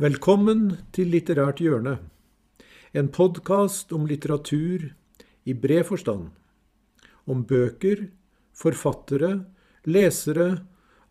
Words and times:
Velkommen 0.00 0.78
til 0.96 1.10
Litterært 1.12 1.58
hjørne, 1.60 1.98
en 2.96 3.08
podkast 3.12 3.90
om 3.92 4.06
litteratur 4.08 4.86
i 5.44 5.52
bred 5.52 5.82
forstand. 5.90 6.30
Om 7.28 7.42
bøker, 7.44 8.06
forfattere, 8.56 9.28
lesere 9.84 10.46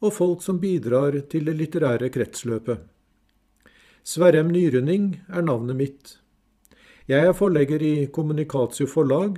og 0.02 0.16
folk 0.16 0.42
som 0.42 0.58
bidrar 0.64 1.20
til 1.30 1.46
det 1.46 1.54
litterære 1.60 2.10
kretsløpet. 2.16 2.82
Sverrem 4.02 4.50
Nyrønning 4.56 5.06
er 5.30 5.46
navnet 5.46 5.78
mitt. 5.78 6.16
Jeg 7.06 7.30
er 7.30 7.38
forlegger 7.38 7.86
i 7.86 8.10
Kommunikatio 8.10 8.90
forlag, 8.90 9.38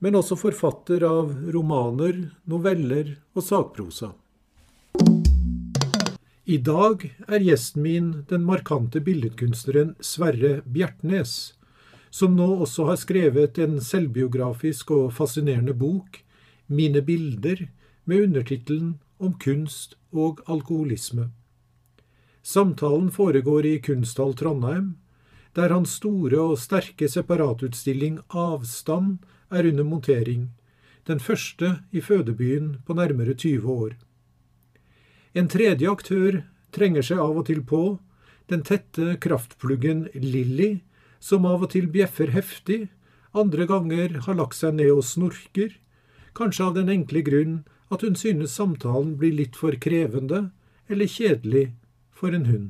men 0.00 0.20
også 0.22 0.40
forfatter 0.40 1.04
av 1.04 1.36
romaner, 1.52 2.30
noveller 2.48 3.12
og 3.36 3.44
sakprosa. 3.44 4.14
I 6.44 6.56
dag 6.56 7.02
er 7.28 7.42
gjesten 7.44 7.82
min 7.84 8.06
den 8.28 8.46
markante 8.48 9.00
billedkunstneren 9.04 9.92
Sverre 10.00 10.62
Bjertnæs, 10.64 11.52
som 12.10 12.32
nå 12.36 12.46
også 12.64 12.86
har 12.88 12.96
skrevet 12.96 13.58
en 13.60 13.76
selvbiografisk 13.80 14.90
og 14.96 15.12
fascinerende 15.12 15.74
bok, 15.76 16.22
Mine 16.66 17.02
bilder, 17.02 17.68
med 18.04 18.22
undertittelen 18.22 18.98
Om 19.18 19.34
kunst 19.38 19.96
og 20.12 20.40
alkoholisme. 20.48 21.28
Samtalen 22.42 23.10
foregår 23.10 23.66
i 23.66 23.78
Kunsthall 23.78 24.32
Trondheim, 24.34 24.94
der 25.54 25.74
hans 25.74 25.98
store 26.00 26.40
og 26.40 26.58
sterke 26.58 27.08
separatutstilling 27.08 28.20
Avstand 28.30 29.18
er 29.50 29.68
under 29.68 29.84
montering, 29.84 30.48
den 31.06 31.20
første 31.20 31.82
i 31.92 32.00
fødebyen 32.00 32.78
på 32.86 32.94
nærmere 32.94 33.34
20 33.34 33.68
år. 33.68 33.92
En 35.30 35.46
tredje 35.46 35.86
aktør 35.86 36.40
trenger 36.74 37.04
seg 37.06 37.20
av 37.22 37.36
og 37.38 37.44
til 37.46 37.60
på, 37.62 38.00
den 38.50 38.64
tette 38.66 39.12
kraftpluggen 39.22 40.08
Lilly, 40.10 40.80
som 41.22 41.46
av 41.46 41.62
og 41.62 41.70
til 41.70 41.86
bjeffer 41.86 42.32
heftig, 42.34 42.88
andre 43.30 43.68
ganger 43.70 44.16
har 44.26 44.38
lagt 44.40 44.58
seg 44.58 44.74
ned 44.80 44.90
og 44.90 45.04
snorker, 45.06 45.76
kanskje 46.34 46.66
av 46.66 46.74
den 46.80 46.90
enkle 46.90 47.22
grunn 47.22 47.54
at 47.94 48.02
hun 48.02 48.18
synes 48.18 48.56
samtalen 48.58 49.14
blir 49.22 49.36
litt 49.38 49.54
for 49.58 49.78
krevende 49.78 50.48
eller 50.90 51.06
kjedelig 51.06 51.68
for 52.10 52.34
en 52.34 52.50
hund. 52.50 52.66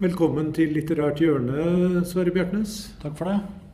Velkommen 0.00 0.54
til 0.56 0.72
Litterært 0.72 1.20
hjørne, 1.20 2.00
Sverre 2.08 2.32
Bjertnæs. 2.32 2.96
Takk 3.04 3.20
for 3.20 3.28
det. 3.28 3.65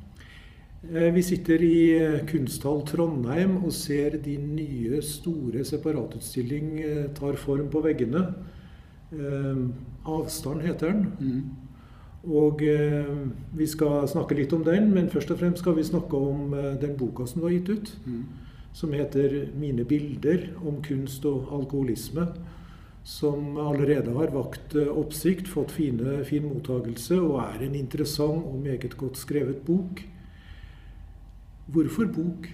Eh, 0.90 1.12
vi 1.14 1.22
sitter 1.22 1.62
i 1.62 1.76
eh, 1.94 2.22
Kunsthall 2.26 2.80
Trondheim 2.88 3.60
og 3.62 3.70
ser 3.74 4.16
din 4.24 4.48
nye, 4.56 4.98
store 5.06 5.62
separatutstilling 5.66 6.72
eh, 6.82 7.04
tar 7.14 7.38
form 7.38 7.68
på 7.70 7.84
veggene. 7.84 8.26
Avstand 10.08 10.62
heter 10.64 10.88
den. 10.88 11.02
Mm. 11.20 12.30
Og 12.32 12.62
vi 13.58 13.66
skal 13.68 14.06
snakke 14.08 14.38
litt 14.38 14.54
om 14.56 14.62
den, 14.64 14.86
men 14.94 15.10
først 15.12 15.34
og 15.34 15.42
fremst 15.42 15.60
skal 15.60 15.74
vi 15.76 15.84
snakke 15.84 16.16
om 16.16 16.54
den 16.80 16.94
boka 16.96 17.26
som 17.28 17.42
du 17.42 17.44
har 17.44 17.52
gitt 17.52 17.68
ut. 17.68 17.90
Mm. 18.06 18.22
Som 18.72 18.94
heter 18.96 19.50
'Mine 19.52 19.84
bilder 19.84 20.48
om 20.64 20.80
kunst 20.80 21.26
og 21.28 21.52
alkoholisme' 21.52 22.24
som 23.04 23.58
allerede 23.58 24.16
har 24.16 24.32
vakt 24.32 24.76
oppsikt, 24.76 25.48
fått 25.48 25.70
fine, 25.70 26.24
fin 26.24 26.48
mottagelse 26.48 27.20
og 27.20 27.36
er 27.42 27.66
en 27.66 27.74
interessant 27.74 28.46
og 28.46 28.62
meget 28.62 28.96
godt 28.96 29.18
skrevet 29.18 29.60
bok. 29.66 30.00
Hvorfor 31.72 32.08
bok? 32.12 32.48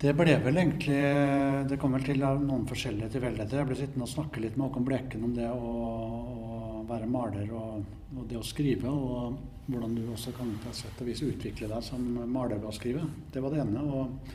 Det 0.00 0.12
ble 0.12 0.34
vel 0.44 0.58
egentlig 0.60 0.98
Det 1.70 1.78
kom 1.80 1.94
vel 1.96 2.04
til 2.04 2.20
noen 2.20 2.66
forskjellige 2.68 3.14
tilfeldigheter. 3.14 3.62
Jeg 3.62 3.68
ble 3.70 3.78
sittende 3.78 4.04
og 4.04 4.12
snakke 4.12 4.42
litt 4.42 4.58
med 4.58 4.66
Håkon 4.66 4.84
Bleken 4.84 5.24
om 5.24 5.32
det 5.36 5.48
å, 5.48 5.70
være 6.84 7.08
maler 7.08 7.48
og, 7.56 7.86
og, 8.12 8.24
det 8.28 8.36
å 8.36 8.44
skrive, 8.44 8.90
og 8.90 9.38
hvordan 9.72 9.94
du 9.96 10.02
også 10.12 10.34
kan 10.36 10.50
på 10.60 10.74
sett 10.76 11.00
og 11.00 11.08
vis 11.08 11.22
utvikle 11.24 11.70
deg 11.70 11.86
som 11.86 12.04
maler 12.28 12.60
ved 12.60 12.68
å 12.68 12.76
skrive. 12.76 13.06
Det 13.32 13.40
var 13.40 13.54
det 13.54 13.62
ene. 13.64 13.80
og 13.80 14.34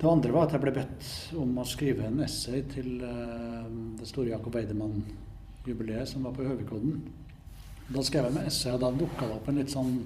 det 0.00 0.08
andre 0.08 0.32
var 0.32 0.46
at 0.46 0.56
jeg 0.56 0.62
ble 0.62 0.72
bedt 0.78 1.08
om 1.36 1.58
å 1.60 1.68
skrive 1.68 2.06
en 2.08 2.22
essay 2.24 2.62
til 2.72 3.02
uh, 3.04 3.66
det 4.00 4.08
store 4.08 4.32
Jakob 4.32 4.56
Eidemann-jubileet 4.56 6.08
som 6.08 6.24
var 6.24 6.32
på 6.32 6.46
Høvikodden. 6.48 7.02
Da 7.92 8.04
skrev 8.06 8.30
jeg 8.30 8.38
med 8.38 8.48
essay, 8.48 8.72
og 8.72 8.80
da 8.80 8.94
dukka 8.96 9.28
det 9.28 9.36
opp 9.36 9.50
en 9.52 9.60
litt 9.60 9.74
sånn 9.74 9.98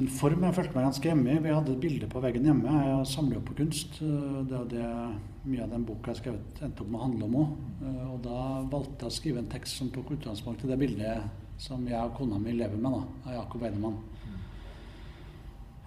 en 0.00 0.08
form 0.08 0.46
jeg 0.46 0.56
følte 0.56 0.72
meg 0.76 0.86
ganske 0.86 1.08
hjemme 1.10 1.34
i. 1.34 1.40
Vi 1.44 1.52
hadde 1.52 1.74
et 1.74 1.82
bilde 1.82 2.08
på 2.08 2.20
veggen 2.24 2.46
hjemme. 2.48 2.76
Jeg 2.86 3.08
samler 3.10 3.36
jo 3.36 3.44
på 3.50 3.56
kunst. 3.58 3.98
Eh, 4.00 4.38
det 4.48 4.56
er 4.56 4.70
det 4.70 4.86
mye 5.44 5.66
av 5.66 5.74
den 5.74 5.84
boka 5.84 6.14
jeg 6.14 6.22
skrevet 6.22 6.62
endte 6.64 6.84
opp 6.84 6.92
med 6.92 7.00
å 7.00 7.04
handle 7.04 7.28
om 7.28 7.36
òg. 7.42 7.50
Eh, 7.82 8.06
og 8.08 8.22
da 8.24 8.38
valgte 8.72 9.04
jeg 9.04 9.12
å 9.12 9.18
skrive 9.18 9.42
en 9.42 9.50
tekst 9.52 9.80
som 9.80 9.90
tok 9.92 10.14
utgangspunkt 10.16 10.64
i 10.64 10.70
det 10.70 10.80
bildet 10.80 11.60
som 11.60 11.84
jeg 11.86 12.00
og 12.00 12.16
kona 12.16 12.40
mi 12.40 12.56
lever 12.56 12.80
med, 12.80 12.96
da, 12.96 13.28
av 13.28 13.36
Jakob 13.36 13.66
Einemann. 13.68 14.00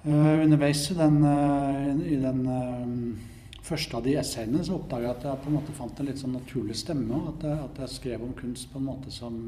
Uh, 0.05 0.43
underveis 0.43 0.83
i 0.93 0.95
den, 0.99 1.15
uh, 1.25 1.87
i 2.05 2.19
den 2.21 2.43
uh, 2.45 3.61
første 3.65 3.97
av 3.97 4.05
de 4.05 4.13
essayene 4.21 4.61
så 4.61 4.75
oppdaga 4.77 5.07
jeg 5.07 5.15
at 5.15 5.23
jeg 5.25 5.41
på 5.41 5.49
en 5.49 5.55
måte 5.57 5.73
fant 5.73 5.99
en 5.99 6.05
litt 6.05 6.21
sånn 6.21 6.35
naturlig 6.37 6.77
stemme. 6.77 7.23
At 7.33 7.47
jeg, 7.49 7.57
at 7.65 7.81
jeg 7.81 7.93
skrev 7.95 8.23
om 8.27 8.35
kunst 8.37 8.69
på 8.69 8.77
en 8.77 8.85
måte 8.85 9.11
som 9.11 9.39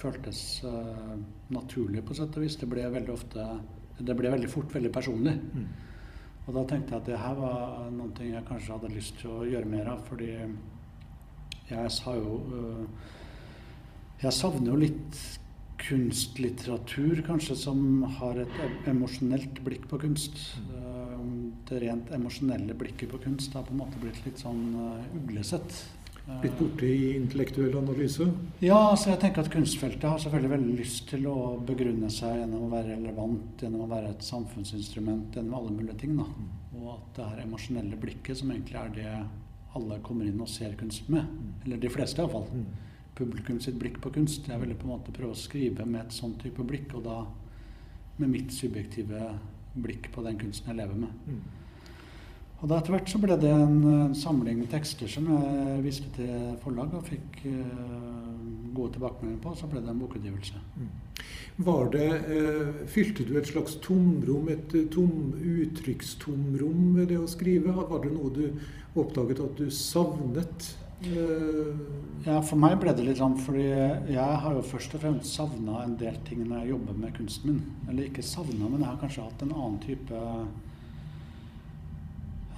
føltes 0.00 0.38
naturlig, 1.54 2.02
på 2.06 2.16
sett 2.16 2.36
og 2.36 2.44
vis. 2.44 2.58
Det 2.60 2.68
ble 2.70 2.86
veldig 2.90 3.12
ofte 3.14 3.48
Det 3.94 4.16
ble 4.18 4.32
veldig 4.32 4.50
fort 4.50 4.72
veldig 4.74 4.90
personlig. 4.92 5.34
Mm. 5.54 5.66
Og 6.44 6.56
da 6.56 6.64
tenkte 6.68 6.92
jeg 6.94 7.00
at 7.00 7.08
det 7.08 7.20
her 7.22 7.36
var 7.38 7.90
noe 7.94 8.26
jeg 8.26 8.46
kanskje 8.48 8.74
hadde 8.74 8.90
lyst 8.92 9.20
til 9.20 9.30
å 9.30 9.46
gjøre 9.46 9.70
mer 9.70 9.92
av. 9.92 10.02
Fordi 10.08 10.32
jeg 11.70 11.94
sa 11.94 12.16
jo 12.18 12.34
Jeg 14.22 14.32
savner 14.32 14.72
jo 14.72 14.82
litt 14.82 15.22
kunstlitteratur 15.84 17.20
kanskje 17.26 17.56
som 17.58 18.04
har 18.18 18.38
et 18.40 18.88
emosjonelt 18.88 19.58
blikk 19.66 19.88
på 19.90 19.98
kunst. 20.04 20.38
Eh, 20.72 20.94
det 21.68 21.80
rent 21.82 22.12
emosjonelle 22.14 22.76
blikket 22.78 23.10
på 23.12 23.20
kunst 23.24 23.54
har 23.56 23.66
på 23.66 23.74
en 23.74 23.82
måte 23.82 24.00
blitt 24.00 24.20
litt 24.26 24.40
sånn 24.40 24.64
uh, 24.76 25.04
uglesett. 25.16 25.76
Blitt 26.24 26.54
borte 26.56 26.88
i 26.88 27.10
intellektuell 27.18 27.74
analyse? 27.76 28.26
Ja, 28.64 28.78
altså 28.78 29.10
jeg 29.10 29.20
tenker 29.20 29.44
at 29.44 29.50
kunstfeltet 29.52 30.06
har 30.08 30.22
selvfølgelig 30.22 30.52
veldig 30.54 30.76
lyst 30.78 31.08
til 31.10 31.26
å 31.28 31.36
begrunne 31.68 32.08
seg 32.12 32.38
gjennom 32.40 32.64
å 32.64 32.70
være 32.72 32.94
relevant, 32.94 33.60
gjennom 33.60 33.84
å 33.84 33.90
være 33.90 34.14
et 34.14 34.24
samfunnsinstrument, 34.24 35.36
gjennom 35.36 35.58
alle 35.58 35.74
mulige 35.74 35.98
ting. 36.00 36.16
da. 36.16 36.24
Mm. 36.24 36.54
Og 36.80 36.88
at 36.94 37.10
det 37.18 37.28
her 37.28 37.44
emosjonelle 37.44 38.00
blikket, 38.00 38.40
som 38.40 38.54
egentlig 38.54 38.80
er 38.80 38.96
det 38.96 39.12
alle 39.76 40.00
kommer 40.06 40.30
inn 40.30 40.40
og 40.40 40.48
ser 40.48 40.72
kunst 40.80 41.10
med, 41.12 41.28
mm. 41.28 41.52
eller 41.66 41.82
de 41.82 41.92
fleste 41.92 42.22
iallfall, 42.22 42.48
mm 42.54 42.84
publikum 43.14 43.60
sitt 43.60 43.78
blikk 43.78 44.00
på 44.02 44.12
kunst. 44.14 44.48
Jeg 44.48 44.60
ville 44.60 44.76
på 44.78 44.88
en 44.88 44.94
måte 44.96 45.14
prøve 45.14 45.34
å 45.34 45.38
skrive 45.38 45.86
med 45.86 46.06
et 46.06 46.14
sånn 46.14 46.34
type 46.40 46.64
blikk, 46.66 46.94
og 46.98 47.06
da 47.06 47.18
med 48.18 48.30
mitt 48.30 48.54
subjektive 48.54 49.34
blikk 49.74 50.10
på 50.14 50.22
den 50.26 50.38
kunsten 50.38 50.70
jeg 50.70 50.80
lever 50.82 50.98
med. 51.04 51.14
Mm. 51.26 51.63
Og 52.64 52.70
da 52.70 52.78
Etter 52.80 52.94
hvert 52.94 53.10
så 53.12 53.18
ble 53.20 53.36
det 53.36 53.50
en, 53.52 53.74
en, 53.84 54.12
samling 54.16 54.62
med 54.62 54.70
tekster 54.72 55.10
som 55.12 55.26
jeg 55.28 55.82
viste 55.84 56.08
til 56.16 56.54
forlag 56.62 56.94
og 56.96 57.04
fikk 57.04 57.42
uh, 57.44 58.38
gode 58.72 58.94
tilbakemeldinger 58.94 59.42
på. 59.42 59.52
og 59.52 59.58
Så 59.60 59.68
ble 59.68 59.82
det 59.84 59.92
en 59.92 60.00
bokutgivelse. 60.00 60.62
Mm. 60.80 61.26
Var 61.66 61.90
det, 61.92 62.08
uh, 62.24 62.80
Fylte 62.88 63.28
du 63.28 63.34
et 63.36 63.52
slags 63.52 63.76
tomrom, 63.84 64.48
et 64.48 64.78
uh, 64.78 64.86
tom, 64.88 65.34
uttrykkstomrom 65.36 66.96
ved 66.96 67.12
det 67.12 67.20
å 67.20 67.28
skrive? 67.28 67.76
Var 67.76 68.00
det 68.06 68.14
noe 68.16 68.32
du 68.32 68.46
oppdaget 68.96 69.44
at 69.44 69.60
du 69.60 69.68
savnet 69.68 70.72
Uh... 71.04 71.74
ja, 72.24 72.38
for 72.46 72.56
meg 72.56 72.78
ble 72.80 72.92
det 72.96 73.02
litt 73.04 73.18
sånn 73.18 73.34
fordi 73.36 73.64
jeg 73.66 74.36
har 74.40 74.54
jo 74.54 74.62
først 74.64 74.94
og 74.96 75.02
fremst 75.02 75.34
savna 75.36 75.82
en 75.82 75.96
del 76.00 76.14
ting 76.24 76.46
når 76.46 76.62
jeg 76.62 76.70
jobber 76.70 76.96
med 77.02 77.12
kunsten 77.18 77.50
min. 77.50 77.58
Eller 77.90 78.06
ikke 78.06 78.24
savna, 78.24 78.70
men 78.70 78.78
jeg 78.78 78.88
har 78.88 79.00
kanskje 79.02 79.26
hatt 79.26 79.44
en 79.44 79.52
annen 79.52 79.82
type 79.82 80.22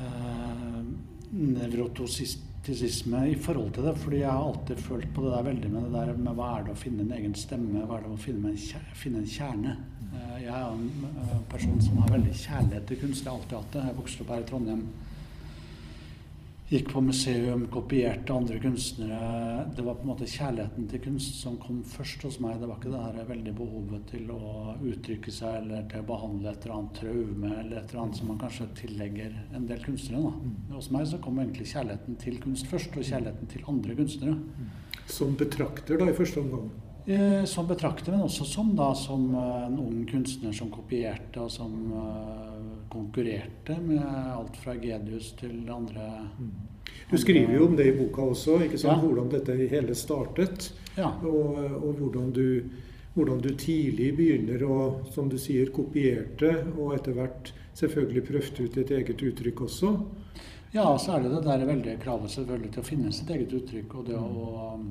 eh, 0.01 0.79
nevrotosisme 1.33 3.23
i 3.31 3.35
forhold 3.35 3.73
til 3.77 3.89
det. 3.89 3.97
Fordi 4.03 4.23
jeg 4.23 4.31
har 4.31 4.45
alltid 4.45 4.83
følt 4.85 5.11
på 5.15 5.25
det 5.27 5.35
der 5.35 5.49
veldig 5.51 5.73
med 5.73 5.89
det 5.89 5.93
der 5.97 6.23
med 6.29 6.39
hva 6.39 6.53
er 6.57 6.69
det 6.69 6.77
å 6.77 6.81
finne 6.85 7.07
en 7.07 7.17
egen 7.19 7.37
stemme, 7.39 7.85
hva 7.87 7.99
er 7.99 8.07
det 8.07 8.15
å 8.15 8.23
finne 8.27 8.53
en, 8.53 8.87
finne 8.95 9.23
en 9.23 9.35
kjerne. 9.37 9.77
Eh, 10.13 10.39
jeg 10.45 10.55
er 10.55 10.71
en 10.71 11.11
eh, 11.13 11.37
person 11.53 11.83
som 11.83 12.01
har 12.03 12.15
veldig 12.17 12.39
kjærlighet 12.45 12.89
til 12.91 13.03
kunst. 13.05 13.25
Jeg 13.25 13.33
har 13.33 13.39
alltid 13.41 13.59
hatt 13.61 13.77
det. 13.77 13.85
Jeg 13.91 14.01
vokste 14.01 14.25
opp 14.25 14.35
her 14.35 14.45
i 14.45 14.49
Trondheim 14.53 14.89
gikk 16.67 16.89
på 16.93 17.01
museum, 17.01 17.67
kopierte 17.71 18.35
andre 18.35 18.59
kunstnere. 18.59 19.67
Det 19.77 19.85
var 19.87 19.95
på 19.95 20.03
en 20.03 20.11
måte 20.11 20.27
kjærligheten 20.27 20.89
til 20.91 21.03
kunst 21.05 21.37
som 21.39 21.59
kom 21.63 21.83
først 21.87 22.25
hos 22.27 22.41
meg. 22.43 22.57
Det 22.59 22.67
var 22.67 22.81
ikke 22.81 22.95
det 22.95 23.03
her 23.05 23.29
veldig 23.29 23.53
behovet 23.61 24.09
til 24.11 24.33
å 24.35 24.75
uttrykke 24.75 25.35
seg 25.35 25.61
eller 25.61 25.85
til 25.91 26.03
å 26.03 26.09
behandle 26.09 26.51
et 26.51 26.67
eller 26.67 26.79
annet 26.79 26.99
traume 26.99 27.53
eller 27.53 27.77
et 27.79 27.95
eller 27.95 28.03
annet 28.03 28.19
som 28.19 28.33
man 28.33 28.41
kanskje 28.43 28.67
tillegger 28.83 29.37
en 29.55 29.69
del 29.71 29.85
kunstnere. 29.85 30.25
Da. 30.27 30.33
Mm. 30.43 30.57
Hos 30.75 30.91
meg 30.97 31.07
så 31.13 31.23
kom 31.23 31.39
egentlig 31.43 31.69
kjærligheten 31.71 32.19
til 32.25 32.43
kunst 32.43 32.73
først, 32.73 32.99
og 32.99 33.07
kjærligheten 33.13 33.55
til 33.55 33.71
andre 33.71 34.01
kunstnere. 34.01 34.35
Mm. 34.35 34.75
Som 35.07 35.39
betrakter, 35.39 36.01
da, 36.03 36.11
i 36.11 36.19
første 36.19 36.43
omgang? 36.43 36.67
Eh, 37.07 37.45
som 37.47 37.69
betrakter, 37.71 38.11
men 38.11 38.27
også 38.27 38.45
som, 38.51 38.73
da, 38.75 38.89
som 38.99 39.29
eh, 39.31 39.67
en 39.69 39.79
ung 39.79 40.01
kunstner 40.11 40.51
som 40.51 40.73
kopierte, 40.75 41.39
og 41.39 41.53
som 41.55 41.77
uh, 41.95 42.56
konkurrerte 42.97 43.77
med 43.85 44.03
alt 44.07 44.57
fra 44.63 44.75
Gedius 44.81 45.35
til 45.39 45.69
andre. 45.71 46.09
Mm. 46.41 46.51
Du 47.11 47.17
skriver 47.21 47.55
jo 47.55 47.69
om 47.69 47.77
det 47.79 47.87
i 47.91 47.95
boka 47.95 48.25
også, 48.33 48.59
ikke 48.67 48.81
sant? 48.81 48.99
Ja. 48.99 49.05
hvordan 49.05 49.31
dette 49.31 49.55
hele 49.71 49.95
startet. 49.95 50.73
Ja. 50.97 51.13
Og, 51.23 51.61
og 51.77 52.01
hvordan, 52.01 52.33
du, 52.35 52.65
hvordan 53.15 53.43
du 53.45 53.53
tidlig 53.55 54.11
begynner 54.17 54.65
å, 54.67 54.79
som 55.15 55.31
du 55.31 55.39
sier, 55.39 55.71
kopierte, 55.75 56.51
og 56.75 56.97
etter 56.97 57.15
hvert 57.15 57.53
selvfølgelig 57.77 58.25
prøvde 58.27 58.65
ut 58.65 58.79
et 58.81 58.95
eget 58.99 59.23
uttrykk 59.29 59.67
også. 59.69 59.93
Ja, 60.75 60.87
så 60.99 61.17
er 61.17 61.25
det 61.25 61.35
det 61.37 61.45
der 61.47 61.67
veldige 61.69 62.01
kravet 62.03 62.33
selvfølgelig 62.33 62.73
til 62.75 62.83
å 62.83 62.87
finne 62.87 63.13
sitt 63.15 63.31
eget 63.33 63.53
uttrykk, 63.57 63.99
og 64.01 64.09
det 64.09 64.17
å 64.19 64.47
um, 64.75 64.89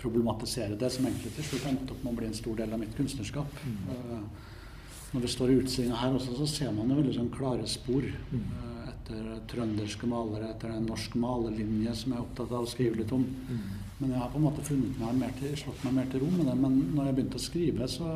problematisere 0.00 0.78
det, 0.80 0.90
som 0.92 1.06
egentlig 1.06 1.32
til 1.36 1.46
slutt 1.46 1.68
endte 1.70 1.94
opp 1.94 2.02
med 2.04 2.12
å 2.12 2.18
bli 2.18 2.30
en 2.30 2.36
stor 2.36 2.56
del 2.58 2.74
av 2.74 2.80
mitt 2.82 2.96
kunstnerskap. 2.96 3.62
Uh, 3.88 4.48
når 5.12 5.24
vi 5.24 5.30
står 5.34 5.50
i 5.50 5.60
utstillinga 5.60 6.00
her 6.00 6.16
også, 6.16 6.36
så 6.38 6.48
ser 6.48 6.74
man 6.74 6.90
jo 6.90 6.98
veldig 7.00 7.14
sånn 7.16 7.30
klare 7.34 7.66
spor 7.70 8.04
mm. 8.06 8.50
etter 8.92 9.30
trønderske 9.50 10.08
malere, 10.10 10.52
etter 10.54 10.74
en 10.74 10.86
norsk 10.86 11.16
malerlinje 11.18 11.94
som 11.98 12.14
jeg 12.14 12.20
er 12.20 12.26
opptatt 12.26 12.52
av 12.54 12.66
å 12.66 12.70
skrive 12.70 13.00
litt 13.00 13.14
om. 13.16 13.24
Men 14.00 14.14
jeg 14.14 14.22
har 14.22 14.30
på 14.32 14.38
en 14.38 14.46
måte 14.46 14.66
funnet 14.66 15.00
meg 15.02 15.18
mer 15.18 15.32
til, 15.40 15.56
slått 15.58 15.82
meg 15.86 15.96
mer 15.98 16.12
til 16.12 16.22
ro 16.22 16.30
med 16.36 16.46
det. 16.46 16.58
Men 16.62 16.78
når 16.94 17.10
jeg 17.10 17.18
begynte 17.18 17.40
å 17.40 17.48
skrive, 17.48 17.90
så 17.90 18.12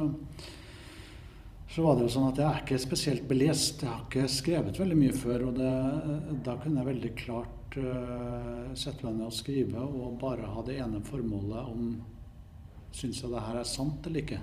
så 1.75 1.83
var 1.83 1.97
det 1.97 2.05
jo 2.07 2.13
sånn 2.15 2.29
at 2.29 2.39
jeg 2.39 2.47
er 2.47 2.61
ikke 2.63 2.77
spesielt 2.79 3.25
belest. 3.27 3.81
Jeg 3.83 3.91
har 3.91 4.03
ikke 4.05 4.29
skrevet 4.31 4.77
veldig 4.79 4.99
mye 5.01 5.15
før. 5.19 5.49
Og 5.49 5.57
det, 5.59 5.71
da 6.47 6.55
kunne 6.63 6.79
jeg 6.79 6.87
veldig 6.87 7.11
klart 7.19 7.79
uh, 7.83 8.69
sette 8.79 9.03
meg 9.09 9.17
ned 9.17 9.27
og 9.27 9.35
skrive 9.35 9.83
og 9.83 10.13
bare 10.21 10.53
ha 10.55 10.63
det 10.69 10.79
ene 10.85 11.03
formålet 11.05 11.73
om 11.75 11.95
Syns 12.95 13.25
jeg 13.25 13.33
det 13.33 13.41
her 13.43 13.57
er 13.59 13.67
sant 13.67 14.05
eller 14.07 14.23
ikke? 14.23 14.37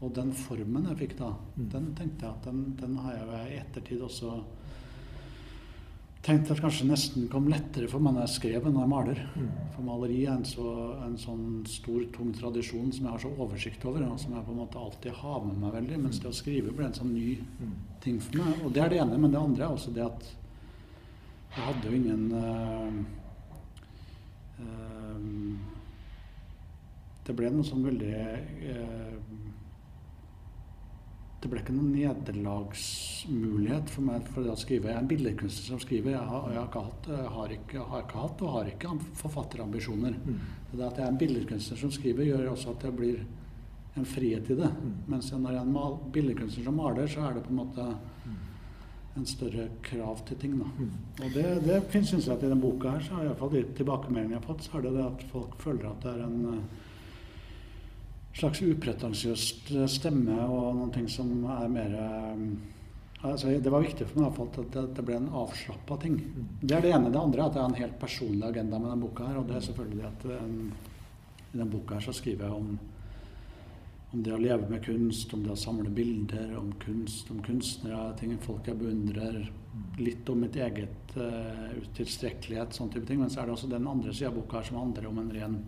Og 0.00 0.14
den 0.16 0.32
formen 0.32 0.88
jeg 0.88 0.98
fikk 1.02 1.18
da, 1.18 1.34
den 1.56 1.90
tenkte 1.96 2.26
jeg 2.26 2.32
at 2.32 2.46
den, 2.48 2.62
den 2.80 2.96
har 3.04 3.18
jeg 3.18 3.50
i 3.50 3.60
ettertid 3.60 4.00
også 4.06 4.38
tenkt 6.24 6.50
at 6.52 6.60
kanskje 6.60 6.86
nesten 6.88 7.28
kom 7.32 7.46
lettere 7.48 7.88
for 7.88 8.02
meg 8.04 8.12
når 8.14 8.26
jeg 8.26 8.34
skrev 8.34 8.66
enn 8.68 8.74
når 8.76 8.84
jeg 8.84 8.92
maler. 8.92 9.20
For 9.74 9.86
maleri 9.86 10.18
er 10.26 10.34
en, 10.34 10.44
så, 10.44 10.66
en 11.06 11.16
sånn 11.20 11.46
stor, 11.68 12.02
tung 12.14 12.32
tradisjon 12.36 12.90
som 12.92 13.06
jeg 13.06 13.14
har 13.14 13.22
så 13.22 13.30
oversikt 13.40 13.86
over, 13.88 14.04
og 14.04 14.20
som 14.20 14.34
jeg 14.36 14.44
på 14.44 14.52
en 14.52 14.60
måte 14.60 14.82
alltid 14.82 15.16
har 15.22 15.40
med 15.46 15.62
meg 15.62 15.72
veldig. 15.78 16.02
Mens 16.04 16.20
det 16.20 16.28
å 16.28 16.36
skrive 16.36 16.74
ble 16.76 16.90
en 16.90 16.98
sånn 16.98 17.14
ny 17.14 17.38
ting 18.04 18.20
for 18.20 18.42
meg. 18.42 18.60
Og 18.66 18.76
det 18.76 18.84
er 18.84 18.92
det 18.92 19.00
ene. 19.00 19.20
Men 19.20 19.32
det 19.32 19.40
andre 19.40 19.66
er 19.66 19.78
også 19.78 19.94
det 19.96 20.04
at 20.04 20.28
jeg 21.50 21.66
hadde 21.66 21.88
jo 21.88 21.96
ingen 21.98 22.32
øh, 22.38 22.98
øh, 24.62 25.24
Det 27.26 27.34
ble 27.36 27.50
noe 27.50 27.66
sånn 27.66 27.82
veldig 27.82 28.12
øh, 28.70 29.16
det 31.40 31.48
ble 31.48 31.62
ikke 31.62 31.72
noen 31.72 31.94
nederlagsmulighet 31.94 33.88
for 33.88 34.04
meg 34.04 34.26
for 34.28 34.44
å 34.44 34.56
skrive. 34.60 34.90
Jeg 34.90 34.98
er 34.98 35.00
en 35.00 35.08
billedkunstner 35.08 35.72
som 35.72 35.80
skriver. 35.80 36.12
Jeg 36.12 36.28
har, 36.28 36.48
jeg 36.52 36.58
har, 36.58 36.66
ikke, 36.68 36.82
hatt, 36.88 37.08
jeg 37.14 37.30
har, 37.36 37.54
ikke, 37.56 37.84
har 37.92 38.04
ikke 38.04 38.24
hatt 38.24 38.42
og 38.44 38.54
har 38.58 38.68
ikke 38.74 38.92
forfatterambisjoner. 39.22 40.18
Det 40.72 40.84
at 40.84 41.00
jeg 41.00 41.06
er 41.06 41.14
en 41.14 41.20
billedkunstner 41.22 41.80
som 41.80 41.94
skriver, 41.96 42.28
gjør 42.28 42.50
også 42.52 42.74
at 42.74 42.84
jeg 42.84 42.98
blir 42.98 43.22
en 43.96 44.06
frihet 44.06 44.52
i 44.52 44.58
det. 44.60 44.70
Mens 45.08 45.32
når 45.32 45.56
jeg 45.56 45.62
er 45.62 45.72
en 45.72 46.12
billedkunstner 46.12 46.68
som 46.68 46.76
maler, 46.76 47.08
så 47.08 47.24
er 47.24 47.38
det 47.38 47.46
på 47.46 47.54
en 47.54 47.62
måte 47.62 47.88
en 49.16 49.26
større 49.26 49.66
krav 49.82 50.20
til 50.28 50.38
ting. 50.44 50.60
Da. 50.60 50.68
Og 51.24 51.34
det, 51.34 51.46
det 51.64 51.80
syns 51.90 52.28
jeg 52.28 52.36
at 52.36 52.44
i 52.44 52.50
denne 52.50 52.60
boka 52.62 52.94
her, 52.94 53.02
så 53.02 53.16
har 53.16 53.26
iallfall 53.26 53.56
de 53.56 53.64
tilbakemeldingene 53.80 54.36
jeg 54.36 54.42
har 54.42 54.46
fått, 54.46 54.68
så 54.68 54.78
er 54.78 54.86
det 54.86 54.94
det 54.98 55.08
at 55.08 55.26
folk 55.32 55.56
føler 55.64 55.88
at 55.90 56.04
det 56.04 56.12
er 56.12 56.22
en 56.28 56.38
eh, 56.52 56.86
slags 58.36 58.62
upretensiøst 58.62 59.72
stemme 59.90 60.36
og 60.46 60.76
noen 60.76 60.92
ting 60.94 61.08
som 61.10 61.32
er 61.50 61.72
mer 61.72 61.96
eh, 61.98 62.44
altså 63.26 63.50
Det 63.60 63.72
var 63.72 63.84
viktig 63.84 64.06
for 64.08 64.22
meg 64.22 64.38
at 64.44 64.60
det, 64.74 64.84
det 64.96 65.04
ble 65.04 65.18
en 65.18 65.32
avslappa 65.42 65.98
ting. 66.00 66.20
Det 66.60 66.76
er 66.76 66.86
det 66.86 66.94
ene. 66.96 67.10
Det 67.12 67.20
andre 67.20 67.42
er 67.42 67.50
at 67.50 67.58
jeg 67.58 67.64
har 67.64 67.74
en 67.74 67.82
helt 67.82 67.98
personlig 68.00 68.46
agenda 68.46 68.78
med 68.78 68.88
denne 68.90 69.02
boka. 69.02 69.26
her, 69.28 69.40
Og 69.40 69.48
det 69.48 69.56
er 69.58 69.66
selvfølgelig 69.66 70.06
at 70.08 70.24
um, 70.24 70.72
i 71.50 71.58
denne 71.58 71.70
boka 71.70 71.98
her 71.98 72.06
så 72.06 72.14
skriver 72.16 72.46
jeg 72.46 72.62
om, 72.62 72.78
om 74.14 74.22
det 74.24 74.32
å 74.32 74.40
leve 74.40 74.70
med 74.70 74.84
kunst, 74.86 75.34
om 75.34 75.44
det 75.44 75.52
å 75.52 75.58
samle 75.66 75.92
bilder, 75.92 76.54
om 76.58 76.72
kunst, 76.80 77.30
om 77.30 77.42
kunstnere, 77.44 78.14
ting 78.16 78.38
folk 78.40 78.70
jeg 78.70 78.80
beundrer. 78.80 79.42
Litt 80.00 80.32
om 80.32 80.40
mitt 80.40 80.56
eget 80.56 81.12
uh, 81.18 81.68
utilstrekkelighet, 81.76 82.72
sånn 82.72 82.88
type 82.94 83.04
ting. 83.10 83.20
Men 83.20 83.28
så 83.28 83.42
er 83.42 83.50
det 83.50 83.58
også 83.58 83.68
den 83.74 83.90
andre 83.90 84.16
sida 84.16 84.32
av 84.32 84.40
boka 84.40 84.62
her 84.62 84.70
som 84.70 84.80
handler 84.80 85.10
om 85.10 85.20
en 85.20 85.34
ren 85.36 85.60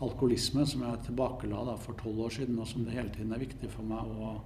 alkoholisme 0.00 0.66
som 0.66 0.84
jeg 0.86 1.02
tilbakela 1.08 1.64
da, 1.66 1.76
for 1.76 1.98
tolv 1.98 2.20
år 2.28 2.36
siden, 2.38 2.58
og 2.58 2.68
som 2.70 2.84
det 2.86 2.94
hele 2.94 3.10
tiden 3.14 3.32
er 3.34 3.42
viktig 3.42 3.70
for 3.72 3.82
meg 3.82 3.98
å 4.14 4.36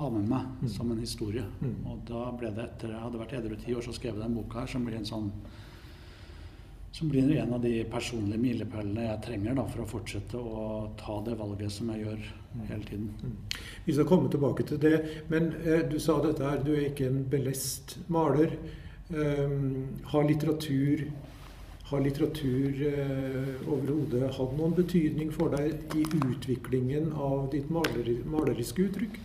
ha 0.00 0.10
med 0.10 0.28
meg 0.28 0.46
Mm. 0.62 0.68
som 0.68 0.90
en 0.92 0.98
historie. 1.00 1.44
Mm. 1.60 1.86
Og 1.86 2.04
da 2.08 2.30
ble 2.32 2.50
det 2.50 2.64
etter 2.64 2.88
jeg 2.90 3.00
hadde 3.00 3.18
vært 3.18 3.32
edru 3.38 3.56
ti 3.56 3.74
år, 3.74 3.82
så 3.82 3.92
skrev 3.92 4.14
jeg 4.14 4.22
den 4.22 4.34
boka 4.34 4.60
her, 4.60 4.66
som 4.66 4.84
blir 4.84 4.96
en 4.96 5.04
sånn 5.04 5.32
som 6.92 7.08
blir 7.08 7.36
en 7.38 7.52
av 7.54 7.62
de 7.62 7.84
personlige 7.84 8.38
milepælene 8.42 9.04
jeg 9.04 9.22
trenger 9.22 9.54
da, 9.54 9.64
for 9.70 9.84
å 9.84 9.86
fortsette 9.86 10.34
å 10.34 10.90
ta 10.98 11.20
det 11.22 11.36
valget 11.38 11.70
som 11.70 11.88
jeg 11.94 12.02
gjør 12.04 12.24
hele 12.66 12.84
tiden. 12.88 13.36
Vi 13.86 13.92
skal 13.94 14.08
komme 14.10 14.28
tilbake 14.28 14.66
til 14.66 14.78
det. 14.82 15.24
Men 15.30 15.52
eh, 15.64 15.84
du 15.88 16.00
sa 16.02 16.20
dette 16.20 16.42
her, 16.42 16.58
du 16.64 16.72
er 16.74 16.88
ikke 16.88 17.06
en 17.06 17.22
belest 17.30 17.98
maler. 18.08 18.56
Um, 19.10 19.98
har 20.06 20.26
litteratur, 20.26 21.06
har 21.90 22.04
litteratur 22.04 22.82
eh, 22.86 23.64
overhodet 23.66 24.30
hatt 24.36 24.52
noen 24.58 24.76
betydning 24.76 25.32
for 25.34 25.50
deg 25.56 25.96
i 25.98 26.04
utviklingen 26.20 27.10
av 27.12 27.48
ditt 27.50 27.70
maleri, 27.74 28.20
maleriske 28.30 28.86
uttrykk? 28.86 29.18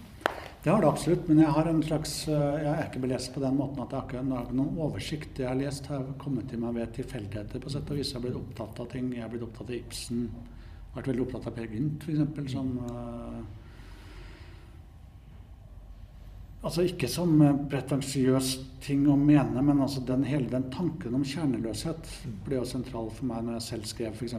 Det 0.65 0.71
har 0.73 0.81
det 0.81 0.89
absolutt, 0.89 1.27
men 1.29 1.43
jeg 1.43 1.53
har 1.53 1.67
en 1.69 1.81
slags, 1.85 2.13
eh, 2.27 2.55
jeg 2.63 2.71
er 2.71 2.87
ikke 2.87 3.03
belest 3.03 3.35
på 3.35 3.43
den 3.43 3.57
måten 3.59 3.83
at 3.83 3.91
jeg 3.93 3.99
har 3.99 4.07
ikke, 4.09 4.23
har 4.33 4.55
noen 4.57 4.79
oversikt. 4.81 5.35
Det 5.37 5.43
jeg 5.43 5.51
har 5.51 5.59
lest, 5.59 5.89
har 5.93 6.07
kommet 6.17 6.49
til 6.49 6.63
meg 6.63 6.73
ved 6.79 6.95
tilfeldigheter. 6.95 7.61
på 7.61 7.69
sett 7.69 7.91
og 7.91 7.99
vis. 7.99 8.13
Jeg 8.13 8.17
har 8.17 8.25
blitt 8.25 8.39
opptatt 8.39 8.79
av 8.81 8.89
ting. 8.89 9.11
Jeg 9.13 9.21
har 9.21 9.29
blitt 9.29 9.45
opptatt 9.45 9.69
av 9.69 9.75
Ibsen. 9.75 10.23
jeg 10.25 10.95
Vært 10.95 11.11
veldig 11.11 11.25
opptatt 11.27 11.47
av 11.47 11.53
Per 11.53 11.69
Gynt, 11.69 12.07
f.eks. 12.09 12.51
Som 12.51 12.79
eh, 12.81 13.64
Altså 16.65 16.81
ikke 16.81 17.05
som 17.09 17.33
eh, 17.45 17.57
pretensiøs 17.69 18.55
ting 18.81 19.03
å 19.09 19.15
mene, 19.17 19.61
men 19.65 19.81
altså 19.81 20.01
den, 20.05 20.23
hele 20.25 20.47
den 20.49 20.63
tanken 20.73 21.13
om 21.17 21.25
kjerneløshet 21.25 22.07
ble 22.45 22.57
jo 22.57 22.63
sentral 22.65 23.09
for 23.13 23.27
meg 23.29 23.43
når 23.45 23.57
jeg 23.59 23.65
selv 23.67 23.89
skrev, 23.89 24.15
f.eks. 24.17 24.33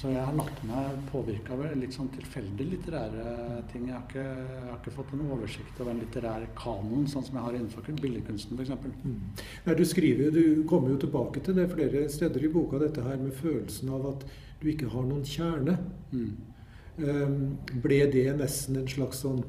Så 0.00 0.10
jeg 0.10 0.24
har 0.26 0.34
latt 0.38 0.62
meg 0.66 0.96
påvirke 1.12 1.54
av 1.54 1.62
litt 1.78 1.94
sånn 1.94 2.10
tilfeldig 2.14 2.66
litterære 2.72 3.34
ting. 3.70 3.86
Jeg 3.86 3.94
har, 3.94 4.02
ikke, 4.08 4.24
jeg 4.26 4.64
har 4.64 4.80
ikke 4.80 4.94
fått 4.96 5.12
en 5.14 5.22
oversikt 5.36 5.82
over 5.82 5.92
en 5.92 6.02
litterær 6.02 6.48
kanon, 6.58 7.06
sånn 7.10 7.26
som 7.28 7.38
jeg 7.38 7.46
har 7.46 7.58
innenfor 7.58 8.02
billedkunsten 8.02 8.58
f.eks. 8.58 8.74
Nei, 9.66 9.76
du 9.78 9.84
skriver, 9.86 10.26
jo, 10.26 10.32
du 10.34 10.66
kommer 10.66 10.94
jo 10.94 10.98
tilbake 11.06 11.44
til 11.46 11.58
det 11.60 11.68
flere 11.74 12.08
steder 12.10 12.42
i 12.42 12.50
boka, 12.56 12.82
dette 12.82 13.06
her 13.06 13.22
med 13.22 13.34
følelsen 13.38 13.94
av 13.94 14.10
at 14.16 14.26
du 14.62 14.66
ikke 14.72 14.90
har 14.90 15.06
noen 15.06 15.22
kjerne. 15.26 15.78
Mm. 16.10 16.34
Um, 16.96 17.38
ble 17.84 18.02
det 18.10 18.30
nesten 18.38 18.80
en 18.80 18.90
slags 18.90 19.22
sånn 19.22 19.42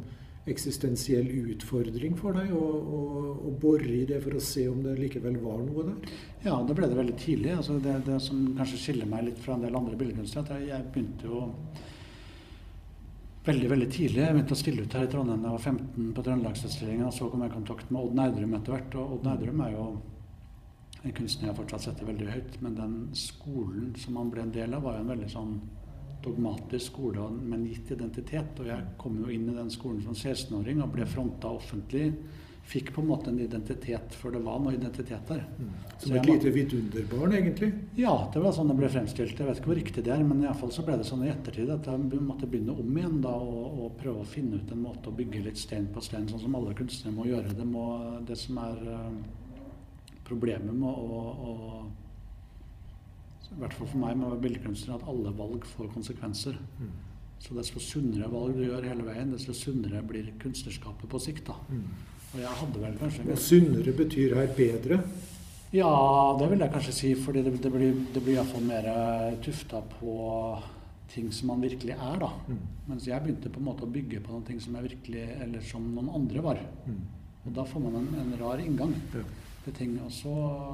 eksistensiell 0.51 1.27
utfordring 1.53 2.15
for 2.19 2.37
deg 2.37 2.53
å, 2.55 2.63
å, 2.63 3.01
å 3.49 3.53
bore 3.59 3.89
i 3.91 4.05
det 4.07 4.21
for 4.23 4.37
å 4.37 4.43
se 4.43 4.67
om 4.71 4.79
det 4.85 4.95
likevel 4.99 5.37
var 5.43 5.59
noe 5.63 5.85
der? 5.89 6.15
Ja, 6.45 6.57
det 6.63 6.77
ble 6.77 6.89
det 6.89 6.99
veldig 6.99 7.17
tidlig. 7.19 7.53
Altså 7.57 7.77
det, 7.83 7.97
det 8.07 8.17
som 8.23 8.41
kanskje 8.57 8.81
skiller 8.81 9.09
meg 9.11 9.27
litt 9.27 9.41
fra 9.43 9.57
en 9.57 9.65
del 9.65 9.77
andre 9.77 9.99
billedkunstnere, 9.99 10.59
at 10.59 10.67
jeg, 10.69 10.89
begynte 10.93 11.29
jo 11.29 11.43
veldig 13.47 13.71
veldig 13.71 13.89
tidlig. 13.91 14.23
Jeg 14.23 14.35
begynte 14.35 14.55
å 14.55 14.61
stille 14.61 14.83
ut 14.83 14.97
her 14.97 15.07
i 15.07 15.11
Trondheim 15.11 15.41
da 15.43 15.51
jeg 15.51 15.57
var 15.57 15.65
15 15.71 16.13
på 16.15 16.27
Trøndelagsutstillingen. 16.27 17.15
Så 17.15 17.31
kom 17.31 17.43
jeg 17.43 17.51
i 17.51 17.57
kontakt 17.57 17.91
med 17.91 18.03
Odd 18.03 18.19
Nerdrum 18.19 18.55
etter 18.59 18.75
hvert. 18.75 18.99
Og 18.99 19.17
Odd 19.17 19.27
Nerdrum 19.27 19.65
er 19.65 19.73
jo 19.75 19.87
en 21.03 21.15
kunstner 21.15 21.51
jeg 21.51 21.59
fortsatt 21.59 21.87
setter 21.87 22.09
veldig 22.09 22.29
høyt. 22.33 22.61
Men 22.63 22.79
den 22.79 22.95
skolen 23.17 23.91
som 23.99 24.19
han 24.19 24.31
ble 24.33 24.47
en 24.47 24.55
del 24.55 24.75
av, 24.75 24.83
var 24.87 24.97
jo 24.97 25.05
en 25.05 25.13
veldig 25.13 25.29
sånn 25.31 25.59
dogmatisk 26.23 26.91
skole 26.93 27.29
med 27.35 27.59
en 27.59 27.69
gitt 27.69 27.93
identitet. 27.95 28.59
Og 28.61 28.71
jeg 28.71 28.97
kom 29.01 29.21
jo 29.21 29.31
inn 29.33 29.47
i 29.51 29.55
den 29.57 29.71
skolen 29.73 30.03
som 30.05 30.17
16-åring 30.17 30.83
og 30.83 30.93
ble 30.95 31.07
fronta 31.09 31.51
offentlig. 31.53 32.11
Fikk 32.67 32.89
på 32.91 32.99
en 32.99 33.07
måte 33.07 33.29
en 33.31 33.39
identitet 33.39 34.15
før 34.19 34.33
det 34.35 34.41
var 34.43 34.57
noe 34.59 34.73
identitet 34.75 35.29
der. 35.29 35.45
Mm. 35.55 35.69
Som 36.03 36.15
et 36.19 36.25
lite 36.27 36.51
vidunderbarn, 36.51 37.35
egentlig? 37.37 37.69
ja, 37.95 38.11
det 38.33 38.41
var 38.43 38.51
sånn 38.57 38.67
det 38.73 38.75
ble 38.81 38.89
fremstilt. 38.91 39.39
Jeg 39.39 39.47
vet 39.47 39.61
ikke 39.61 39.71
hvor 39.71 39.79
riktig 39.79 40.03
det 40.03 40.11
er, 40.11 40.25
men 40.27 40.41
i 40.43 40.49
alle 40.49 40.59
fall 40.59 40.73
så 40.75 40.83
ble 40.83 40.97
det 40.99 41.07
sånn 41.07 41.23
i 41.23 41.31
ettertid 41.31 41.71
at 41.71 41.87
jeg 41.87 42.19
måtte 42.19 42.49
begynne 42.49 42.75
om 42.75 42.99
igjen 42.99 43.21
da, 43.23 43.31
og, 43.31 43.85
og 43.85 43.95
prøve 44.01 44.25
å 44.25 44.27
finne 44.27 44.59
ut 44.59 44.73
en 44.75 44.83
måte 44.83 45.07
å 45.07 45.15
bygge 45.15 45.45
litt 45.45 45.61
stein 45.61 45.87
på 45.95 46.03
stein, 46.03 46.27
sånn 46.27 46.43
som 46.43 46.59
alle 46.59 46.75
kunstnere 46.75 47.15
må 47.15 47.29
gjøre. 47.29 47.55
Det, 47.55 47.69
må, 47.71 47.85
det 48.27 48.35
som 48.41 48.59
er 48.65 48.83
uh, 48.83 49.63
problemet 50.27 50.75
med 50.75 50.91
å 50.91 51.87
I 53.55 53.59
hvert 53.61 53.73
fall 53.77 53.87
for 53.87 54.01
meg 54.01 54.17
med 54.19 54.41
billedkunstner, 54.43 54.97
at 54.97 55.07
alle 55.07 55.31
valg 55.37 55.65
får 55.65 55.91
konsekvenser. 55.93 56.57
Så 57.39 57.53
desto 57.53 57.79
sunnere 57.79 58.27
valg 58.31 58.57
du 58.57 58.63
gjør 58.65 58.87
hele 58.89 59.05
veien, 59.05 59.31
desto 59.31 59.53
sunnere 59.55 60.01
blir 60.05 60.31
kunstnerskapet 60.41 61.09
på 61.09 61.19
sikt. 61.21 61.45
da. 61.47 61.55
Og 62.33 62.39
jeg 62.41 62.55
hadde 62.61 62.81
vel 62.81 62.97
kanskje 62.99 63.27
Og 63.31 63.37
sunnere 63.39 63.93
betyr 63.95 64.35
her 64.35 64.47
bedre. 64.57 64.99
ja, 65.71 65.91
det 66.39 66.49
vil 66.51 66.59
jeg 66.59 66.71
kanskje 66.71 66.93
si, 66.93 67.13
fordi 67.15 67.43
det, 67.43 67.53
det 67.63 67.71
blir, 67.71 67.93
det 68.13 68.23
blir 68.23 68.35
iallfall 68.35 68.65
mer 68.67 69.37
tufta 69.43 69.81
på 69.81 70.17
ting 71.13 71.31
som 71.31 71.47
man 71.53 71.61
virkelig 71.61 71.95
er, 71.95 72.17
da. 72.19 72.29
Mm. 72.47 72.59
Mens 72.87 73.07
jeg 73.07 73.23
begynte 73.23 73.49
på 73.49 73.59
en 73.61 73.67
måte 73.69 73.85
å 73.85 73.91
bygge 73.91 74.19
på 74.23 74.31
noen 74.33 74.43
ting 74.47 74.59
som 74.59 74.75
jeg 74.75 74.89
virkelig, 74.89 75.23
eller 75.39 75.61
som 75.63 75.85
noen 75.95 76.09
andre 76.19 76.43
var. 76.43 76.59
Og 77.45 77.53
da 77.55 77.63
får 77.63 77.79
man 77.85 77.95
en, 78.01 78.09
en 78.25 78.33
rar 78.41 78.59
inngang. 78.59 78.91
Ja. 79.15 79.23
Ting. 79.75 79.95
Og 80.05 80.11
så 80.13 80.33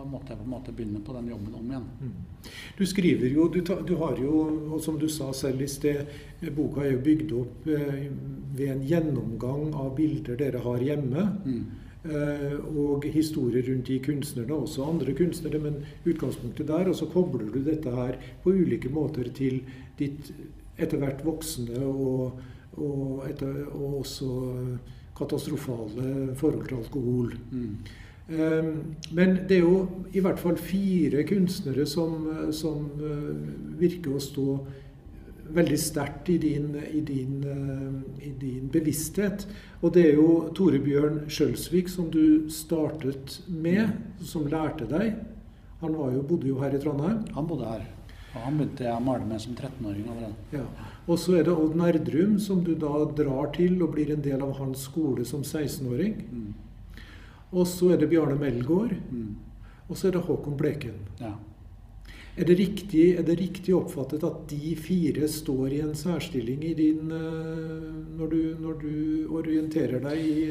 måtte 0.10 0.34
jeg 0.34 0.42
på 0.42 0.48
en 0.48 0.54
måte 0.54 0.76
begynne 0.76 1.02
på 1.06 1.16
den 1.18 1.30
jobben 1.34 1.58
om 1.60 1.70
igjen. 1.72 1.88
Mm. 2.02 2.50
Du 2.78 2.84
skriver 2.90 3.30
jo, 3.34 3.48
du, 3.54 3.62
ta, 3.66 3.80
du, 3.82 3.96
har 4.02 4.20
jo, 4.20 4.44
og 4.74 4.82
som 4.84 4.98
du 5.00 5.08
sa 5.12 5.32
selv 5.34 5.64
i 5.64 5.70
sted, 5.72 6.10
boka 6.56 6.84
er 6.84 6.96
jo 6.96 7.06
bygd 7.06 7.38
opp 7.40 7.70
eh, 7.72 8.10
ved 8.58 8.68
en 8.76 8.84
gjennomgang 8.88 9.72
av 9.74 9.96
bilder 9.98 10.40
dere 10.40 10.64
har 10.66 10.84
hjemme. 10.84 11.28
Mm. 11.46 11.64
Eh, 12.04 12.58
og 12.76 13.06
historier 13.08 13.64
rundt 13.70 13.88
de 13.88 14.00
kunstnerne, 14.04 14.54
også 14.54 14.84
andre 14.84 15.14
kunstnere, 15.16 15.62
men 15.64 15.84
utgangspunktet 16.04 16.68
der. 16.68 16.90
Og 16.92 16.98
så 17.00 17.08
kobler 17.12 17.48
du 17.54 17.62
dette 17.64 17.94
her 17.94 18.20
på 18.44 18.56
ulike 18.56 18.92
måter 18.92 19.32
til 19.36 19.62
ditt 20.00 20.34
etter 20.74 20.98
hvert 21.00 21.22
voksende 21.24 21.80
og, 21.86 22.40
og, 22.82 23.24
etter, 23.30 23.64
og 23.72 24.00
også 24.02 24.30
katastrofale 25.18 26.34
forhold 26.36 26.68
til 26.68 26.80
alkohol. 26.82 27.36
Mm. 27.52 27.76
Um, 28.30 28.96
men 29.12 29.36
det 29.50 29.58
er 29.58 29.66
jo 29.66 30.06
i 30.16 30.22
hvert 30.24 30.40
fall 30.40 30.56
fire 30.56 31.26
kunstnere 31.28 31.84
som, 31.90 32.30
som 32.56 32.86
uh, 33.02 33.34
virker 33.80 34.16
å 34.16 34.22
stå 34.24 34.48
veldig 35.54 35.80
sterkt 35.80 36.32
i, 36.32 36.38
din, 36.40 36.70
i, 36.88 37.02
din, 37.04 37.44
uh, 37.44 38.24
i 38.24 38.32
din, 38.40 38.70
bevissthet. 38.72 39.44
Og 39.84 39.92
det 39.98 40.08
er 40.08 40.22
jo 40.22 40.30
Tore 40.56 40.80
Bjørn 40.84 41.26
Skjølsvik 41.28 41.92
som 41.92 42.08
du 42.14 42.48
startet 42.54 43.42
med, 43.52 43.92
som 44.24 44.48
lærte 44.48 44.88
deg. 44.88 45.20
Han 45.84 46.00
jo, 46.16 46.24
bodde 46.24 46.48
jo 46.48 46.62
her 46.64 46.74
i 46.74 46.80
Trondheim. 46.80 47.26
Han 47.36 47.50
bodde 47.50 47.68
her. 47.68 47.86
Og 48.34 48.42
han 48.48 48.56
begynte 48.58 48.88
jeg 48.88 48.96
å 48.96 49.04
male 49.04 49.28
med 49.30 49.42
som 49.44 49.54
13-åring 49.54 50.08
allerede. 50.10 50.46
Ja. 50.56 50.66
Og 51.04 51.20
så 51.22 51.36
er 51.38 51.46
det 51.46 51.54
Odd 51.54 51.76
Nerdrum, 51.78 52.38
som 52.42 52.64
du 52.66 52.72
da 52.80 53.04
drar 53.14 53.52
til 53.54 53.76
og 53.84 53.98
blir 53.98 54.14
en 54.16 54.24
del 54.24 54.42
av 54.42 54.56
hans 54.62 54.88
skole 54.88 55.28
som 55.28 55.44
16-åring. 55.44 56.16
Mm. 56.32 56.54
Og 57.54 57.68
så 57.70 57.94
er 57.94 58.02
det 58.02 58.10
Bjarne 58.12 58.36
Melgaard. 58.40 58.96
Mm. 59.14 59.36
Og 59.90 59.98
så 59.98 60.10
er 60.10 60.18
det 60.18 60.26
Håkon 60.28 60.58
Bleken. 60.58 61.02
Ja. 61.22 61.36
Er 62.34 62.48
det, 62.50 62.56
riktig, 62.58 63.02
er 63.14 63.26
det 63.28 63.36
riktig 63.38 63.76
oppfattet 63.78 64.24
at 64.26 64.38
de 64.50 64.72
fire 64.82 65.28
står 65.30 65.76
i 65.76 65.82
en 65.86 65.92
særstilling 65.94 66.64
i 66.66 66.72
din, 66.74 67.12
eh, 67.14 67.84
når, 68.18 68.32
du, 68.32 68.40
når 68.58 68.80
du 68.82 68.96
orienterer 69.38 70.02
deg 70.02 70.24
i 70.24 70.46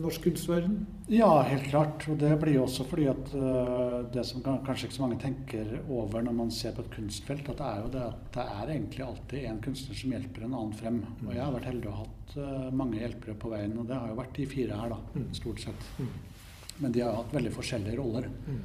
norsk 0.00 0.24
kunstverden? 0.24 0.78
Ja, 1.12 1.28
helt 1.44 1.68
klart. 1.68 2.06
Og 2.08 2.16
det 2.22 2.30
blir 2.40 2.56
også 2.62 2.86
fordi 2.88 3.04
at 3.12 3.34
uh, 3.36 3.98
det 4.14 4.24
som 4.26 4.40
kanskje 4.40 4.88
ikke 4.88 4.96
så 4.96 5.04
mange 5.04 5.20
tenker 5.26 5.74
over 5.84 6.24
når 6.24 6.38
man 6.38 6.54
ser 6.54 6.72
på 6.72 6.86
et 6.86 6.96
kunstfelt, 6.96 7.50
at 7.52 7.60
det 7.60 7.68
er 7.68 7.82
jo 7.84 7.92
det 7.92 8.06
at 8.06 8.24
det 8.38 8.46
er 8.54 8.72
egentlig 8.78 9.04
alltid 9.04 9.44
en 9.50 9.60
kunstner 9.68 10.00
som 10.00 10.16
hjelper 10.16 10.46
en 10.46 10.56
annen 10.56 10.72
frem. 10.80 11.02
Og 11.26 11.34
jeg 11.34 11.42
har 11.44 11.52
vært 11.58 11.68
heldig 11.68 11.92
og 11.92 12.00
hatt 12.00 12.38
uh, 12.40 12.72
mange 12.80 13.02
hjelpere 13.02 13.36
på 13.44 13.52
veien, 13.52 13.76
og 13.76 13.92
det 13.92 14.00
har 14.00 14.08
jo 14.08 14.18
vært 14.22 14.40
de 14.40 14.48
fire 14.56 14.80
her, 14.80 14.96
da, 14.96 15.20
mm. 15.20 15.28
stort 15.36 15.62
sett. 15.68 15.92
Mm. 16.76 16.82
Men 16.82 16.92
de 16.92 17.00
har 17.00 17.16
hatt 17.16 17.34
veldig 17.34 17.52
forskjellige 17.54 17.96
roller. 17.96 18.28
Mm. 18.46 18.58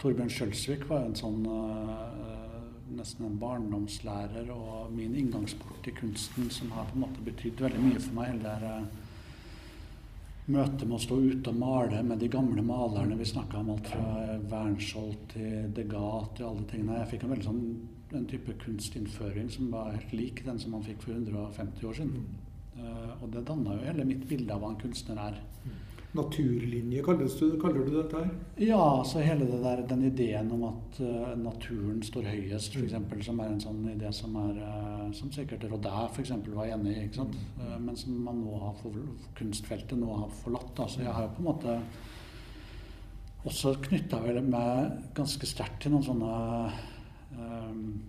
Torbjørn 0.00 0.30
Skjølsvik 0.32 0.86
var 0.88 1.06
en 1.06 1.16
sånn 1.16 1.42
uh, 1.48 2.60
nesten 2.96 3.26
en 3.26 3.40
barndomslærer 3.40 4.50
og 4.54 4.92
min 4.94 5.16
inngangsport 5.16 5.82
til 5.84 5.96
kunsten, 5.96 6.50
som 6.52 6.72
har 6.76 6.88
på 6.90 6.96
en 6.96 7.04
måte 7.06 7.24
betydd 7.26 7.60
veldig 7.64 7.82
mye 7.82 8.00
for 8.00 8.20
meg. 8.20 8.38
Eller 8.38 8.70
uh, 8.70 9.02
Møtet 10.46 10.84
med 10.86 10.94
å 10.94 11.02
stå 11.02 11.16
ute 11.18 11.50
og 11.50 11.56
male 11.58 12.04
med 12.06 12.20
de 12.22 12.28
gamle 12.30 12.62
malerne. 12.62 13.16
Vi 13.18 13.24
snakka 13.26 13.58
om 13.58 13.72
alt 13.72 13.88
fra 13.90 14.36
Wernskjold 14.52 15.16
til 15.32 15.72
Degas 15.74 16.28
til 16.38 16.46
alle 16.46 16.62
tingene. 16.70 17.00
Jeg 17.00 17.08
fikk 17.10 17.24
en 17.26 17.32
veldig 17.32 17.46
sånn 17.48 17.64
en 18.14 18.28
type 18.30 18.54
kunstinnføring 18.62 19.48
som 19.50 19.72
var 19.72 19.90
helt 19.90 20.12
lik 20.14 20.44
den 20.46 20.60
som 20.62 20.76
man 20.76 20.84
fikk 20.86 21.02
for 21.02 21.16
150 21.16 21.88
år 21.90 21.98
siden. 21.98 22.28
Uh, 22.76 23.10
og 23.18 23.26
det 23.34 23.42
danna 23.48 23.74
jo 23.74 23.88
hele 23.88 24.06
mitt 24.06 24.22
bilde 24.30 24.54
av 24.54 24.62
hva 24.62 24.70
en 24.70 24.80
kunstner 24.84 25.18
er. 25.24 25.42
Mm 25.66 25.76
naturlinje, 26.14 27.02
du, 27.02 27.60
kaller 27.60 27.84
du 27.84 27.92
dette 27.96 28.20
her? 28.20 28.28
Ja, 28.62 29.04
så 29.04 29.20
hele 29.24 29.46
der, 29.50 29.82
den 29.88 30.04
ideen 30.08 30.50
om 30.54 30.64
at 30.70 31.00
uh, 31.02 31.32
naturen 31.40 32.02
står 32.04 32.28
høyest, 32.30 32.76
f.eks., 32.76 32.94
mm. 32.96 33.22
som 33.26 33.40
er 33.42 33.52
en 33.52 33.62
sånn 33.62 33.82
idé 33.92 34.12
som, 34.14 34.36
er, 34.40 34.60
uh, 34.62 35.06
som 35.16 35.32
sikkert 35.34 35.66
Rodin 35.70 36.10
f.eks. 36.10 36.32
var 36.54 36.72
enig 36.72 36.94
i, 36.94 37.06
ikke 37.06 37.22
sant? 37.22 37.38
Uh, 37.60 37.76
men 37.82 37.98
som 37.98 38.18
man 38.26 38.42
nå 38.44 38.60
har 38.62 38.76
for, 38.80 39.00
kunstfeltet 39.38 39.98
nå 40.00 40.12
har 40.22 40.30
forlatt. 40.42 40.70
Da. 40.78 40.88
Så 40.90 41.02
jeg 41.04 41.12
har 41.12 41.26
jo 41.26 41.34
på 41.36 41.44
en 41.44 41.50
måte 41.50 41.78
også 43.46 43.76
knytta 43.88 44.22
meg 44.42 45.10
ganske 45.14 45.46
sterkt 45.46 45.84
til 45.84 45.94
noen 45.94 46.06
sånne 46.06 46.30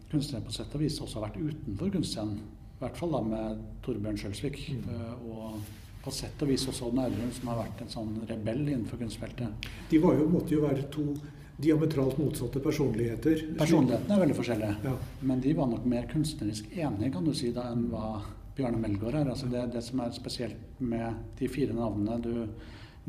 kunstnere 0.08 0.46
på 0.46 0.54
sett 0.56 0.72
og 0.78 0.82
vis 0.82 0.98
også 1.04 1.20
har 1.20 1.28
vært 1.28 1.42
utenfor 1.42 1.92
kunstscenen. 1.94 2.40
I 2.78 2.80
hvert 2.80 2.98
fall 2.98 3.12
da 3.12 3.20
med 3.26 3.62
Torbjørn 3.84 4.18
Skjølsvik. 4.22 4.62
Mm. 4.78 4.88
og 5.34 5.60
på 6.04 6.14
sett 6.14 6.42
og 6.44 6.52
vis 6.52 6.68
også 6.70 6.88
Odd 6.88 7.00
Nerdrum, 7.00 7.32
som 7.36 7.52
har 7.52 7.62
vært 7.64 7.82
en 7.84 7.92
sånn 7.92 8.14
rebell 8.30 8.64
innenfor 8.66 9.02
kunstfeltet. 9.02 9.68
De 9.90 10.00
jo, 10.00 10.14
måtte 10.32 10.56
jo 10.56 10.64
være 10.64 10.88
to 10.94 11.10
diametralt 11.58 12.20
motsatte 12.22 12.62
personligheter. 12.62 13.44
Personlighetene 13.58 14.16
er 14.16 14.24
veldig 14.24 14.38
forskjellige. 14.38 14.76
Ja. 14.86 14.96
Men 15.26 15.42
de 15.42 15.54
var 15.58 15.70
nok 15.72 15.88
mer 15.90 16.06
kunstnerisk 16.12 16.70
enige 16.76 17.14
kan 17.16 17.26
du 17.26 17.34
si, 17.36 17.50
da, 17.56 17.72
enn 17.74 17.88
hva 17.92 18.20
Bjarne 18.58 18.82
Melgaard 18.82 19.18
er. 19.24 19.32
Altså 19.34 19.50
det, 19.50 19.66
det 19.74 19.82
som 19.86 20.04
er 20.06 20.14
spesielt 20.16 20.82
med 20.82 21.34
de 21.40 21.50
fire 21.50 21.74
navnene 21.78 22.20
du 22.22 22.34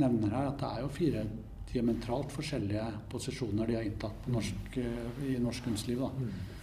nevner 0.01 0.33
her, 0.33 0.51
at 0.53 0.63
det 0.63 0.71
er 0.71 0.85
jo 0.85 0.95
fire 0.95 1.27
diametralt 1.69 2.33
forskjellige 2.33 2.87
posisjoner 3.13 3.69
de 3.69 3.77
har 3.77 3.85
inntatt 3.85 4.29
norsk, 4.33 4.79
i 5.29 5.37
norsk 5.43 5.69
kunstliv. 5.69 6.01
Da. 6.01 6.09
Mm. 6.17 6.57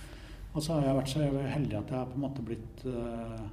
Og 0.55 0.63
så 0.63 0.73
har 0.73 0.87
jeg 0.87 0.97
vært 0.97 1.11
så 1.11 1.27
heldig 1.51 1.77
at 1.77 1.91
jeg 1.91 1.99
har 1.99 2.09
på 2.09 2.17
en 2.17 2.25
måte 2.25 2.45
blitt 2.47 2.85
uh, 2.87 3.45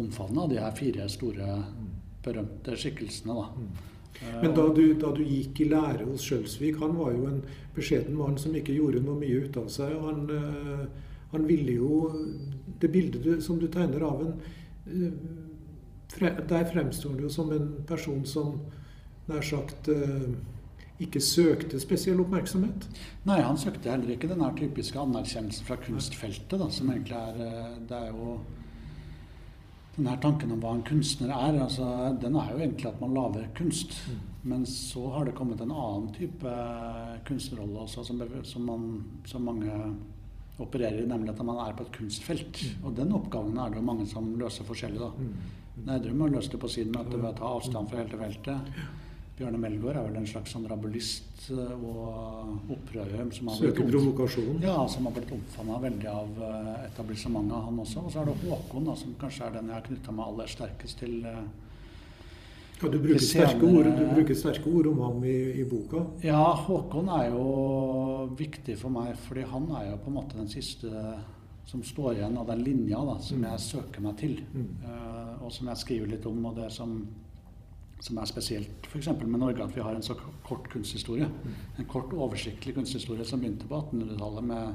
omfavna 0.00 0.48
de 0.50 0.58
her 0.60 0.74
fire 0.76 1.08
store, 1.12 1.52
berømte 2.24 2.76
skikkelsene. 2.76 3.36
da. 3.36 3.46
Mm. 3.56 3.90
Men 4.42 4.54
da 4.54 4.66
du, 4.74 4.82
da 5.00 5.12
du, 5.16 5.22
gikk 5.24 5.62
i 5.64 5.68
lære 5.70 6.04
hos 6.04 6.26
Skjølsvik, 6.26 6.80
han 6.82 6.96
var 6.98 7.14
jo 7.14 7.28
en 7.30 7.38
beskjeden 7.76 8.18
mann 8.18 8.36
som 8.40 8.56
ikke 8.56 8.76
gjorde 8.76 9.00
noe 9.04 9.16
mye 9.20 9.46
ut 9.46 9.56
av 9.56 9.70
seg. 9.72 9.94
og 9.96 10.10
Han, 10.10 10.26
eh, 10.36 11.14
han 11.32 11.46
ville 11.48 11.78
jo 11.78 12.10
Det 12.80 12.88
bildet 12.92 13.22
du, 13.22 13.40
som 13.40 13.58
du 13.58 13.68
tegner 13.68 14.04
av 14.04 14.22
en 14.24 14.34
fre, 16.08 16.34
Der 16.48 16.64
fremstår 16.72 17.14
han 17.14 17.24
jo 17.24 17.32
som 17.32 17.52
en 17.52 17.72
person 17.86 18.24
som 18.26 18.60
nær 19.28 19.44
sagt 19.46 19.88
eh, 19.88 20.30
ikke 21.00 21.20
søkte 21.24 21.80
spesiell 21.80 22.20
oppmerksomhet? 22.20 22.88
Nei, 23.24 23.40
han 23.40 23.56
søkte 23.56 23.92
heller 23.92 24.12
ikke 24.12 24.28
den 24.28 24.42
typiske 24.58 25.00
anerkjennelsen 25.00 25.64
fra 25.64 25.78
kunstfeltet, 25.80 26.58
da, 26.60 26.68
som 26.68 26.90
egentlig 26.92 27.16
er 27.16 27.78
Det 27.88 27.96
er 27.96 28.10
jo 28.12 28.40
denne 30.00 30.16
tanken 30.22 30.52
om 30.54 30.60
hva 30.62 30.72
en 30.76 30.84
kunstner 30.86 31.32
er, 31.34 31.58
altså, 31.60 31.86
den 32.20 32.36
er 32.40 32.52
jo 32.52 32.60
egentlig 32.60 32.88
at 32.88 33.00
man 33.02 33.16
lager 33.16 33.48
kunst. 33.56 33.96
Mm. 34.08 34.20
Men 34.50 34.62
så 34.66 35.02
har 35.12 35.28
det 35.28 35.36
kommet 35.36 35.60
en 35.60 35.72
annen 35.74 36.08
type 36.16 36.54
kunstnerrolle 37.28 37.82
også, 37.84 38.04
som, 38.08 38.22
som, 38.48 38.64
man, 38.64 38.86
som, 39.28 39.44
mange 39.44 39.74
opererer 40.60 41.02
i, 41.02 41.08
nemlig 41.08 41.34
at 41.34 41.42
man 41.44 41.60
er 41.60 41.76
på 41.76 41.84
et 41.84 41.92
kunstfelt. 41.98 42.62
Mm. 42.64 42.86
Og 42.86 42.96
den 42.96 43.12
oppgaven 43.16 43.60
er 43.60 43.72
det 43.72 43.80
jo 43.82 43.88
mange 43.90 44.08
som 44.08 44.32
løser 44.40 44.68
forskjellig. 44.68 45.00
da. 45.00 45.12
Mm. 45.20 45.92
du 46.00 46.10
har 46.22 46.34
løst 46.36 46.56
det 46.56 46.62
på 46.62 46.72
sin 46.72 46.92
måte 46.96 47.18
ved 47.18 47.30
å 47.34 47.36
ta 47.36 47.52
avstand 47.58 47.92
fra 47.92 48.00
hele 48.00 48.24
feltet. 48.24 48.72
Bjørne 49.40 49.56
Melgaard 49.56 49.96
er 49.96 50.04
vel 50.04 50.18
en 50.20 50.26
slags 50.28 50.52
sånn 50.52 50.66
rabulist 50.68 51.46
eh, 51.54 51.70
og 51.72 52.74
opprører. 52.74 53.22
Som 53.32 53.48
har 53.48 53.56
Søker 53.56 53.86
provokasjon? 53.88 54.58
Ja, 54.60 54.76
som 54.92 55.08
har 55.08 55.14
blitt 55.16 55.32
omfavna 55.32 55.78
veldig 55.80 56.10
av 56.12 56.42
eh, 56.44 56.74
etablissementet, 56.90 57.56
han 57.70 57.78
også. 57.80 58.02
Og 58.04 58.12
så 58.12 58.20
er 58.20 58.28
det 58.28 58.36
Håkon, 58.42 58.90
da, 58.90 58.96
som 59.00 59.14
kanskje 59.22 59.46
er 59.46 59.56
den 59.56 59.70
jeg 59.72 59.78
har 59.78 59.86
knytta 59.86 60.16
meg 60.18 60.26
aller 60.26 60.52
sterkest 60.52 61.00
til. 61.00 61.14
Eh, 61.24 61.40
ja, 62.82 62.90
du 62.92 62.98
bruker, 63.00 63.24
sterke 63.24 63.70
ord, 63.70 63.88
du 63.96 64.04
bruker 64.12 64.36
sterke 64.42 64.74
ord 64.76 64.90
om 64.92 65.00
ham 65.06 65.24
i, 65.24 65.38
i, 65.62 65.64
boka. 65.68 66.04
Ja, 66.24 66.44
Håkon 66.66 67.08
er 67.16 67.30
jo 67.32 67.48
viktig 68.36 68.76
for 68.80 68.92
meg, 68.92 69.14
fordi 69.24 69.46
han 69.48 69.72
er 69.80 69.88
jo 69.94 70.02
på 70.04 70.12
en 70.12 70.18
måte 70.20 70.40
den 70.40 70.52
siste 70.52 70.92
som 71.70 71.80
står 71.86 72.18
igjen 72.18 72.36
av 72.40 72.48
den 72.50 72.64
linja 72.66 73.00
da, 73.06 73.16
som 73.22 73.40
mm. 73.40 73.48
jeg 73.52 73.64
søker 73.70 74.04
meg 74.04 74.16
til. 74.20 74.40
Mm. 74.52 74.70
Uh, 74.84 75.44
og 75.46 75.52
som 75.54 75.68
jeg 75.70 75.80
skriver 75.84 76.12
litt 76.12 76.24
om. 76.26 76.40
og 76.50 76.56
det 76.56 76.70
som 76.74 76.96
som 78.00 78.18
er 78.18 78.28
spesielt 78.28 78.88
f.eks. 78.88 79.10
med 79.20 79.38
Norge, 79.38 79.64
at 79.64 79.76
vi 79.76 79.84
har 79.84 79.94
en 79.94 80.04
så 80.04 80.16
kort 80.46 80.68
kunsthistorie. 80.72 81.28
En 81.78 81.88
kort, 81.90 82.12
oversiktlig 82.16 82.74
kunsthistorie 82.76 83.26
som 83.28 83.42
begynte 83.42 83.68
på 83.68 83.80
1800-tallet 83.82 84.46
med 84.50 84.74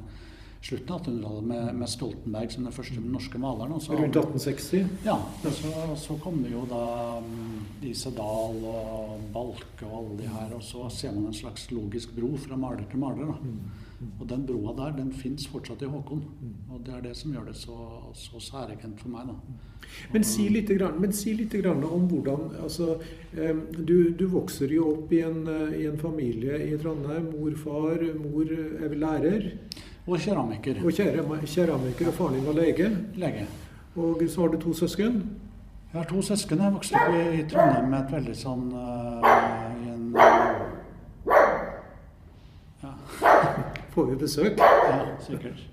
slutten 0.65 0.93
av 0.95 1.01
1800-tallet 1.01 1.47
med, 1.49 1.75
med, 1.79 1.89
Stoltenberg 1.89 2.53
som 2.53 2.65
den 2.65 2.73
første 2.73 3.01
norske 3.01 3.41
maleren. 3.41 3.75
Rundt 3.75 4.19
1860? 4.21 4.85
Ja. 5.05 5.17
Og 5.45 5.51
Så, 5.53 5.73
så 6.01 6.17
kommer 6.21 6.49
jo 6.49 6.65
da 6.69 6.83
um, 7.21 7.65
Lise 7.83 8.13
Dahl 8.15 8.61
og 8.71 9.25
Balke 9.33 9.89
og 9.89 9.97
alle 9.99 10.21
de 10.23 10.29
her, 10.29 10.55
og 10.57 10.63
så 10.65 10.87
ser 10.93 11.13
man 11.17 11.29
en 11.29 11.37
slags 11.37 11.69
logisk 11.73 12.15
bro 12.17 12.33
fra 12.47 12.57
maler 12.57 12.87
til 12.89 13.01
maler. 13.01 13.33
da. 13.33 13.84
Mm. 13.99 14.09
Og 14.19 14.29
den 14.29 14.43
broa 14.45 14.73
der, 14.75 14.97
den 14.97 15.13
fins 15.15 15.47
fortsatt 15.47 15.81
i 15.85 15.89
Håkon. 15.89 16.23
Og 16.69 16.81
det 16.85 16.93
er 16.95 17.01
det 17.05 17.15
som 17.17 17.31
gjør 17.33 17.47
det 17.49 17.55
så, 17.55 17.77
så 18.13 18.41
særegent 18.43 18.99
for 18.99 19.13
meg. 19.13 19.29
da. 19.31 19.35
Men 20.11 20.25
si 20.27 20.47
litt, 20.49 20.71
men 20.99 21.13
si 21.13 21.33
litt 21.37 21.55
om 21.65 22.07
hvordan 22.09 22.49
altså, 22.63 22.97
du, 23.33 24.11
du, 24.17 24.25
vokser 24.31 24.73
jo 24.73 24.89
opp 24.93 25.13
i 25.13 25.21
en, 25.25 25.45
i 25.75 25.85
en, 25.85 25.97
familie 26.01 26.59
i 26.67 26.77
Trondheim. 26.81 27.29
Mor, 27.31 27.55
far, 27.61 28.03
mor 28.19 28.51
er 28.51 28.89
vel 28.89 28.99
lærer? 29.05 29.49
Og 30.05 30.19
keramiker. 30.21 30.83
Og 30.85 30.93
keramiker, 30.93 32.09
og 32.09 32.13
faren 32.13 32.37
din 32.37 32.45
var 32.45 32.59
lege? 32.59 32.91
Lege. 33.15 33.47
Og 33.95 34.21
så 34.29 34.41
har 34.41 34.53
du 34.53 34.59
to 34.61 34.73
søsken? 34.73 35.21
Jeg 35.93 36.01
har 36.01 36.09
to 36.09 36.21
søsken. 36.21 36.59
Jeg 36.59 36.73
vokste 36.75 36.99
opp 36.99 37.15
i 37.15 37.45
Trondheim 37.49 37.87
med 37.93 38.01
et 38.01 38.15
veldig 38.17 38.35
sånn 38.35 38.65
uh, 38.75 39.34
får 43.95 44.11
vi 44.11 44.15
besøk. 44.19 44.59
Ja, 44.59 44.99
sikkert. 45.23 45.63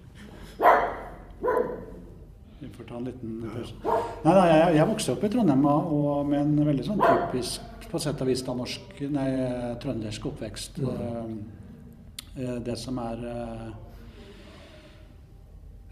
Vi 2.62 2.68
får 2.76 2.84
ta 2.86 2.96
en 2.96 3.04
liten 3.04 3.38
pause. 3.50 3.74
Nei, 4.22 4.34
nei, 4.36 4.48
jeg, 4.48 4.74
jeg 4.78 4.88
vokste 4.92 5.14
opp 5.16 5.24
i 5.26 5.30
Trondheim 5.32 5.64
og, 5.66 5.94
og 5.98 6.28
med 6.30 6.44
en 6.44 6.68
veldig 6.68 6.84
sånn 6.86 7.02
typisk, 7.02 7.88
på 7.90 8.00
sett 8.00 8.22
og 8.22 8.30
vis 8.30 8.44
da 8.46 8.54
norsk, 8.56 9.00
nei, 9.12 9.28
trøndersk 9.82 10.28
oppvekst. 10.30 10.78
Eh, 10.80 11.32
eh, 12.38 12.60
Det 12.64 12.76
som 12.80 13.00
er 13.02 13.24
eh, 13.32 13.72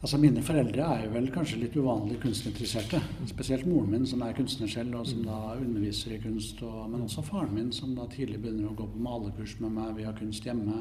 Altså 0.00 0.16
Mine 0.16 0.40
foreldre 0.40 0.80
er 0.80 1.02
jo 1.04 1.10
vel 1.12 1.26
kanskje 1.28 1.58
litt 1.60 1.74
uvanlig 1.76 2.14
kunstinteresserte. 2.22 3.02
Spesielt 3.28 3.66
moren 3.68 3.90
min, 3.92 4.06
som 4.08 4.22
er 4.24 4.32
kunstner 4.38 4.70
selv, 4.72 4.94
og 4.96 5.04
som 5.10 5.26
da 5.26 5.58
underviser 5.58 6.14
i 6.16 6.20
kunst. 6.22 6.62
Og, 6.64 6.86
men 6.88 7.02
også 7.04 7.20
faren 7.26 7.52
min, 7.52 7.68
som 7.76 7.92
da 7.98 8.06
tidlig 8.08 8.40
begynner 8.40 8.70
å 8.70 8.78
gå 8.78 8.86
på 8.94 9.02
malerkurs 9.04 9.58
med 9.60 9.74
meg. 9.76 9.90
Vi 9.98 10.06
har 10.08 10.16
kunst 10.16 10.48
hjemme. 10.48 10.78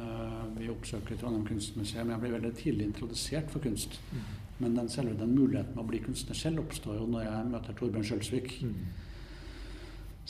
Eh, 0.00 0.44
vi 0.56 0.68
oppsøker 0.72 1.18
Trondheim 1.18 1.46
kunstmuseum. 1.48 2.12
Jeg 2.12 2.22
blir 2.22 2.36
veldig 2.36 2.52
tidlig 2.56 2.88
introdusert 2.88 3.50
for 3.52 3.64
kunst. 3.64 3.98
Men 4.60 4.76
den, 4.76 4.88
selve 4.92 5.16
den 5.16 5.34
muligheten 5.34 5.76
med 5.76 5.84
å 5.84 5.88
bli 5.88 6.02
kunstner 6.04 6.36
selv 6.36 6.64
oppstår 6.64 6.98
jo 7.00 7.06
når 7.08 7.24
jeg 7.26 7.48
møter 7.48 7.76
Torbjørn 7.78 8.06
Skjølsvik. 8.08 8.54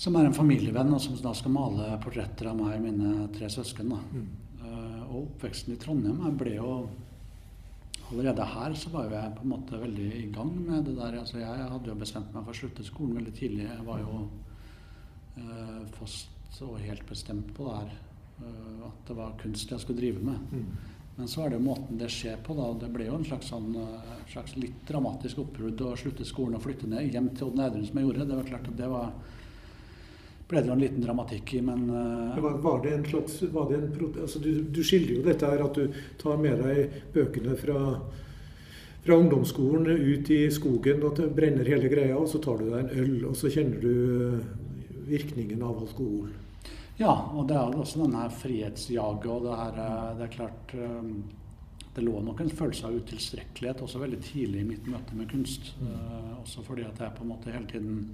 Som 0.01 0.17
er 0.17 0.29
en 0.29 0.37
familievenn, 0.37 0.95
og 0.95 1.03
som 1.03 1.19
da 1.21 1.33
skal 1.37 1.55
male 1.55 1.89
portretter 2.03 2.49
av 2.51 2.59
meg 2.61 2.79
og 2.79 2.85
mine 2.87 3.29
tre 3.35 3.51
søsken. 3.53 3.91
Da. 3.93 4.25
Uh, 4.61 5.01
og 5.11 5.17
oppveksten 5.25 5.75
i 5.75 5.81
Trondheim 5.81 6.21
jeg 6.27 6.37
ble 6.43 6.59
jo 6.59 6.73
Allerede 8.11 8.43
her 8.43 8.73
så 8.75 8.91
var 8.91 9.05
jo 9.07 9.13
jeg 9.15 9.35
på 9.37 9.45
en 9.45 9.51
måte 9.53 9.79
veldig 9.79 10.07
i 10.19 10.25
gang 10.35 10.49
med 10.67 10.89
det 10.89 10.97
der. 10.97 11.15
Altså 11.21 11.39
jeg 11.39 11.67
hadde 11.71 11.93
jo 11.93 11.95
bestemt 12.01 12.33
meg 12.35 12.43
for 12.43 12.51
å 12.51 12.59
slutte 12.59 12.83
skolen 12.83 13.21
veldig 13.21 13.35
tidlig. 13.37 13.69
Jeg 13.69 13.85
var 13.87 14.01
jo 14.03 14.17
uh, 15.39 15.85
fast 15.95 16.59
og 16.67 16.81
helt 16.83 17.07
bestemt 17.07 17.53
på 17.55 17.69
det 17.69 17.77
her. 17.77 18.10
Eh, 18.41 18.87
at 18.89 19.05
det 19.09 19.19
var 19.19 19.37
kunst 19.43 19.71
jeg 19.71 19.83
skulle 19.83 20.01
drive 20.01 20.25
med. 20.25 20.57
Men 21.21 21.29
så 21.29 21.43
er 21.45 21.51
det 21.51 21.59
jo 21.59 21.67
måten 21.67 21.99
det 22.01 22.09
skjer 22.13 22.39
på. 22.41 22.55
da, 22.57 22.71
Det 22.81 22.89
ble 22.95 23.11
jo 23.11 23.19
en 23.19 23.27
slags, 23.27 23.51
sånn, 23.53 23.75
eh, 23.77 24.25
slags 24.33 24.57
litt 24.57 24.87
dramatisk 24.89 25.43
oppbrudd 25.43 25.83
å 25.85 25.97
slutte 25.97 26.25
skolen 26.25 26.57
og 26.57 26.65
flytte 26.65 26.89
ned 26.89 27.13
hjem 27.13 27.29
til 27.35 27.51
Odd 27.51 27.61
Nerdrum 27.61 27.85
som 27.85 28.01
jeg 28.01 28.07
gjorde. 28.09 28.27
Det 28.31 28.39
var 28.39 28.51
klart 28.55 28.71
at 28.73 28.79
det 28.79 28.89
var 28.89 29.13
ble 30.51 30.63
det 30.65 30.71
jo 30.71 30.75
en 30.75 30.83
liten 30.83 31.05
dramatikk 31.05 31.53
i, 31.55 31.61
men 31.63 31.85
eh, 31.95 32.41
Var, 32.43 32.57
var 32.65 32.81
det 32.83 32.95
en 32.97 33.05
slags 33.07 33.37
var 33.55 33.69
det 33.71 33.79
en, 33.79 33.93
altså 34.25 34.41
du, 34.43 34.51
du 34.67 34.83
skildrer 34.83 35.21
jo 35.21 35.27
dette 35.29 35.47
her 35.47 35.63
at 35.63 35.79
du 35.79 36.01
tar 36.19 36.41
med 36.43 36.59
deg 36.65 36.97
bøkene 37.15 37.55
fra, 37.61 37.79
fra 39.05 39.19
ungdomsskolen 39.21 39.87
ut 39.87 40.33
i 40.35 40.43
skogen 40.51 41.05
og 41.05 41.13
at 41.13 41.23
det 41.23 41.31
brenner 41.37 41.71
hele 41.71 41.93
greia, 41.93 42.17
og 42.19 42.27
så 42.33 42.43
tar 42.43 42.59
du 42.59 42.71
deg 42.71 42.81
en 42.83 43.05
øl, 43.05 43.17
og 43.31 43.37
så 43.39 43.53
kjenner 43.53 43.85
du 43.85 44.41
virkningen 45.11 45.63
av 45.63 45.85
alkohol. 45.85 46.31
Ja, 47.01 47.15
og 47.33 47.47
det 47.49 47.57
er 47.57 47.71
jo 47.73 47.81
også 47.81 48.03
denne 48.03 48.27
frihetsjaget 48.29 49.31
og 49.33 49.45
det 49.47 49.55
her 49.57 49.79
eh, 49.81 50.09
Det 50.19 50.25
er 50.27 50.35
klart 50.35 50.75
eh, 50.77 51.07
Det 51.97 52.05
lå 52.05 52.19
nok 52.27 52.43
en 52.45 52.53
følelse 52.53 52.91
av 52.91 52.99
utilstrekkelighet 53.01 53.81
også 53.87 54.03
veldig 54.03 54.19
tidlig 54.27 54.61
i 54.61 54.69
mitt 54.69 54.85
møte 54.91 55.17
med 55.17 55.31
kunst. 55.33 55.73
Eh, 55.81 56.35
også 56.43 56.63
fordi 56.67 56.85
at 56.85 57.01
jeg 57.01 57.17
på 57.17 57.25
en 57.25 57.33
måte 57.33 57.55
hele 57.55 57.67
tiden 57.71 58.05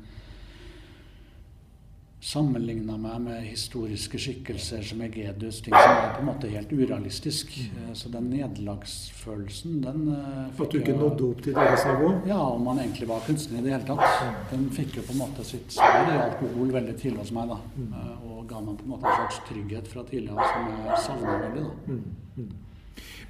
sammenligna 2.27 2.97
meg 2.99 3.21
med 3.23 3.45
historiske 3.47 4.19
skikkelser 4.19 4.83
som 4.83 5.03
Egedus, 5.07 5.61
ting 5.63 5.75
som 5.77 5.93
er 5.93 6.09
på 6.17 6.23
en 6.25 6.27
måte 6.27 6.49
helt 6.51 6.73
urealistisk. 6.75 7.53
Eh, 7.63 7.93
Så 7.95 8.11
den 8.11 8.27
nederlagsfølelsen, 8.33 9.77
den 9.85 10.09
eh, 10.11 10.61
At 10.61 10.73
du 10.73 10.79
ikke 10.81 10.97
nådde 10.99 11.29
opp 11.31 11.43
til 11.47 11.55
deres 11.55 11.85
nivå. 11.87 12.11
ja, 12.27 12.41
om 12.41 12.65
man 12.67 12.79
egentlig 12.83 13.09
var 13.09 13.21
kunstner 13.27 13.61
i 13.61 13.63
det 13.63 13.73
hele 13.77 13.87
tatt. 13.87 14.51
Den 14.51 14.69
fikk 14.71 14.97
jo 14.99 15.03
på 15.07 15.13
en 15.15 15.23
måte 15.23 15.45
sitt 15.47 15.71
svar 15.73 16.03
i 16.11 16.19
alkohol 16.19 16.73
veldig 16.75 16.97
tidlig 16.99 17.19
hos 17.23 17.33
meg, 17.33 17.49
da. 17.49 17.61
Eh, 17.87 18.31
Og 18.33 18.47
ga 18.49 18.61
meg 18.61 18.77
på 18.79 18.85
en 18.85 18.91
måte 18.97 19.07
en 19.07 19.17
slags 19.23 19.41
trygghet 19.49 19.89
fra 19.89 20.03
tidligere 20.11 20.51
som 20.53 20.69
jeg 20.71 20.99
savna 21.07 21.39
veldig, 21.47 21.65
da. 21.65 22.45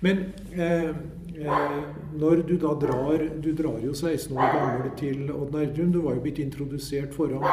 Men 0.00 0.24
eh, 0.52 0.90
eh, 0.90 1.76
når 2.16 2.42
du 2.48 2.56
da 2.60 2.74
drar 2.80 3.22
Du 3.40 3.52
drar 3.56 3.78
jo 3.84 3.94
16 3.94 4.36
år 4.36 4.52
gammel 4.54 4.90
til 4.98 5.30
Odd 5.32 5.54
Nerdrum. 5.54 5.92
Du 5.92 6.00
var 6.04 6.18
jo 6.18 6.24
blitt 6.24 6.42
introdusert 6.42 7.14
for 7.14 7.32
ham 7.32 7.46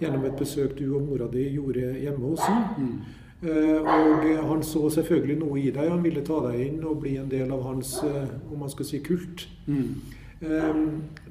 gjennom 0.00 0.24
et 0.24 0.38
besøk 0.38 0.78
du 0.78 0.86
og 0.96 1.02
mora 1.04 1.26
di 1.28 1.44
gjorde 1.54 1.90
hjemme 2.00 2.30
hos 2.30 2.46
ham. 2.46 3.02
Eh, 3.42 3.80
og 3.80 4.24
eh, 4.28 4.40
han 4.44 4.62
så 4.62 4.86
selvfølgelig 4.92 5.38
noe 5.40 5.60
i 5.60 5.70
deg. 5.72 5.90
Han 5.90 6.02
ville 6.04 6.24
ta 6.24 6.40
deg 6.48 6.60
inn 6.66 6.80
og 6.84 7.00
bli 7.02 7.16
en 7.20 7.28
del 7.30 7.52
av 7.52 7.64
hans 7.64 7.98
eh, 8.04 8.32
om 8.52 8.60
man 8.64 8.72
skal 8.72 8.88
si 8.88 9.00
kult. 9.04 9.46
Mm. 9.66 9.94
Eh, 10.40 10.76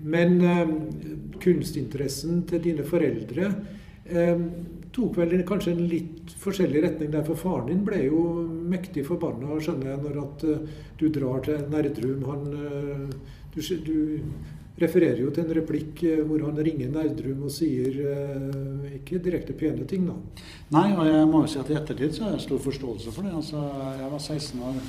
men 0.02 0.41
eh, 0.45 0.74
kunstinteressen 1.41 2.43
til 2.50 2.63
dine 2.65 2.86
foreldre 2.86 3.52
eh, 4.06 4.41
tok 4.95 5.17
vel 5.19 5.41
kanskje 5.47 5.73
en 5.75 5.89
litt 5.89 6.32
forskjellig 6.41 6.84
retning 6.86 7.12
der, 7.13 7.25
for 7.28 7.39
faren 7.39 7.69
din 7.69 7.84
ble 7.86 8.04
jo 8.06 8.21
mektig 8.69 9.06
forbanna, 9.08 9.60
skjønner 9.62 9.93
jeg, 9.93 9.99
når 10.06 10.21
at 10.23 10.47
eh, 10.49 10.80
du 10.99 11.10
drar 11.13 11.43
til 11.45 11.67
Nerdrum. 11.71 12.23
Han, 12.30 12.47
eh, 12.56 13.36
du, 13.54 13.62
du 13.86 14.80
refererer 14.80 15.19
jo 15.21 15.34
til 15.36 15.45
en 15.45 15.56
replikk 15.60 16.04
eh, 16.08 16.23
hvor 16.25 16.45
han 16.47 16.60
ringer 16.65 16.91
Nerdrum 16.93 17.45
og 17.49 17.54
sier 17.54 18.02
ikke 18.95 19.21
direkte 19.23 19.58
pene 19.58 19.88
ting, 19.89 20.10
da. 20.10 20.17
Nei, 20.75 20.89
og 20.95 21.06
jeg 21.10 21.30
må 21.30 21.45
jo 21.45 21.54
si 21.54 21.62
at 21.62 21.71
i 21.71 21.80
ettertid 21.80 22.17
så 22.17 22.28
har 22.28 22.36
jeg 22.38 22.47
stor 22.47 22.65
forståelse 22.65 23.15
for 23.15 23.28
det. 23.28 23.38
Altså, 23.41 23.63
jeg 24.02 24.12
var 24.15 24.28
16 24.28 24.67
år. 24.71 24.84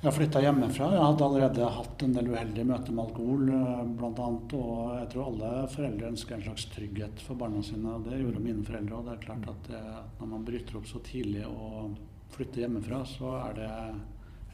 Jeg 0.00 0.14
flytta 0.16 0.40
hjemmefra. 0.40 0.86
Jeg 0.94 1.02
hadde 1.04 1.24
allerede 1.26 1.66
hatt 1.76 2.02
en 2.06 2.14
del 2.16 2.28
uheldige 2.32 2.64
møter 2.64 2.94
med 2.96 3.02
alkohol, 3.04 3.42
eh, 3.52 3.80
blant 3.98 4.20
annet, 4.24 4.54
Og 4.56 4.94
jeg 4.96 5.08
tror 5.12 5.26
alle 5.26 5.50
foreldre 5.68 6.08
ønsker 6.08 6.34
en 6.34 6.42
slags 6.46 6.64
trygghet 6.74 7.20
for 7.20 7.34
barna 7.36 7.60
sine. 7.62 7.84
Og 7.94 8.04
det 8.08 8.20
gjorde 8.22 8.40
mine 8.40 8.64
foreldre. 8.64 8.96
òg. 8.96 9.04
det 9.04 9.12
er 9.12 9.26
klart 9.26 9.48
at, 9.48 9.68
det, 9.68 9.82
når 10.20 10.26
man 10.26 10.44
bryter 10.44 10.76
opp 10.76 10.86
så 10.86 11.02
tidlig 11.04 11.44
og 11.44 11.98
flytter 12.30 12.62
hjemmefra, 12.64 13.04
så 13.04 13.50
er 13.50 13.52
det 13.54 13.70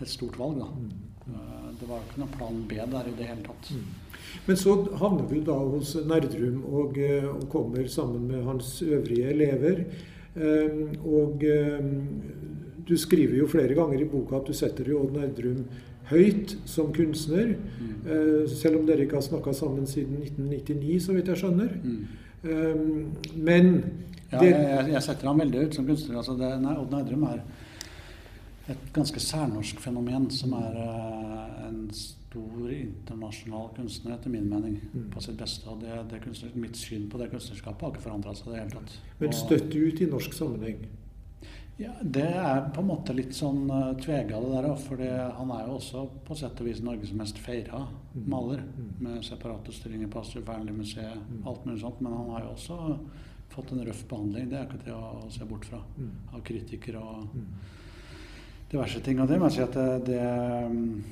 et 0.02 0.08
stort 0.08 0.36
valg, 0.36 0.58
da. 0.58 0.66
Eh, 1.28 1.70
Det 1.78 1.88
var 1.88 2.00
ikke 2.00 2.18
noen 2.18 2.36
plan 2.38 2.62
B 2.66 2.74
der 2.74 3.06
i 3.06 3.16
det 3.16 3.26
hele 3.26 3.42
tatt. 3.42 3.72
Men 4.46 4.56
så 4.56 4.96
havner 4.98 5.28
du 5.28 5.40
da 5.44 5.52
hos 5.52 5.94
Nerdrum 5.94 6.64
og, 6.74 6.98
eh, 6.98 7.24
og 7.24 7.48
kommer 7.48 7.86
sammen 7.86 8.26
med 8.26 8.44
hans 8.44 8.82
øvrige 8.82 9.30
elever. 9.30 9.86
Eh, 10.34 10.98
Og 11.06 11.44
eh, 11.44 11.78
du 12.86 12.94
skriver 12.96 13.36
jo 13.40 13.46
flere 13.50 13.74
ganger 13.74 14.00
i 14.00 14.08
boka 14.10 14.36
at 14.36 14.46
du 14.46 14.52
setter 14.54 14.84
jo 14.92 15.00
Odd 15.04 15.16
Nerdrum 15.18 15.64
høyt 16.10 16.56
som 16.70 16.92
kunstner. 16.94 17.56
eh, 18.06 18.46
Selv 18.48 18.78
om 18.80 18.86
dere 18.86 19.06
ikke 19.06 19.18
har 19.18 19.26
snakka 19.26 19.52
sammen 19.54 19.86
siden 19.90 20.20
1999, 20.22 21.00
så 21.02 21.12
vidt 21.16 21.26
jeg 21.32 21.36
skjønner. 21.42 21.72
Mm. 21.82 22.06
Eh, 22.44 23.34
Men 23.36 23.72
Ja, 24.32 24.38
det, 24.40 24.50
jeg, 24.50 24.88
jeg 24.92 25.02
setter 25.02 25.26
ham 25.28 25.38
veldig 25.38 25.66
ut 25.68 25.74
som 25.74 25.86
kunstner. 25.86 26.16
Altså 26.18 26.34
det, 26.38 26.48
nei, 26.62 26.76
Odd 26.78 26.90
Nerdrum 26.90 27.22
er 27.30 27.42
et 28.68 28.88
ganske 28.92 29.20
særnorsk 29.22 29.78
fenomen 29.78 30.28
som 30.34 30.52
er 30.58 30.74
eh, 30.82 31.66
en 31.68 31.84
stor 31.94 32.70
internasjonal 32.70 33.68
kunstner, 33.76 34.16
etter 34.16 34.30
min 34.30 34.48
mening, 34.50 34.80
Mm. 34.94 35.10
på 35.14 35.20
sitt 35.22 35.36
beste. 35.38 35.66
Og 35.70 35.80
det, 35.80 35.94
det 36.10 36.54
mitt 36.56 36.76
syn 36.76 37.08
på 37.10 37.18
det 37.18 37.30
kunstnerskapet 37.30 37.80
har 37.82 37.90
ikke 37.94 38.02
forandra 38.08 38.34
seg 38.34 38.48
i 38.48 38.50
det 38.54 38.60
hele 38.60 38.70
tatt. 38.70 38.96
men 39.20 39.32
støtt 39.32 39.74
ut 39.74 40.00
i 40.00 40.06
norsk 40.10 40.32
sammenheng. 40.32 40.86
Ja, 41.78 41.90
Det 42.02 42.22
er 42.24 42.70
på 42.72 42.80
en 42.80 42.86
måte 42.88 43.12
litt 43.12 43.34
sånn 43.36 43.66
uh, 43.68 43.90
tvega, 44.00 44.38
det 44.40 44.52
der. 44.54 44.68
For 44.80 44.96
han 45.36 45.50
er 45.52 45.66
jo 45.66 45.74
også 45.76 46.06
på 46.24 46.36
sett 46.38 46.60
og 46.62 46.66
vis 46.70 46.80
Norges 46.84 47.12
mest 47.12 47.38
feira 47.38 47.86
Mm. 48.16 48.28
maler. 48.32 48.62
Mm. 48.64 48.92
Med 49.04 49.24
separatutsstillinger 49.24 50.08
på 50.08 50.20
Astrup 50.22 50.46
Fearnley-museet, 50.46 51.18
Mm. 51.28 51.42
alt 51.46 51.66
mulig 51.66 51.80
sånt. 51.82 52.00
Men 52.00 52.12
han 52.12 52.30
har 52.30 52.40
jo 52.46 52.54
også 52.54 52.98
fått 53.50 53.72
en 53.72 53.84
røff 53.84 54.06
behandling. 54.08 54.48
Det 54.48 54.58
er 54.58 54.64
ikke 54.66 54.84
til 54.84 54.92
å 54.94 55.30
se 55.30 55.44
bort 55.44 55.64
fra. 55.66 55.82
Mm. 55.98 56.10
Av 56.34 56.40
kritikere 56.42 56.96
og 56.96 57.28
Mm. 57.34 57.46
diverse 58.70 59.00
ting. 59.02 59.20
Og 59.20 59.28
det 59.28 59.38
må 59.38 59.50
jeg 59.50 59.52
si 59.52 59.62
at 59.62 59.72
det, 59.74 60.04
det, 60.06 60.66
um, 60.66 61.04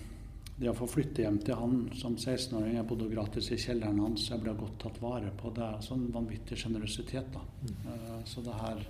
det 0.58 0.68
å 0.70 0.74
få 0.74 0.88
flytte 0.88 1.22
hjem 1.22 1.38
til 1.44 1.54
han 1.56 1.90
som 1.94 2.16
16-åring 2.16 2.74
Jeg 2.74 2.86
bodde 2.88 3.10
gratis 3.14 3.50
i 3.52 3.56
kjelleren 3.56 4.00
hans, 4.00 4.28
jeg 4.30 4.40
ble 4.40 4.54
godt 4.54 4.78
tatt 4.78 4.98
vare 5.02 5.30
på. 5.36 5.52
Det 5.54 5.62
er 5.62 5.74
altså 5.76 5.92
en 5.92 6.10
vanvittig 6.10 6.56
sjenerøsitet. 6.56 7.34
Mm. 7.34 7.76
Uh, 7.86 8.22
Så 8.24 8.42
det 8.42 8.54
her 8.54 8.86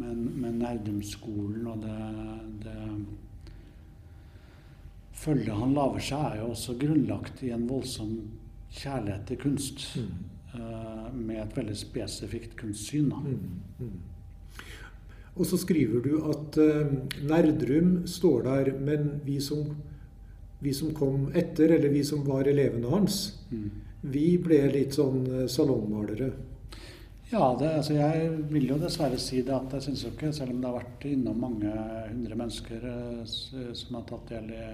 med, 0.00 0.54
Nerdum-skolen 0.58 1.66
og 1.70 1.84
det, 1.84 1.98
det 2.64 2.78
følget 5.24 5.60
han 5.60 5.74
lager 5.76 6.02
seg, 6.02 6.24
er 6.26 6.40
jo 6.42 6.50
også 6.52 6.74
grunnlagt 6.80 7.42
i 7.46 7.52
en 7.54 7.68
voldsom 7.68 8.16
kjærlighet 8.74 9.28
til 9.28 9.40
kunst. 9.44 9.86
Mm. 9.96 10.14
Uh, 10.54 11.06
Med 11.14 11.40
et 11.42 11.56
veldig 11.56 11.76
spesifikt 11.78 12.56
kunstsyn. 12.58 13.08
Da. 13.10 13.16
Mm, 13.16 13.38
mm. 13.78 13.96
Og 15.34 15.46
så 15.50 15.58
skriver 15.58 16.02
du 16.04 16.12
at 16.30 16.58
uh, 16.62 16.92
Nerdrum 17.26 18.04
står 18.06 18.42
der, 18.46 18.72
men 18.78 19.20
vi 19.26 19.40
som, 19.42 19.72
vi 20.62 20.72
som 20.74 20.94
kom 20.94 21.28
etter, 21.34 21.74
eller 21.74 21.90
vi 21.90 22.04
som 22.06 22.22
var 22.26 22.50
elevene 22.50 22.90
hans, 22.90 23.40
Mm. 23.50 23.70
vi 24.02 24.38
ble 24.42 24.58
litt 24.72 24.96
sånn 24.96 25.20
eh, 25.30 25.46
salongmalere. 25.48 26.26
Ja, 27.32 27.56
det, 27.58 27.70
altså 27.80 27.94
jeg 27.96 28.28
vil 28.52 28.68
jo 28.68 28.76
dessverre 28.78 29.18
si 29.18 29.40
det 29.42 29.54
at 29.56 29.72
jeg 29.72 29.86
syns 29.88 30.04
jo 30.04 30.12
ikke, 30.12 30.32
selv 30.32 30.52
om 30.52 30.60
det 30.60 30.68
har 30.70 30.76
vært 30.76 31.06
innom 31.08 31.40
mange 31.40 31.72
hundre 32.10 32.36
mennesker 32.38 32.84
eh, 32.90 33.22
som 33.74 33.96
har 33.98 34.04
tatt 34.10 34.28
del 34.34 34.50
i 34.54 34.64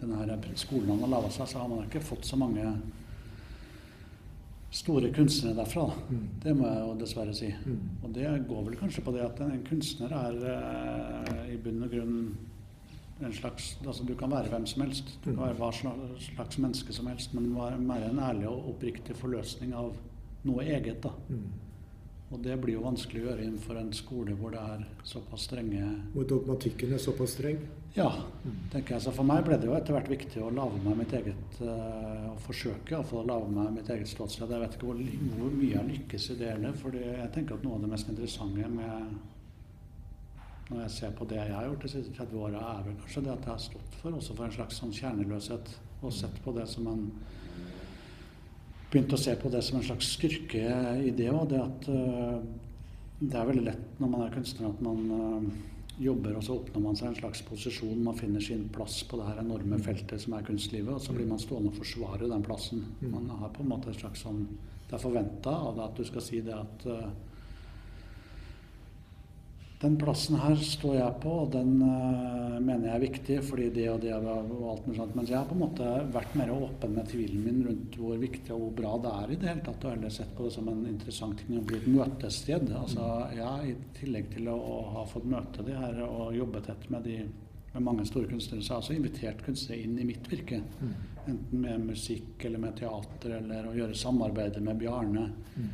denne 0.00 0.20
her 0.20 0.50
skolen 0.56 0.94
han 0.94 1.04
har 1.04 1.14
laga 1.16 1.30
seg, 1.32 1.48
så 1.50 1.62
har 1.62 1.68
man 1.68 1.86
ikke 1.86 2.02
fått 2.04 2.28
så 2.28 2.38
mange 2.40 2.64
store 4.70 5.10
kunstnere 5.12 5.56
derfra. 5.58 5.88
Mm. 6.10 6.26
Det 6.44 6.52
må 6.54 6.68
jeg 6.68 6.84
jo 6.84 6.92
dessverre 7.00 7.34
si. 7.34 7.48
Mm. 7.66 7.80
Og 8.04 8.12
det 8.14 8.28
går 8.48 8.62
vel 8.68 8.78
kanskje 8.78 9.02
på 9.02 9.14
det 9.16 9.24
at 9.26 9.42
en 9.42 9.64
kunstner 9.66 10.14
er 10.14 10.38
eh, 10.52 11.42
i 11.56 11.58
bunn 11.58 11.82
og 11.86 11.90
grunn 11.96 12.20
en 13.20 13.34
slags 13.36 13.74
Altså 13.84 14.06
du 14.08 14.14
kan 14.16 14.30
være 14.32 14.48
hvem 14.48 14.64
som 14.66 14.80
helst. 14.86 15.10
Du 15.24 15.32
kan 15.32 15.34
Mm. 15.34 15.42
være 15.42 15.58
hva 15.58 15.72
slags, 15.74 16.58
menneske 16.58 16.92
som 16.92 17.06
helst, 17.10 17.34
men 17.34 17.50
være 17.54 18.10
en 18.10 18.18
ærlig 18.18 18.48
og 18.48 18.70
oppriktig 18.70 19.16
forløsning 19.16 19.74
av 19.74 19.92
noe 20.44 20.64
eget, 20.64 21.02
da. 21.02 21.10
Mm. 21.28 21.48
Og 22.30 22.38
det 22.44 22.54
blir 22.62 22.76
jo 22.76 22.84
vanskelig 22.84 23.24
å 23.24 23.26
gjøre 23.30 23.42
innenfor 23.42 23.76
en 23.80 23.88
skole 23.92 24.36
hvor 24.38 24.52
det 24.54 24.60
er 24.62 24.84
såpass 25.02 25.48
strenge 25.48 25.82
Hvor 26.14 26.28
dogmatikken 26.30 26.92
er 26.94 26.98
såpass 27.02 27.32
streng. 27.34 27.58
Ja, 27.96 28.10
Mm. 28.44 28.52
tenker 28.70 28.94
jeg. 28.94 29.02
Så 29.02 29.12
for 29.12 29.24
meg 29.26 29.44
ble 29.44 29.56
det 29.58 29.66
jo 29.66 29.74
etter 29.74 29.92
hvert 29.96 30.08
viktig 30.08 30.38
å 30.40 30.52
lage 30.54 30.78
meg 30.84 30.96
mitt 30.96 31.12
eget 31.12 31.58
eh, 31.60 32.28
Å 32.30 32.36
forsøke 32.38 32.94
iallfall 32.94 33.24
å 33.24 33.26
lage 33.26 33.50
meg 33.50 33.72
mitt 33.74 33.90
eget 33.90 34.06
ståsted. 34.08 34.48
Jeg 34.48 34.60
vet 34.62 34.76
ikke 34.78 34.86
hvor, 34.86 35.02
hvor 35.40 35.50
mye 35.58 35.74
jeg 35.74 35.88
lykkes 35.90 36.30
i 36.30 36.36
det 36.38 36.52
heller. 36.52 36.72
For 36.72 36.90
jeg 36.94 37.32
tenker 37.34 37.54
at 37.58 37.64
noe 37.66 37.74
av 37.74 37.80
det 37.82 37.90
mest 37.90 38.08
interessante 38.08 38.68
med 38.68 39.18
når 40.70 40.82
jeg 40.84 40.90
ser 40.94 41.10
på 41.18 41.26
det 41.26 41.36
jeg 41.40 41.50
har 41.56 41.64
gjort 41.66 41.82
de 41.82 41.88
siste 41.90 42.12
30 42.14 42.36
åra, 42.38 42.60
er 42.78 42.84
vel 42.86 42.94
kanskje 43.02 43.22
det 43.26 43.32
at 43.32 43.46
jeg 43.48 43.50
har 43.56 43.62
stått 43.64 43.94
for 44.00 44.14
også 44.20 44.36
for 44.38 44.44
en 44.46 44.52
slags 44.54 44.76
sånn 44.78 44.92
kjerneløshet. 44.94 45.72
Og 46.06 46.12
sett 46.14 46.36
på 46.44 46.54
det 46.54 46.68
som 46.70 46.86
en 46.86 47.10
Begynt 48.90 49.12
å 49.14 49.20
se 49.20 49.36
på 49.38 49.50
det 49.52 49.60
som 49.62 49.78
en 49.78 49.86
slags 49.86 50.08
skurkeidé. 50.16 51.28
det 51.48 51.60
at 51.62 51.88
eh, 51.88 52.38
det 53.20 53.36
er 53.36 53.50
veldig 53.50 53.66
lett 53.66 54.00
når 54.00 54.08
man 54.10 54.24
er 54.24 54.32
kunstner 54.34 54.70
at 54.70 54.80
man 54.82 55.12
eh, 55.14 55.50
jobber, 56.00 56.34
og 56.38 56.42
så 56.42 56.56
oppnår 56.56 56.82
man 56.82 56.98
seg 56.98 57.10
en 57.10 57.18
slags 57.20 57.42
posisjon. 57.46 58.02
Man 58.02 58.18
finner 58.18 58.42
sin 58.42 58.66
plass 58.72 59.02
på 59.06 59.20
det 59.20 59.28
her 59.28 59.42
enorme 59.44 59.78
feltet 59.84 60.22
som 60.22 60.34
er 60.34 60.46
kunstlivet, 60.46 60.90
og 60.94 61.04
så 61.04 61.14
blir 61.14 61.28
man 61.28 61.42
stående 61.42 61.70
og 61.70 61.78
forsvare 61.78 62.30
den 62.30 62.46
plassen. 62.46 62.86
Mm. 63.02 63.10
Man 63.14 63.30
har 63.42 63.52
på 63.54 63.62
en 63.62 63.70
måte 63.74 63.92
et 63.92 64.00
slags 64.00 64.24
sånn 64.26 64.46
Det 64.90 64.96
er 64.96 65.02
forventa 65.04 65.52
av 65.54 65.76
deg 65.76 65.84
at 65.84 65.98
du 66.00 66.06
skal 66.08 66.22
si 66.26 66.40
det 66.42 66.56
at 66.56 66.86
eh, 66.90 67.10
den 69.80 69.94
plassen 69.96 70.36
her 70.36 70.58
står 70.60 70.96
jeg 70.98 71.12
på, 71.22 71.30
og 71.44 71.52
den 71.54 71.78
uh, 71.80 72.58
mener 72.60 72.90
jeg 72.90 72.96
er 72.98 73.04
viktig 73.04 73.36
fordi 73.46 73.68
det 73.72 73.86
og 73.88 74.02
det 74.02 74.12
og 74.12 74.64
alt 74.74 74.88
mulig 74.88 74.98
sånt. 74.98 75.14
Mens 75.16 75.30
jeg 75.32 75.38
har 75.38 75.46
på 75.48 75.56
en 75.56 75.62
måte 75.62 75.92
vært 76.12 76.34
mer 76.36 76.52
åpen 76.52 76.96
med 76.98 77.08
tvilen 77.08 77.46
min 77.46 77.62
rundt 77.64 77.96
hvor 77.96 78.20
viktig 78.20 78.52
og 78.52 78.66
hvor 78.66 78.74
bra 78.82 78.90
det 79.00 79.12
er 79.22 79.32
i 79.32 79.38
det 79.40 79.48
hele 79.48 79.64
tatt, 79.64 79.86
og 79.86 79.94
heller 79.94 80.12
sett 80.12 80.34
på 80.36 80.44
det 80.44 80.52
som 80.52 80.68
en 80.68 80.82
interessant 80.90 81.40
ting 81.40 81.56
å 81.56 81.64
bli 81.64 81.80
et 81.80 81.88
møtested. 81.88 82.68
Altså, 82.76 83.06
ja, 83.38 83.54
I 83.64 83.72
tillegg 83.96 84.28
til 84.34 84.50
å, 84.52 84.58
å 84.60 84.80
ha 84.98 85.06
fått 85.08 85.30
møte 85.32 85.64
de 85.64 85.78
her 85.78 86.02
og 86.04 86.36
jobbe 86.36 86.60
tett 86.66 86.84
med, 86.92 87.08
de, 87.08 87.24
med 87.72 87.86
mange 87.86 88.04
store 88.10 88.28
kunstnere, 88.28 88.66
så 88.66 88.74
har 88.74 88.82
jeg 88.82 88.84
også 88.84 88.98
invitert 88.98 89.46
kunstnere 89.46 89.86
inn 89.86 89.96
i 89.96 90.10
mitt 90.12 90.28
virke. 90.28 90.60
Mm. 90.82 90.92
Enten 91.24 91.64
med 91.64 91.88
musikk 91.88 92.44
eller 92.44 92.60
med 92.60 92.76
teater, 92.76 93.38
eller 93.40 93.72
å 93.72 93.78
gjøre 93.80 93.96
samarbeider 93.96 94.60
med 94.68 94.84
Bjarne. 94.84 95.30
Mm. 95.56 95.72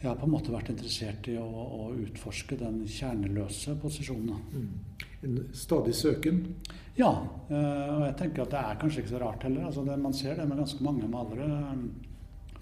Jeg 0.00 0.10
har 0.10 0.18
på 0.20 0.26
en 0.28 0.32
måte 0.34 0.52
vært 0.52 0.68
interessert 0.72 1.28
i 1.32 1.38
å, 1.40 1.46
å 1.46 1.84
utforske 1.96 2.58
den 2.60 2.82
kjerneløse 2.84 3.78
posisjonen. 3.80 4.42
Mm. 4.52 5.06
En 5.26 5.38
stadig 5.56 5.94
søken. 5.96 6.42
Ja, 6.98 7.12
eh, 7.48 7.94
og 7.94 8.02
jeg 8.04 8.16
tenker 8.20 8.44
at 8.44 8.52
det 8.52 8.60
er 8.60 8.82
kanskje 8.82 9.02
ikke 9.02 9.14
så 9.14 9.22
rart 9.22 9.46
heller. 9.48 9.64
Altså 9.70 9.86
det, 9.86 9.96
man 10.00 10.16
ser 10.16 10.36
det 10.36 10.44
med 10.50 10.60
ganske 10.60 10.84
mange 10.84 11.08
malere. 11.08 11.48
eh, 11.48 12.12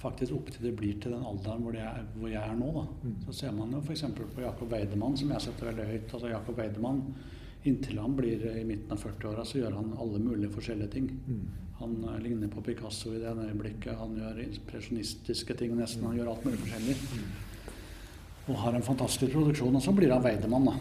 Faktisk 0.04 0.34
opp 0.36 0.50
til 0.52 0.66
det 0.66 0.74
blir 0.76 0.98
til 1.00 1.14
den 1.14 1.22
alderen 1.24 1.62
hvor, 1.64 1.76
er, 1.80 2.02
hvor 2.18 2.28
jeg 2.28 2.42
er 2.42 2.56
nå. 2.58 2.70
Mm. 3.02 3.14
Så 3.26 3.36
ser 3.40 3.54
man 3.56 3.72
jo 3.72 3.80
f.eks. 3.80 4.04
på 4.14 4.42
Jakob 4.44 4.70
Weidemann, 4.70 5.16
som 5.16 5.30
jeg 5.32 5.46
setter 5.46 5.70
veldig 5.70 5.86
høyt. 5.90 6.10
Altså 6.12 6.28
Jakob 6.28 6.58
Weidemann, 6.60 7.02
inntil 7.64 7.98
han 8.02 8.14
blir 8.18 8.44
i 8.52 8.64
midten 8.68 8.92
av 8.92 9.00
40-åra, 9.00 9.46
så 9.48 9.62
gjør 9.62 9.78
han 9.80 9.94
alle 9.98 10.20
mulige 10.20 10.52
forskjellige 10.52 10.92
ting. 10.92 11.08
Mm. 11.26 11.63
Han 11.84 11.96
eh, 12.08 12.20
ligner 12.24 12.48
på 12.52 12.62
Picasso 12.64 13.12
i 13.14 13.20
det 13.20 13.28
ene 13.30 13.48
øyeblikket. 13.50 13.94
Han 14.00 14.16
gjør 14.18 14.40
impresjonistiske 14.48 15.56
ting 15.60 15.74
nesten. 15.76 16.06
Han 16.08 16.16
gjør 16.18 16.32
alt 16.32 16.46
mulig 16.48 16.62
forskjellig. 16.64 16.96
Og 18.48 18.56
har 18.60 18.76
en 18.76 18.84
fantastisk 18.84 19.32
produksjon. 19.32 19.76
Og 19.76 19.84
så 19.84 19.92
blir 19.96 20.12
han 20.12 20.24
Weidemann, 20.24 20.68
da. 20.68 20.74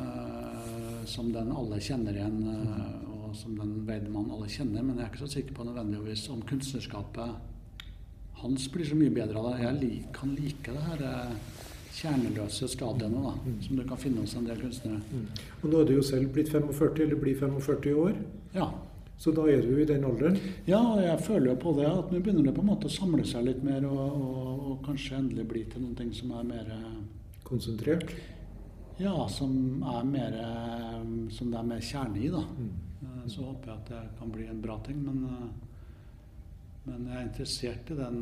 Eh, 0.00 1.04
som 1.08 1.30
den 1.32 1.52
alle 1.56 1.80
kjenner 1.80 2.16
igjen, 2.16 2.42
Uh, 2.48 3.28
og 3.28 3.36
som 3.36 3.54
den 3.56 3.84
Weidemann 3.88 4.30
alle 4.32 4.48
kjenner. 4.48 4.82
Men 4.82 4.96
jeg 4.96 5.04
er 5.04 5.10
ikke 5.12 5.24
så 5.26 5.30
sikker 5.38 5.56
på 5.56 5.64
nødvendigvis 5.68 6.26
om 6.32 6.42
kunstnerskapet 6.48 7.30
hans 8.42 8.68
blir 8.72 8.86
så 8.88 8.96
mye 8.96 9.12
bedre 9.12 9.40
av 9.40 9.48
det. 9.50 9.62
Jeg 9.64 9.78
lik, 9.82 10.12
kan 10.16 10.34
like 10.36 10.72
det 10.72 10.84
her 10.90 11.02
Uh, 11.08 11.64
kjerneløse 11.98 12.68
stadiene 12.70 13.22
da, 13.24 13.32
Mm. 13.44 13.62
som 13.62 13.76
du 13.76 13.82
kan 13.84 13.98
finne 13.98 14.20
hos 14.20 14.34
en 14.36 14.44
del 14.46 14.60
kunstnere. 14.60 15.00
Mm. 15.10 15.26
Og 15.62 15.70
nå 15.70 15.80
er 15.80 15.84
du 15.88 15.94
jo 15.94 16.02
selv 16.02 16.32
blitt 16.32 16.48
45, 16.52 17.02
eller 17.02 17.16
blir 17.16 17.34
45 17.34 17.90
i 17.90 17.94
år, 17.94 18.14
Ja. 18.54 18.68
Så 19.18 19.32
da 19.34 19.44
er 19.50 19.64
du 19.66 19.72
i 19.74 19.86
den 19.86 20.04
alderen. 20.06 20.36
Ja, 20.68 20.78
jeg 21.02 21.18
føler 21.26 21.50
jo 21.50 21.58
på 21.58 21.72
det 21.74 21.88
at 21.90 22.12
nå 22.12 22.20
begynner 22.22 22.46
det 22.46 22.54
på 22.54 22.62
en 22.62 22.70
måte 22.70 22.86
å 22.86 22.92
samle 22.92 23.24
seg 23.26 23.48
litt 23.48 23.64
mer, 23.66 23.82
og, 23.90 23.98
og, 24.14 24.60
og 24.70 24.76
kanskje 24.86 25.18
endelig 25.18 25.46
bli 25.50 25.64
til 25.66 25.82
noen 25.82 25.96
ting 25.98 26.12
som 26.14 26.36
er 26.38 26.46
mer 26.46 26.70
eh, 26.76 26.92
Konsentrert. 27.48 28.12
Ja, 29.00 29.14
som 29.32 29.82
er 29.88 30.06
mer 30.06 30.34
eh, 30.38 31.02
Som 31.34 31.50
det 31.50 31.58
er 31.58 31.66
mer 31.66 31.82
kjerne 31.82 32.20
i, 32.22 32.30
da. 32.30 32.44
Mm. 32.46 32.70
Eh, 33.08 33.24
Så 33.32 33.42
håper 33.42 33.72
jeg 33.72 33.78
at 33.80 33.90
det 33.90 34.02
kan 34.20 34.34
bli 34.34 34.46
en 34.46 34.62
bra 34.62 34.78
ting, 34.86 35.02
men 35.02 35.24
Men 36.88 37.06
jeg 37.08 37.16
er 37.18 37.26
interessert 37.26 37.90
i 37.90 37.96
den 37.98 38.20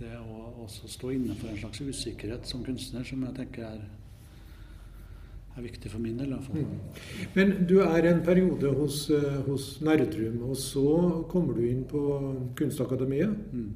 Det 0.00 0.16
å 0.18 0.40
også 0.66 0.90
stå 0.90 1.12
inne 1.14 1.36
for 1.38 1.48
en 1.48 1.60
slags 1.62 1.80
usikkerhet 1.80 2.46
som 2.50 2.64
kunstner, 2.66 3.06
som 3.06 3.22
jeg 3.22 3.36
tenker 3.38 3.68
er 3.68 3.84
er 5.54 5.62
viktig 5.62 5.90
for 5.92 6.02
min 6.02 6.18
del, 6.18 6.32
i 6.32 6.34
hvert 6.34 6.48
fall. 6.48 6.64
Mm. 6.66 7.24
Men 7.36 7.54
du 7.70 7.76
er 7.84 8.08
en 8.10 8.22
periode 8.26 8.70
hos, 8.74 9.08
eh, 9.14 9.40
hos 9.46 9.68
Nerdrum, 9.86 10.40
og 10.50 10.56
så 10.58 10.86
kommer 11.30 11.54
du 11.54 11.64
inn 11.68 11.84
på 11.90 12.02
Kunstakademiet. 12.58 13.52
Mm. 13.52 13.74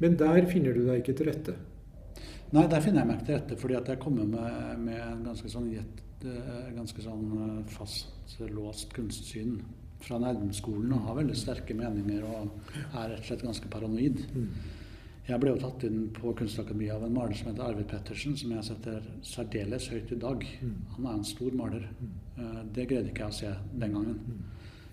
Men 0.00 0.16
der 0.16 0.46
finner 0.50 0.76
du 0.76 0.84
deg 0.86 1.02
ikke 1.02 1.16
til 1.16 1.30
rette. 1.30 1.56
Nei, 2.54 2.66
der 2.70 2.80
finner 2.80 3.02
jeg 3.02 3.08
meg 3.08 3.18
ikke 3.18 3.28
til 3.28 3.38
rette, 3.40 3.58
fordi 3.60 3.76
at 3.76 3.88
jeg 3.90 4.00
kommer 4.02 4.28
med, 4.28 4.78
med 4.84 5.00
en 5.02 5.24
ganske 5.26 5.50
sånn, 5.50 5.68
gjett, 5.74 6.04
eh, 6.24 6.70
ganske 6.76 7.04
sånn 7.04 7.26
eh, 7.42 7.58
fastlåst 7.74 8.94
kunstsyn 8.96 9.58
fra 10.04 10.20
Nerdrum-skolen 10.22 10.92
og 10.94 11.08
har 11.08 11.18
veldig 11.18 11.36
sterke 11.36 11.74
meninger 11.76 12.24
og 12.28 12.72
er 12.76 13.10
rett 13.10 13.22
og 13.22 13.30
slett 13.30 13.44
ganske 13.46 13.70
paranoid. 13.72 14.20
Mm. 14.36 14.50
Jeg 15.26 15.42
ble 15.42 15.50
jo 15.50 15.58
tatt 15.58 15.82
inn 15.88 16.04
på 16.14 16.30
Kunstakademiet 16.38 16.94
av 16.94 17.04
en 17.06 17.14
maler 17.16 17.34
som 17.34 17.48
heter 17.50 17.64
Arvid 17.66 17.88
Pettersen, 17.90 18.36
som 18.38 18.52
jeg 18.54 18.66
setter 18.68 19.06
særdeles 19.26 19.88
høyt 19.90 20.12
i 20.14 20.18
dag. 20.22 20.44
Mm. 20.62 20.76
Han 20.94 21.08
er 21.08 21.16
en 21.16 21.26
stor 21.26 21.56
maler. 21.58 21.88
Mm. 21.98 22.12
Eh, 22.36 22.60
Det 22.76 22.84
greide 22.92 23.10
ikke 23.10 23.24
jeg 23.24 23.34
å 23.34 23.38
se 23.40 23.50
den 23.72 23.96
gangen. 23.96 24.20
Mm. 24.22 24.44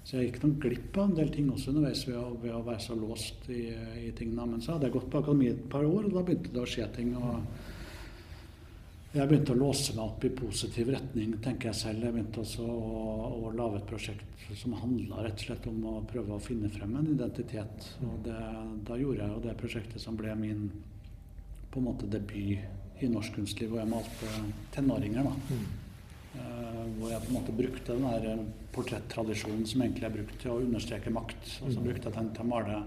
Så 0.03 0.17
jeg 0.17 0.31
gikk 0.31 0.41
noen 0.43 0.55
glipp 0.59 0.97
av 0.97 1.05
en 1.05 1.15
del 1.19 1.29
ting 1.31 1.51
også 1.53 1.69
underveis 1.71 2.01
ved 2.07 2.17
å, 2.17 2.25
ved 2.41 2.55
å 2.57 2.63
være 2.65 2.81
så 2.81 2.97
låst 2.97 3.45
i, 3.53 3.61
i 4.07 4.09
tingene. 4.17 4.47
Men 4.55 4.63
så 4.63 4.73
hadde 4.73 4.89
jeg 4.89 4.97
gått 4.97 5.11
på 5.13 5.21
akademiet 5.21 5.61
et 5.61 5.69
par 5.69 5.85
år, 5.85 6.09
og 6.09 6.17
da 6.17 6.25
begynte 6.25 6.51
det 6.55 6.63
å 6.65 6.71
skje 6.73 6.89
ting. 6.97 7.13
og 7.15 7.45
jeg 9.13 9.29
begynte 9.29 9.53
å 9.53 9.59
låse 9.59 9.93
meg 9.93 10.03
opp 10.05 10.23
i 10.25 10.31
positiv 10.33 10.89
retning, 10.89 11.35
tenker 11.43 11.69
jeg 11.69 11.79
selv. 11.79 12.05
Jeg 12.07 12.15
begynte 12.15 12.41
også 12.41 12.65
å, 12.65 13.03
å 13.45 13.51
lage 13.53 13.81
et 13.81 13.89
prosjekt 13.89 14.47
som 14.59 14.73
handla 14.77 15.23
rett 15.23 15.37
og 15.39 15.45
slett 15.47 15.67
om 15.69 15.83
å 15.89 15.93
prøve 16.09 16.35
å 16.35 16.41
finne 16.43 16.69
frem 16.73 16.95
en 16.99 17.11
identitet. 17.13 17.91
Og 18.07 18.17
det, 18.25 18.39
da 18.87 18.97
gjorde 18.99 19.21
jeg 19.21 19.35
jo 19.35 19.43
det 19.45 19.53
prosjektet 19.61 20.01
som 20.01 20.17
ble 20.19 20.33
min 20.39 20.65
på 21.73 21.81
en 21.81 21.87
måte 21.87 22.09
debut 22.09 23.01
i 23.03 23.09
norsk 23.09 23.37
kunstliv, 23.37 23.71
hvor 23.71 23.81
jeg 23.81 23.91
malte 23.91 24.33
tenåringer. 24.75 25.29
da. 25.29 25.33
Mm. 25.49 25.63
Uh, 26.33 26.83
hvor 26.97 27.11
jeg 27.11 27.21
på 27.21 27.29
en 27.29 27.35
måte 27.37 27.53
brukte 27.53 27.95
den 27.95 28.05
der 28.09 28.43
portrettradisjonen 28.73 29.67
som 29.69 29.83
egentlig 29.85 30.07
er 30.07 30.13
brukt 30.15 30.39
til 30.41 30.53
å 30.53 30.61
understreke 30.63 31.13
makt. 31.13 31.59
Og 31.61 31.69
så 31.71 31.77
Mm. 31.79 31.83
brukte 31.85 32.09
jeg 32.09 32.15
den 32.17 32.31
til 32.33 32.45
å 32.45 32.49
male 32.49 32.83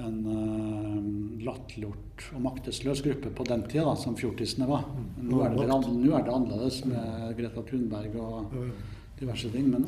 en 0.00 0.20
uh, 0.26 1.42
latterliggjort 1.46 2.28
og 2.36 2.44
maktesløs 2.44 3.02
gruppe 3.04 3.32
på 3.36 3.46
den 3.48 3.66
tida, 3.68 3.86
da, 3.88 3.96
som 3.98 4.16
fjortisene 4.18 4.68
var. 4.70 4.86
Mm. 4.88 5.10
Nå 5.30 5.42
er, 5.44 5.58
det, 5.58 5.66
nå 5.96 6.14
er 6.16 6.24
det 6.26 6.34
annerledes 6.36 6.80
med 6.90 7.36
Greta 7.38 7.64
Thunberg 7.68 8.16
og 8.20 8.56
diverse 9.20 9.50
ting. 9.52 9.68
Men 9.72 9.86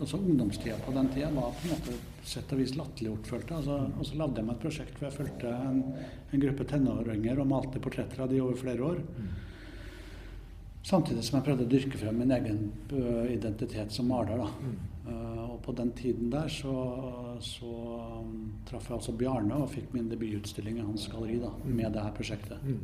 altså, 0.00 0.18
ungdomstida 0.18 0.78
på 0.86 0.94
den 0.96 1.10
tida 1.14 1.30
var 1.34 1.54
på 1.54 1.68
en 1.68 1.74
måte 1.76 1.96
sett 2.26 2.52
og 2.54 2.60
vis 2.62 2.74
latterliggjort, 2.78 3.30
følte 3.30 3.54
jeg. 3.54 3.62
Altså, 3.62 3.78
og 3.98 4.08
så 4.08 4.18
lagde 4.20 4.40
jeg 4.42 4.48
meg 4.48 4.58
et 4.58 4.66
prosjekt 4.66 4.98
hvor 4.98 5.08
jeg 5.08 5.18
fulgte 5.18 5.54
en, 5.70 5.80
en 6.32 6.44
gruppe 6.46 6.68
tenåringer 6.70 7.42
og 7.42 7.50
malte 7.50 7.82
portretter 7.82 8.24
av 8.24 8.30
de 8.32 8.42
over 8.42 8.58
flere 8.58 8.92
år. 8.92 9.02
Mm. 10.82 10.88
Samtidig 10.88 11.22
som 11.24 11.38
jeg 11.38 11.44
prøvde 11.46 11.64
å 11.64 11.70
dyrke 11.70 11.98
frem 11.98 12.16
min 12.18 12.30
egen 12.34 12.72
identitet 13.30 13.92
som 13.94 14.08
maler. 14.10 14.42
Mm. 14.60 14.72
Uh, 15.06 15.50
og 15.54 15.62
på 15.64 15.72
den 15.74 15.90
tiden 15.98 16.28
der 16.30 16.46
så, 16.48 16.72
så 17.42 17.70
um, 18.20 18.52
traff 18.68 18.84
jeg 18.88 18.94
altså 18.96 19.12
Bjarne 19.18 19.56
og 19.62 19.70
fikk 19.70 19.88
min 19.94 20.08
debututstilling 20.10 20.78
i 20.78 20.84
hans 20.86 21.08
galleri 21.10 21.40
da, 21.42 21.50
Mm. 21.64 21.74
med 21.76 21.92
det 21.92 22.02
her 22.02 22.12
prosjektet. 22.14 22.62
Mm. 22.62 22.78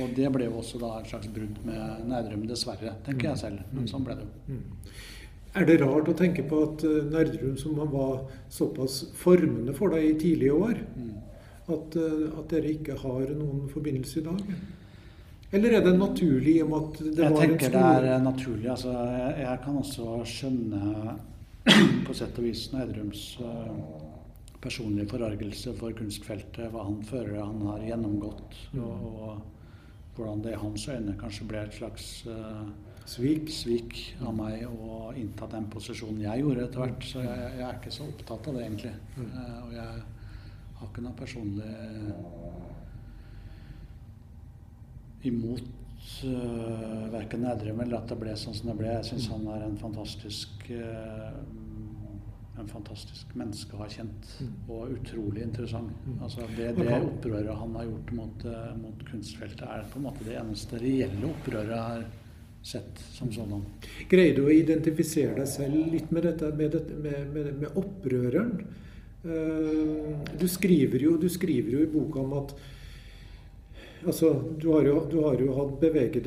Og 0.00 0.14
det 0.16 0.32
ble 0.32 0.44
jo 0.48 0.58
også 0.58 0.80
da 0.82 0.98
et 1.00 1.06
slags 1.10 1.28
brudd 1.30 1.60
med 1.64 2.06
Nerdrum, 2.10 2.46
dessverre, 2.46 2.94
tenker 3.06 3.28
Mm. 3.28 3.30
jeg 3.30 3.38
selv. 3.38 3.60
Men 3.72 3.86
sånn 3.86 4.04
ble 4.04 4.14
det 4.16 4.26
jo. 4.26 4.54
Mm. 4.54 4.62
Er 5.54 5.64
det 5.66 5.80
rart 5.80 6.08
å 6.08 6.14
tenke 6.14 6.42
på 6.48 6.62
at 6.62 6.82
Nerdrum, 7.10 7.56
som 7.58 7.74
var 7.74 8.24
såpass 8.50 9.10
formende 9.14 9.74
for 9.74 9.90
deg 9.90 10.04
i 10.10 10.18
tidlige 10.18 10.52
år, 10.54 10.78
Mm. 10.96 11.14
at, 11.68 11.96
at 12.38 12.48
dere 12.48 12.74
ikke 12.74 12.98
har 12.98 13.26
noen 13.34 13.68
forbindelse 13.68 14.18
i 14.18 14.22
dag? 14.22 14.42
Eller 15.52 15.72
er 15.78 15.82
det 15.82 15.96
naturlig 15.98 16.56
i 16.56 16.62
og 16.62 16.68
med 16.70 16.84
at 16.84 16.98
det 17.16 17.24
Jeg 17.24 17.30
var 17.30 17.30
en 17.30 17.34
skole? 17.34 17.40
Jeg 17.42 17.58
tenker 17.58 17.72
det 17.74 17.86
er 17.86 18.04
eh, 18.14 18.22
naturlig. 18.22 18.68
Altså, 18.70 18.92
jeg, 18.92 19.32
jeg 19.42 19.58
kan 19.64 19.78
også 19.80 20.10
skjønne 20.30 20.82
på 22.06 22.14
sett 22.16 22.38
og 22.38 22.44
vis 22.46 22.66
Nerdrums 22.72 23.24
uh, 23.42 23.72
personlig 24.62 25.08
forargelse 25.10 25.74
for 25.78 25.92
kunstfeltet, 25.96 26.68
hva 26.72 26.84
han 26.86 27.00
føler 27.08 27.40
han 27.42 27.64
har 27.72 27.82
gjennomgått, 27.88 28.60
Mm. 28.72 28.84
og, 28.84 29.18
og 29.24 30.16
hvordan 30.16 30.42
det 30.44 30.52
i 30.52 30.60
hans 30.60 30.84
øyne 30.88 31.16
kanskje 31.18 31.46
ble 31.48 31.60
et 31.64 31.74
slags 31.74 32.06
uh, 32.28 32.68
Svik. 33.10 33.48
svik 33.50 33.96
av 34.22 34.34
meg 34.36 34.60
å 34.68 35.10
innta 35.18 35.48
den 35.50 35.64
posisjonen 35.72 36.20
jeg 36.22 36.42
gjorde 36.44 36.66
etter 36.68 36.82
hvert. 36.84 37.06
Så 37.08 37.22
jeg, 37.24 37.46
jeg 37.58 37.64
er 37.66 37.78
ikke 37.80 37.90
så 37.96 38.04
opptatt 38.06 38.48
av 38.52 38.54
det, 38.58 38.66
egentlig. 38.68 38.92
Mm. 39.16 39.30
Eh, 39.34 39.56
og 39.64 39.72
jeg 39.74 40.02
har 40.78 40.90
ikke 40.92 41.02
noe 41.08 41.16
personlig 41.18 41.72
imot 45.28 45.62
uh, 46.24 47.08
verken 47.12 47.42
Nedrum 47.44 47.80
eller 47.84 47.98
at 48.00 48.08
det 48.08 48.18
ble 48.20 48.36
sånn 48.36 48.54
som 48.56 48.70
det 48.72 48.76
ble. 48.80 48.92
Jeg 48.98 49.08
syns 49.12 49.28
han 49.32 49.46
er 49.52 49.66
en 49.66 49.76
fantastisk 49.80 50.70
eh, 50.72 51.34
en 52.60 52.68
fantastisk 52.68 53.30
menneske 53.40 53.72
å 53.72 53.78
ha 53.80 53.86
kjent, 53.88 54.26
Mm. 54.40 54.48
og 54.68 54.90
utrolig 54.92 55.42
interessant. 55.46 55.92
Mm. 56.04 56.18
Altså 56.26 56.44
det, 56.56 56.74
det 56.76 56.96
opprøret 56.98 57.56
han 57.56 57.76
har 57.78 57.84
gjort 57.88 58.10
mot, 58.18 58.44
eh, 58.44 58.74
mot 58.76 59.04
kunstfeltet, 59.10 59.62
er 59.64 59.86
på 59.88 59.96
en 60.00 60.04
måte 60.04 60.26
det 60.26 60.36
eneste 60.36 60.76
reelle 60.82 61.30
opprøret 61.30 61.70
jeg 61.70 61.78
har 61.86 62.04
sett 62.62 63.00
som 63.14 63.30
sådan. 63.32 63.62
Greier 64.10 64.36
du 64.36 64.42
å 64.44 64.52
identifisere 64.52 65.38
deg 65.38 65.48
selv 65.48 65.78
litt 65.94 66.10
med 66.12 66.26
dette 66.28 66.50
med, 66.52 66.70
dette, 66.76 66.98
med, 67.00 67.32
med, 67.32 67.54
med 67.62 67.80
opprøreren? 67.80 68.52
Eh, 69.24 70.36
Du 70.40 70.46
skriver, 70.48 71.00
jo, 71.00 71.16
du 71.16 71.28
skriver 71.32 71.70
jo 71.78 71.82
i 71.86 71.88
boka 71.92 72.20
om 72.20 72.32
at 72.42 72.52
Altså, 74.00 74.30
du 74.62 74.70
har 74.72 74.86
jo, 74.86 74.94
du 75.10 75.18
har 75.26 75.40
jo 75.40 75.52
hatt 75.52 75.82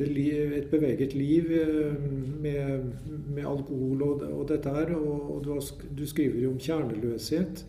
liv, 0.06 0.52
et 0.54 0.70
beveget 0.70 1.14
liv 1.14 1.50
eh, 1.50 1.94
med, 2.40 2.92
med 3.34 3.46
alkohol 3.46 4.02
og, 4.02 4.22
og 4.30 4.44
dette 4.48 4.70
her, 4.70 4.94
og, 4.94 5.40
du, 5.42 5.52
har, 5.52 5.64
du 5.98 6.04
skriver 6.06 6.44
jo 6.44 6.52
om 6.52 6.60
kjerneløshet. 6.60 7.64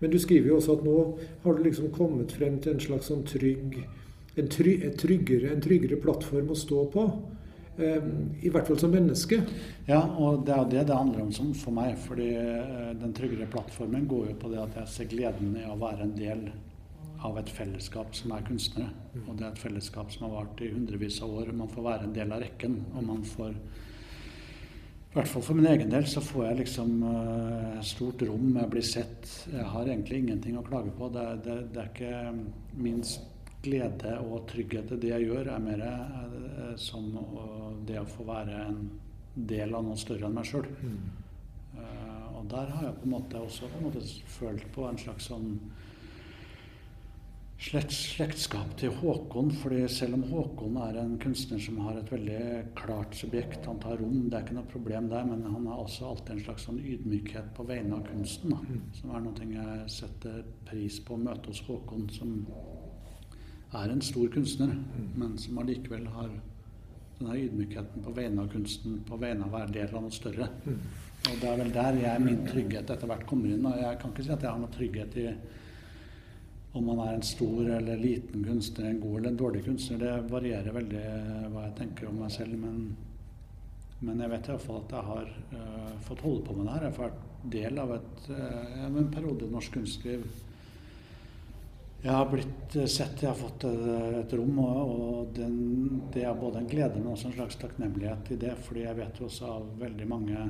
Men 0.00 0.12
du 0.12 0.18
skriver 0.20 0.48
jo 0.48 0.58
også 0.58 0.76
at 0.76 0.84
nå 0.84 0.96
har 1.44 1.56
du 1.56 1.62
liksom 1.64 1.88
kommet 1.94 2.34
frem 2.36 2.58
til 2.60 2.74
en 2.74 2.82
slags 2.84 3.08
sånn 3.08 3.24
trygg 3.24 3.78
en, 4.36 4.48
try, 4.52 4.76
en, 4.84 4.92
tryggere, 4.96 5.48
en 5.54 5.64
tryggere 5.64 5.96
plattform 6.00 6.52
å 6.52 6.58
stå 6.58 6.84
på. 6.92 7.06
Eh, 7.80 8.08
I 8.44 8.52
hvert 8.52 8.68
fall 8.68 8.78
som 8.80 8.92
menneske. 8.92 9.40
Ja, 9.88 10.02
og 10.02 10.44
det 10.46 10.52
er 10.52 10.70
det 10.72 10.84
det 10.90 10.98
handler 10.98 11.24
om 11.24 11.32
for 11.56 11.72
meg. 11.76 11.96
fordi 11.98 12.28
eh, 12.36 12.92
den 13.00 13.16
tryggere 13.16 13.48
plattformen 13.52 14.06
går 14.08 14.30
jo 14.30 14.38
på 14.42 14.52
det 14.52 14.60
at 14.62 14.80
jeg 14.82 14.92
ser 14.92 15.10
gleden 15.12 15.56
i 15.56 15.64
å 15.64 15.78
være 15.80 16.04
en 16.04 16.16
del 16.16 16.46
av 17.26 17.40
et 17.40 17.50
fellesskap 17.50 18.14
som 18.16 18.32
er 18.36 18.46
kunstnere. 18.46 18.92
Og 19.26 19.34
det 19.34 19.46
er 19.46 19.50
et 19.52 19.64
fellesskap 19.64 20.12
som 20.14 20.26
har 20.26 20.38
vart 20.38 20.62
i 20.62 20.70
hundrevis 20.72 21.20
av 21.24 21.34
år. 21.42 21.52
Man 21.56 21.72
får 21.72 21.86
være 21.88 22.08
en 22.08 22.16
del 22.16 22.32
av 22.32 22.42
rekken, 22.44 22.80
og 22.94 23.06
man 23.10 23.26
får 23.26 23.58
i 25.16 25.18
hvert 25.18 25.30
fall 25.32 25.44
for 25.46 25.56
min 25.56 25.66
egen 25.70 25.88
del 25.88 26.04
så 26.12 26.20
får 26.20 26.42
jeg 26.44 26.56
liksom 26.58 26.90
uh, 27.00 27.76
stort 27.88 28.20
rom, 28.28 28.50
jeg 28.58 28.68
blir 28.68 28.84
sett. 28.84 29.30
Jeg 29.48 29.64
har 29.72 29.88
egentlig 29.88 30.18
ingenting 30.20 30.58
å 30.60 30.64
klage 30.66 30.90
på. 30.92 31.08
Det, 31.14 31.22
det, 31.46 31.54
det 31.72 31.80
er 31.80 31.88
ikke 31.88 32.82
min 32.84 33.00
glede 33.64 34.12
og 34.26 34.44
trygghet 34.50 34.92
i 34.92 34.98
det 35.00 35.14
jeg 35.14 35.30
gjør, 35.30 35.48
er 35.54 35.64
mer 35.64 35.86
uh, 35.86 36.74
som 36.76 37.08
uh, 37.16 37.70
det 37.88 37.96
å 38.02 38.10
få 38.10 38.28
være 38.28 38.60
en 38.66 38.82
del 39.48 39.72
av 39.78 39.88
noe 39.88 39.96
større 39.96 40.28
enn 40.28 40.36
meg 40.36 40.50
sjøl. 40.50 40.68
og 42.36 42.44
der 42.52 42.70
har 42.72 42.84
jeg 42.86 43.00
på 43.00 43.08
en 43.08 43.14
måte 43.16 43.40
også 43.40 43.68
på 43.72 43.80
en 43.80 43.88
måte 43.88 44.04
følt 44.36 44.68
på 44.76 44.84
en 44.88 45.00
slags 45.00 45.32
sånn 45.32 45.48
slekt, 47.58 47.92
slektskap 47.92 48.76
til 48.80 48.94
Håkon. 49.00 49.50
fordi 49.50 49.88
selv 49.88 50.14
om 50.14 50.22
Håkon 50.30 50.76
er 50.76 50.98
en 51.00 51.18
kunstner 51.18 51.60
som 51.62 51.78
har 51.84 51.98
et 51.98 52.12
veldig 52.12 52.40
klart 52.78 53.14
subjekt, 53.16 53.66
han 53.66 53.80
tar 53.80 53.96
rom, 54.00 54.28
det 54.28 54.38
er 54.38 54.46
ikke 54.46 54.58
noe 54.58 54.72
problem 54.72 55.08
der, 55.12 55.24
men 55.24 55.44
han 55.44 55.66
har 55.66 55.84
også 55.84 56.10
alltid 56.10 56.34
en 56.34 56.44
slags 56.44 56.66
sånn 56.68 56.80
ydmykhet 56.80 57.54
på 57.56 57.68
vegne 57.68 57.96
av 57.96 58.04
kunsten, 58.10 58.52
da, 58.52 58.80
som 58.98 59.14
er 59.14 59.24
noe 59.24 59.48
jeg 59.52 59.88
setter 59.92 60.42
pris 60.68 61.00
på 61.00 61.16
å 61.16 61.22
møte 61.22 61.52
hos 61.52 61.64
Håkon, 61.68 62.08
som 62.10 62.36
er 63.76 63.90
en 63.90 64.04
stor 64.04 64.28
kunstner, 64.32 64.76
men 65.16 65.38
som 65.38 65.58
allikevel 65.58 66.06
har 66.14 66.30
denne 67.16 67.34
ydmykheten 67.40 68.04
på 68.04 68.12
vegne 68.12 68.44
av 68.44 68.48
kunsten, 68.52 69.00
på 69.08 69.16
vegne 69.20 69.46
av 69.46 69.52
å 69.52 69.58
være 69.58 69.72
del 69.72 69.94
av 69.94 70.04
noe 70.04 70.14
større. 70.14 70.48
Og 71.26 71.38
det 71.40 71.48
er 71.48 71.60
vel 71.62 71.70
der 71.72 72.00
jeg, 72.02 72.22
min 72.22 72.42
trygghet 72.46 72.90
etter 72.92 73.08
hvert 73.08 73.24
kommer 73.28 73.50
inn. 73.50 73.64
Og 73.66 73.78
jeg 73.80 74.00
kan 74.02 74.12
ikke 74.12 74.26
si 74.26 74.34
at 74.34 74.44
jeg 74.44 74.50
har 74.52 74.60
noe 74.60 74.74
trygghet 74.74 75.16
i 75.22 75.26
om 76.76 76.86
man 76.90 77.02
er 77.02 77.16
en 77.16 77.24
stor 77.26 77.68
eller 77.78 78.00
liten 78.00 78.44
kunstner, 78.44 78.90
en 78.90 79.00
god 79.00 79.18
eller 79.18 79.32
en 79.32 79.42
dårlig 79.42 79.64
kunstner. 79.64 80.00
Det 80.02 80.30
varierer 80.32 80.76
veldig 80.76 81.04
hva 81.52 81.66
jeg 81.66 81.76
tenker 81.80 82.10
om 82.10 82.18
meg 82.22 82.32
selv. 82.34 82.56
Men, 82.60 82.80
men 84.06 84.20
jeg 84.24 84.32
vet 84.32 84.50
iallfall 84.50 84.82
at 84.82 84.96
jeg 84.96 85.08
har 85.10 85.30
uh, 85.54 85.94
fått 86.08 86.24
holde 86.26 86.44
på 86.46 86.56
med 86.56 86.68
det 86.68 86.74
her. 86.74 86.86
Jeg 86.86 86.96
har 86.96 87.06
vært 87.06 87.48
del 87.56 87.80
av 87.82 87.94
et, 87.96 88.26
uh, 88.30 88.84
en 88.90 89.10
periode 89.14 89.48
i 89.48 89.54
norsk 89.56 89.78
kunstliv. 89.78 90.28
Jeg 92.04 92.12
har 92.12 92.28
blitt 92.30 92.76
sett, 92.92 93.22
jeg 93.22 93.32
har 93.32 93.38
fått 93.40 93.64
et, 93.66 93.84
et 94.20 94.34
rom, 94.38 94.58
og, 94.62 94.90
og 94.94 95.34
den, 95.34 95.56
det 96.14 96.22
er 96.28 96.38
både 96.38 96.60
en 96.60 96.70
glede, 96.70 97.00
men 97.00 97.14
også 97.14 97.32
en 97.32 97.38
slags 97.40 97.58
takknemlighet 97.58 98.30
i 98.36 98.40
det. 98.44 98.54
Fordi 98.68 98.84
jeg 98.84 99.00
vet 99.00 99.20
jo 99.20 99.30
også 99.30 99.52
av 99.56 99.70
veldig 99.80 100.08
mange 100.12 100.48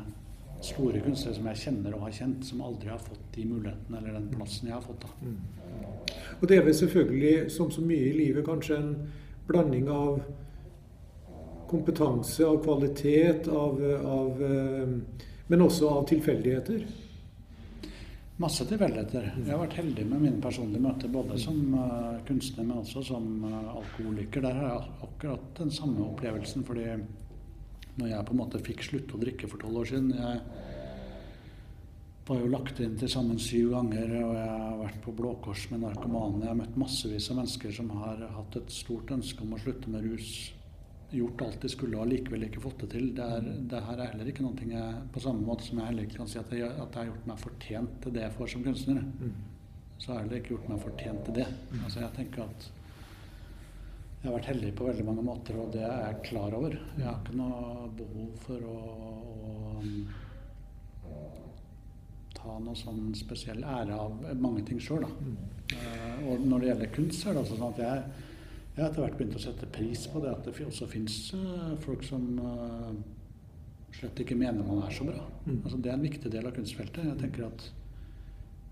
store 0.64 1.00
kunstnere 1.04 1.36
som 1.36 1.46
jeg 1.50 1.62
kjenner 1.64 1.94
og 1.96 2.06
har 2.06 2.16
kjent, 2.16 2.46
som 2.46 2.64
aldri 2.64 2.90
har 2.90 3.02
fått 3.02 3.28
de 3.36 3.44
mulighetene 3.48 4.00
eller 4.00 4.16
den 4.18 4.28
plassen 4.32 4.70
jeg 4.70 4.76
har 4.76 4.84
fått. 4.84 5.04
da. 5.04 5.34
Og 6.40 6.48
det 6.48 6.58
er 6.58 6.66
vel 6.66 6.74
selvfølgelig, 6.74 7.50
som 7.52 7.70
så 7.70 7.84
mye 7.84 8.10
i 8.10 8.16
livet, 8.16 8.44
kanskje 8.46 8.80
en 8.80 8.92
blanding 9.46 9.88
av 9.92 10.20
kompetanse, 11.70 12.44
av 12.46 12.62
kvalitet, 12.64 13.48
av, 13.48 13.82
av 14.06 14.44
eh, 14.44 14.94
Men 15.46 15.62
også 15.62 15.88
av 15.88 16.06
tilfeldigheter. 16.10 16.80
Masse 18.42 18.64
tilfeldigheter. 18.66 19.28
Jeg 19.38 19.52
har 19.52 19.60
vært 19.60 19.76
heldig 19.78 20.06
med 20.10 20.24
mine 20.24 20.40
personlige 20.42 20.82
møter, 20.82 21.12
både 21.12 21.38
som 21.38 21.60
eh, 21.78 22.16
kunstner, 22.26 22.66
men 22.66 22.80
også 22.82 23.04
som 23.06 23.44
eh, 23.46 23.68
alkoholiker. 23.70 24.42
Der 24.42 24.58
har 24.58 24.72
jeg 24.72 24.96
akkurat 25.06 25.46
den 25.60 25.70
samme 25.70 26.02
opplevelsen. 26.08 26.64
fordi 26.66 26.88
når 27.96 28.12
jeg 28.12 28.26
på 28.28 28.34
en 28.34 28.40
måte 28.42 28.62
fikk 28.64 28.84
slutte 28.84 29.16
å 29.16 29.20
drikke 29.20 29.48
for 29.50 29.62
tolv 29.62 29.82
år 29.82 29.90
siden 29.90 30.10
Jeg 30.16 30.40
var 32.28 32.40
jo 32.42 32.50
lagt 32.50 32.80
inn 32.82 32.96
til 32.98 33.10
sammen 33.10 33.38
syv 33.38 33.70
ganger, 33.76 34.12
og 34.18 34.32
jeg 34.34 34.50
har 34.50 34.78
vært 34.80 35.00
på 35.04 35.12
Blå 35.14 35.36
Kors 35.44 35.68
med 35.70 35.84
narkomane. 35.84 36.42
Jeg 36.42 36.50
har 36.50 36.58
møtt 36.58 36.78
massevis 36.82 37.28
av 37.30 37.38
mennesker 37.38 37.74
som 37.76 37.92
har 38.00 38.24
hatt 38.34 38.58
et 38.58 38.72
stort 38.74 39.12
ønske 39.14 39.44
om 39.44 39.54
å 39.54 39.60
slutte 39.62 39.92
med 39.92 40.08
rus. 40.08 40.32
Gjort 41.14 41.44
alt 41.46 41.60
de 41.62 41.70
skulle 41.70 42.00
og 42.02 42.10
likevel 42.10 42.48
ikke 42.48 42.64
fått 42.64 42.82
det 42.82 42.88
til. 42.96 43.12
Det, 43.14 43.28
er, 43.36 43.46
det 43.70 43.82
her 43.86 44.02
er 44.02 44.10
heller 44.10 44.32
ikke 44.32 44.42
noe 44.42 44.66
jeg 44.72 45.04
På 45.14 45.22
samme 45.22 45.46
måte 45.46 45.68
som 45.68 45.78
jeg 45.78 45.86
heller 45.92 46.08
ikke 46.08 46.18
kan 46.18 46.32
si 46.32 46.40
at 46.40 46.50
jeg, 46.50 46.66
at 46.66 46.82
jeg 46.82 46.98
har 46.98 47.12
gjort 47.12 47.28
meg 47.30 47.44
fortjent 47.44 48.00
til 48.02 48.16
det 48.16 48.24
jeg 48.24 48.34
får 48.40 48.50
som 48.56 48.66
kunstner. 48.66 49.04
Så 50.00 50.10
har 50.10 50.18
jeg 50.18 50.26
heller 50.26 50.42
ikke 50.42 50.54
gjort 50.56 50.72
meg 50.72 50.82
fortjent 50.82 51.22
til 51.28 51.38
det. 51.38 51.46
Altså 51.84 52.02
jeg 52.02 52.14
tenker 52.18 52.48
at 52.48 52.68
jeg 54.26 54.32
har 54.32 54.40
vært 54.40 54.48
heldig 54.50 54.70
på 54.74 54.86
veldig 54.88 55.04
mange 55.06 55.22
måter, 55.22 55.56
og 55.62 55.68
det 55.70 55.82
er 55.86 56.00
jeg 56.02 56.22
klar 56.26 56.54
over. 56.58 56.72
Jeg 56.98 57.06
har 57.06 57.20
ikke 57.20 57.36
noe 57.38 57.84
behov 57.94 58.32
for 58.42 58.64
å, 58.66 58.78
å 61.06 61.20
ta 62.34 62.56
noe 62.64 62.74
sånn 62.74 63.12
spesiell 63.14 63.62
ære 63.62 64.00
av 64.02 64.24
mange 64.42 64.64
ting 64.66 64.80
sjøl. 64.82 65.06
Uh, 65.06 66.26
og 66.26 66.42
når 66.42 66.64
det 66.64 66.72
gjelder 66.72 66.90
kunst, 66.96 67.20
så 67.20 67.30
er 67.30 67.36
det 67.36 67.44
også 67.44 67.60
sånn 67.60 67.76
at 67.76 67.80
jeg, 67.84 68.26
jeg 68.72 68.82
har 68.82 68.90
etter 68.90 69.04
hvert 69.04 69.16
begynt 69.20 69.38
å 69.38 69.44
sette 69.46 69.70
pris 69.78 70.08
på 70.10 70.24
det 70.24 70.34
at 70.34 70.42
det 70.50 70.66
også 70.66 70.90
fins 70.90 71.20
uh, 71.38 71.76
folk 71.86 72.02
som 72.10 72.26
uh, 72.42 72.90
slett 73.94 74.26
ikke 74.26 74.40
mener 74.42 74.66
man 74.66 74.88
er 74.88 74.98
så 74.98 75.06
bra. 75.06 75.22
Mm. 75.46 75.60
Altså, 75.60 75.78
det 75.78 75.92
er 75.92 76.00
en 76.00 76.08
viktig 76.10 76.34
del 76.34 76.50
av 76.50 76.58
kunstfeltet. 76.58 77.12
Jeg 77.12 77.22
tenker 77.22 77.46
at 77.46 77.70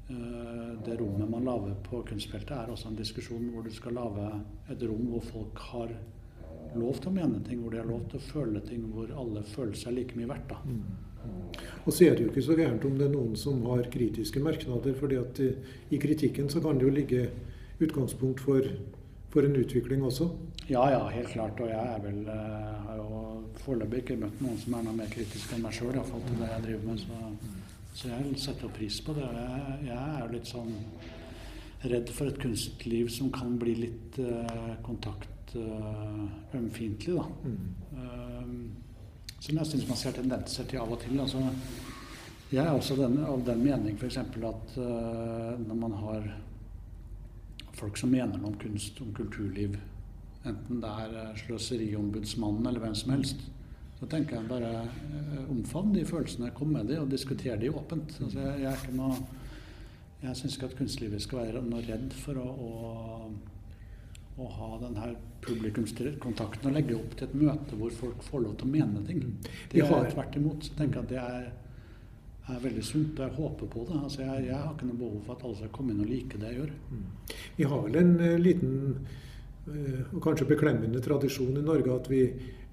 det 0.04 0.98
rommet 1.00 1.30
man 1.30 1.46
lager 1.46 1.76
på 1.86 2.02
kunstfeltet, 2.04 2.52
er 2.52 2.72
også 2.72 2.90
en 2.90 2.98
diskusjon 2.98 3.46
hvor 3.54 3.64
du 3.64 3.70
skal 3.72 3.96
lage 3.96 4.26
et 4.74 4.82
rom 4.84 5.06
hvor 5.14 5.24
folk 5.30 5.62
har 5.70 5.94
lov 6.76 6.98
til 7.00 7.10
å 7.10 7.14
mene 7.14 7.40
ting, 7.46 7.62
hvor 7.62 7.72
de 7.72 7.80
har 7.80 7.88
lov 7.88 8.04
til 8.10 8.20
å 8.20 8.26
føle 8.26 8.62
ting, 8.66 8.84
hvor 8.92 9.10
alle 9.16 9.44
føler 9.48 9.78
seg 9.78 9.96
like 9.96 10.18
mye 10.18 10.28
verdt. 10.30 10.52
da. 10.52 10.60
Og 11.84 11.92
så 11.92 12.08
er 12.08 12.16
det 12.16 12.26
jo 12.26 12.32
ikke 12.32 12.44
så 12.44 12.56
gærent 12.58 12.84
om 12.88 12.96
det 12.98 13.06
er 13.08 13.14
noen 13.14 13.36
som 13.38 13.62
har 13.70 13.86
kritiske 13.92 14.42
merknader, 14.44 14.96
fordi 14.98 15.20
at 15.20 15.40
i, 15.44 15.50
i 15.94 16.00
kritikken 16.00 16.50
så 16.52 16.62
kan 16.64 16.80
det 16.80 16.88
jo 16.88 16.94
ligge 16.94 17.22
utgangspunkt 17.84 18.42
for, 18.44 18.66
for 19.32 19.46
en 19.46 19.56
utvikling 19.60 20.04
også. 20.04 20.28
Ja, 20.68 20.86
ja, 20.92 21.02
helt 21.12 21.28
klart. 21.28 21.60
Og 21.60 21.68
jeg 21.68 21.94
er 21.94 22.00
vel, 22.04 22.20
eh, 22.32 22.74
har 22.86 23.00
jo 23.00 23.22
foreløpig 23.64 24.02
ikke 24.04 24.18
møtt 24.22 24.40
noen 24.44 24.60
som 24.60 24.78
er 24.78 24.86
noe 24.86 24.96
mer 24.96 25.10
kritisk 25.12 25.52
enn 25.52 25.64
meg 25.64 25.76
sjøl, 25.76 25.92
iallfall 25.92 26.24
til 26.28 26.40
det 26.40 26.50
jeg 26.50 26.66
driver 26.68 26.86
med. 26.88 27.04
Så, 27.04 27.73
så 27.94 28.10
jeg 28.10 28.34
setter 28.42 28.66
pris 28.74 28.96
på 29.06 29.14
det. 29.14 29.22
Jeg, 29.22 29.86
jeg 29.86 30.06
er 30.18 30.32
litt 30.32 30.48
sånn 30.50 30.74
redd 31.84 32.08
for 32.16 32.24
et 32.30 32.38
kunstliv 32.42 33.08
som 33.12 33.32
kan 33.32 33.58
bli 33.60 33.74
litt 33.84 34.18
uh, 34.18 34.74
kontaktømfintlig, 34.82 37.14
da. 37.14 37.24
Um, 37.94 38.72
som 39.44 39.58
jeg 39.60 39.66
syns 39.68 39.88
man 39.88 39.96
ser 40.00 40.12
tendenser 40.16 40.64
til 40.68 40.78
av 40.80 40.92
og 40.94 41.00
til. 41.04 41.20
Altså, 41.20 41.38
jeg 42.50 42.64
er 42.64 42.72
også 42.72 42.94
den, 42.98 43.24
av 43.28 43.40
den 43.46 43.64
mening 43.64 43.94
f.eks. 43.98 44.16
at 44.18 44.34
uh, 44.40 44.46
når 45.60 45.76
man 45.84 45.92
har 46.00 46.22
folk 47.74 47.96
som 48.00 48.10
mener 48.14 48.38
noe 48.38 48.48
om 48.52 48.58
kunst, 48.58 49.00
om 49.04 49.10
kulturliv, 49.14 49.72
enten 50.48 50.76
det 50.82 50.90
er 51.04 51.10
uh, 51.20 51.36
Sløseriombudsmannen 51.44 52.66
eller 52.70 52.82
hvem 52.88 52.96
som 52.98 53.10
helst, 53.14 53.38
så 54.04 54.10
tenker 54.12 54.36
jeg 54.36 54.48
bare 54.50 54.70
uh, 54.84 55.50
omfavn 55.54 55.94
de 55.94 56.02
følelsene, 56.04 56.50
kom 56.52 56.74
med 56.76 56.90
de 56.92 56.98
og 57.00 57.08
diskuter 57.08 57.56
de 57.56 57.70
åpent. 57.72 58.12
Altså, 58.20 58.36
jeg, 58.42 58.60
jeg, 58.66 58.76
er 58.90 58.96
noe 58.98 59.16
Jeg 60.24 60.36
syns 60.36 60.54
ikke 60.56 60.68
at 60.70 60.76
kunstlivet 60.78 61.22
skal 61.24 61.40
være 61.42 61.62
noe 61.64 61.80
redd 61.84 62.12
for 62.16 62.36
å, 62.40 62.44
å, 62.64 62.70
å 64.40 64.46
ha 64.58 64.68
denne 64.80 65.10
publikumskontakten 65.44 66.70
og 66.70 66.76
legge 66.76 66.96
opp 66.96 67.12
til 67.16 67.28
et 67.28 67.34
møte 67.36 67.76
hvor 67.80 67.92
folk 67.92 68.22
får 68.24 68.44
lov 68.46 68.54
til 68.60 68.68
å 68.68 68.72
mene 68.72 69.02
ting. 69.08 69.20
Det 69.72 69.84
har- 69.84 70.04
jeg 70.06 70.14
tvert 70.14 70.38
imot. 70.40 70.64
Så 70.64 70.78
tenker 70.78 71.00
jeg 71.00 71.04
at 71.04 71.12
det 71.12 71.20
er, 71.20 71.50
er 72.54 72.62
veldig 72.64 72.84
sunt, 72.88 73.18
og 73.20 73.26
jeg 73.26 73.36
håper 73.36 73.72
på 73.74 73.84
det. 73.90 74.00
Altså 74.00 74.22
jeg, 74.24 74.46
jeg 74.48 74.56
har 74.62 74.72
ikke 74.72 74.88
noe 74.88 75.00
behov 75.02 75.20
for 75.26 75.36
at 75.36 75.44
alle 75.44 75.60
skal 75.60 75.74
komme 75.76 75.92
inn 75.92 76.04
og 76.04 76.12
like 76.12 76.40
det 76.40 76.52
jeg 76.52 76.60
gjør. 76.62 76.74
Vi 77.60 77.68
har 77.72 77.84
vel 77.88 78.00
en 78.00 78.14
eh, 78.20 78.36
liten 78.40 78.74
eh, 79.68 80.02
og 80.12 80.20
kanskje 80.24 80.48
beklemmende 80.54 81.04
tradisjon 81.04 81.56
i 81.60 81.64
Norge 81.68 82.00
at 82.00 82.08
vi, 82.12 82.24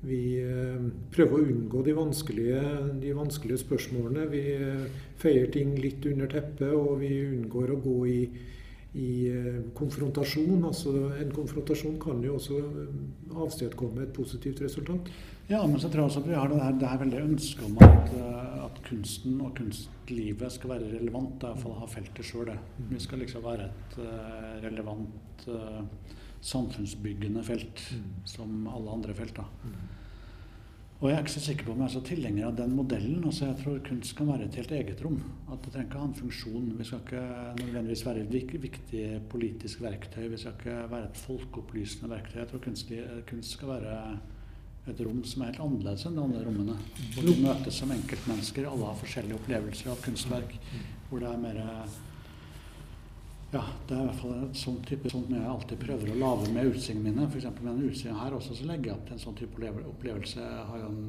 vi 0.01 0.21
eh, 0.41 0.85
prøver 1.13 1.35
å 1.37 1.43
unngå 1.45 1.83
de 1.85 1.93
vanskelige, 1.93 2.61
de 3.03 3.11
vanskelige 3.13 3.61
spørsmålene. 3.61 4.25
Vi 4.31 4.45
eh, 4.55 5.03
feier 5.21 5.51
ting 5.53 5.75
litt 5.77 6.05
under 6.09 6.31
teppet, 6.31 6.71
og 6.73 7.03
vi 7.03 7.11
unngår 7.27 7.75
å 7.75 7.81
gå 7.83 7.97
i, 8.09 8.21
i 8.97 9.11
eh, 9.29 9.59
konfrontasjon. 9.77 10.63
Altså, 10.65 10.95
en 11.21 11.35
konfrontasjon 11.35 11.99
kan 12.01 12.23
jo 12.25 12.39
også 12.39 12.63
avstedkomme 13.45 14.07
et 14.07 14.15
positivt 14.15 14.63
resultat. 14.65 15.13
Ja, 15.51 15.61
men 15.67 15.77
så 15.83 15.91
tror 15.91 16.05
jeg 16.05 16.09
også 16.09 16.23
at 16.23 16.31
vi 16.31 16.39
har 16.39 16.49
det 16.49 16.63
her, 16.63 16.75
det 16.81 16.89
her 16.89 17.03
veldig 17.03 17.21
ønsket 17.27 17.63
om 17.67 17.77
at, 17.85 18.11
at 18.65 18.81
kunsten 18.87 19.37
og 19.43 19.53
kunstlivet 19.59 20.55
skal 20.55 20.77
være 20.77 20.95
relevant. 20.95 21.37
Det 21.37 21.49
er 21.49 21.53
iallfall 21.53 21.77
ha 21.77 21.91
feltet 21.91 22.25
sjøl, 22.25 22.49
det. 22.49 22.57
Vi 22.89 23.03
skal 23.03 23.21
liksom 23.21 23.45
være 23.45 23.69
et 23.69 23.99
relevant 24.63 25.45
samfunnsbyggende 26.41 27.43
felt 27.45 27.81
som 28.25 28.67
alle 28.67 28.91
andre 28.91 29.13
felt. 29.17 29.35
da. 29.37 29.45
Og 31.01 31.09
jeg 31.09 31.15
er 31.17 31.23
ikke 31.23 31.33
så 31.33 31.41
sikker 31.41 31.65
på 31.65 31.73
om 31.73 31.79
jeg 31.81 31.87
er 31.87 31.93
så 31.95 31.99
tilhenger 32.05 32.45
av 32.45 32.57
den 32.59 32.73
modellen. 32.77 33.23
altså 33.25 33.47
Jeg 33.47 33.57
tror 33.63 33.77
kunst 33.87 34.13
kan 34.17 34.27
være 34.29 34.45
et 34.45 34.57
helt 34.59 34.73
eget 34.77 34.99
rom. 35.01 35.15
At 35.49 35.63
det 35.63 35.71
trenger 35.73 35.87
ikke 35.87 35.97
ha 36.01 36.05
en 36.05 36.19
funksjon. 36.19 36.67
Vi 36.77 36.85
skal 36.85 36.99
ikke 37.01 37.23
nødvendigvis 37.57 38.05
være 38.05 38.21
et 38.21 38.61
viktig 38.61 39.05
politisk 39.29 39.81
verktøy. 39.81 40.27
Vi 40.29 40.37
skal 40.37 40.53
ikke 40.59 40.75
være 40.91 41.09
et 41.09 41.17
folkeopplysende 41.23 42.11
verktøy. 42.11 42.37
Jeg 42.39 42.51
tror 42.51 42.61
kunst, 42.67 42.93
kunst 43.31 43.57
skal 43.57 43.73
være 43.73 43.97
et 44.91 45.01
rom 45.07 45.23
som 45.25 45.41
er 45.41 45.49
helt 45.49 45.65
annerledes 45.65 46.05
enn 46.05 46.19
de 46.19 46.23
andre 46.27 46.45
rommene. 46.45 46.77
Hvor 47.15 47.25
vi 47.25 47.35
møtes 47.47 47.81
som 47.81 47.97
enkeltmennesker. 47.97 48.69
Alle 48.69 48.91
har 48.91 49.01
forskjellige 49.01 49.41
opplevelser 49.41 49.89
av 49.95 50.05
kunstverk. 50.05 50.53
Hvor 51.09 51.25
det 51.25 51.33
er 51.33 51.43
mer 51.47 51.63
ja, 53.51 53.61
det 53.87 53.95
er 53.95 54.01
i 54.01 54.07
hvert 54.07 54.19
fall 54.21 54.43
et 54.45 54.59
sånt 54.59 54.85
type 54.87 55.09
sånt 55.11 55.31
jeg 55.33 55.43
alltid 55.43 55.81
prøver 55.81 56.13
å 56.13 56.19
lage 56.21 56.51
med 56.55 56.69
utstillingene 56.69 57.09
mine. 57.09 57.27
F.eks. 57.27 57.49
med 57.57 57.67
denne 57.67 57.89
utstillingen 57.89 58.21
her 58.21 58.35
også, 58.37 58.55
så 58.55 58.67
legger 58.69 58.91
jeg 58.91 58.95
opp 58.95 59.09
til 59.09 59.17
en 59.17 59.23
sånn 59.25 59.39
type 59.41 59.71
opplevelse. 59.91 60.45
En, 60.77 61.01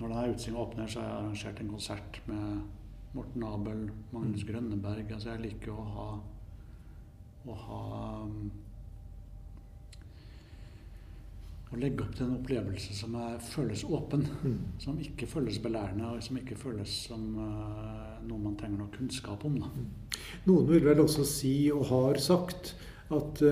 når 0.00 0.08
denne 0.08 0.24
utstillingen 0.32 0.62
åpner, 0.64 0.90
så 0.90 1.00
har 1.00 1.06
jeg 1.06 1.18
arrangert 1.20 1.62
en 1.62 1.70
konsert 1.76 2.18
med 2.26 3.14
Morten 3.16 3.46
Abel, 3.46 3.84
Magnus 4.12 4.42
Grønneberg. 4.48 5.12
Altså 5.14 5.30
jeg 5.30 5.44
liker 5.44 5.76
å 5.76 5.86
ha, 5.94 6.08
å 7.46 7.58
ha 7.62 7.82
å 11.72 11.78
legge 11.80 12.04
opp 12.04 12.14
til 12.14 12.28
en 12.28 12.36
opplevelse 12.36 12.94
som 12.94 13.14
er, 13.18 13.38
føles 13.42 13.84
åpen. 13.90 14.26
Mm. 14.42 14.58
Som 14.82 14.98
ikke 15.02 15.28
føles 15.30 15.58
belærende, 15.62 16.12
og 16.12 16.22
som 16.22 16.38
ikke 16.38 16.58
føles 16.58 16.92
som 17.08 17.24
uh, 17.38 18.18
noe 18.26 18.42
man 18.42 18.58
trenger 18.58 18.82
noe 18.82 18.92
kunnskap 18.94 19.46
om. 19.48 19.58
Da. 19.62 19.70
Noen 20.46 20.68
vil 20.70 20.86
vel 20.86 21.02
også 21.02 21.26
si, 21.26 21.56
og 21.74 21.88
har 21.90 22.22
sagt, 22.22 22.76
at 23.14 23.42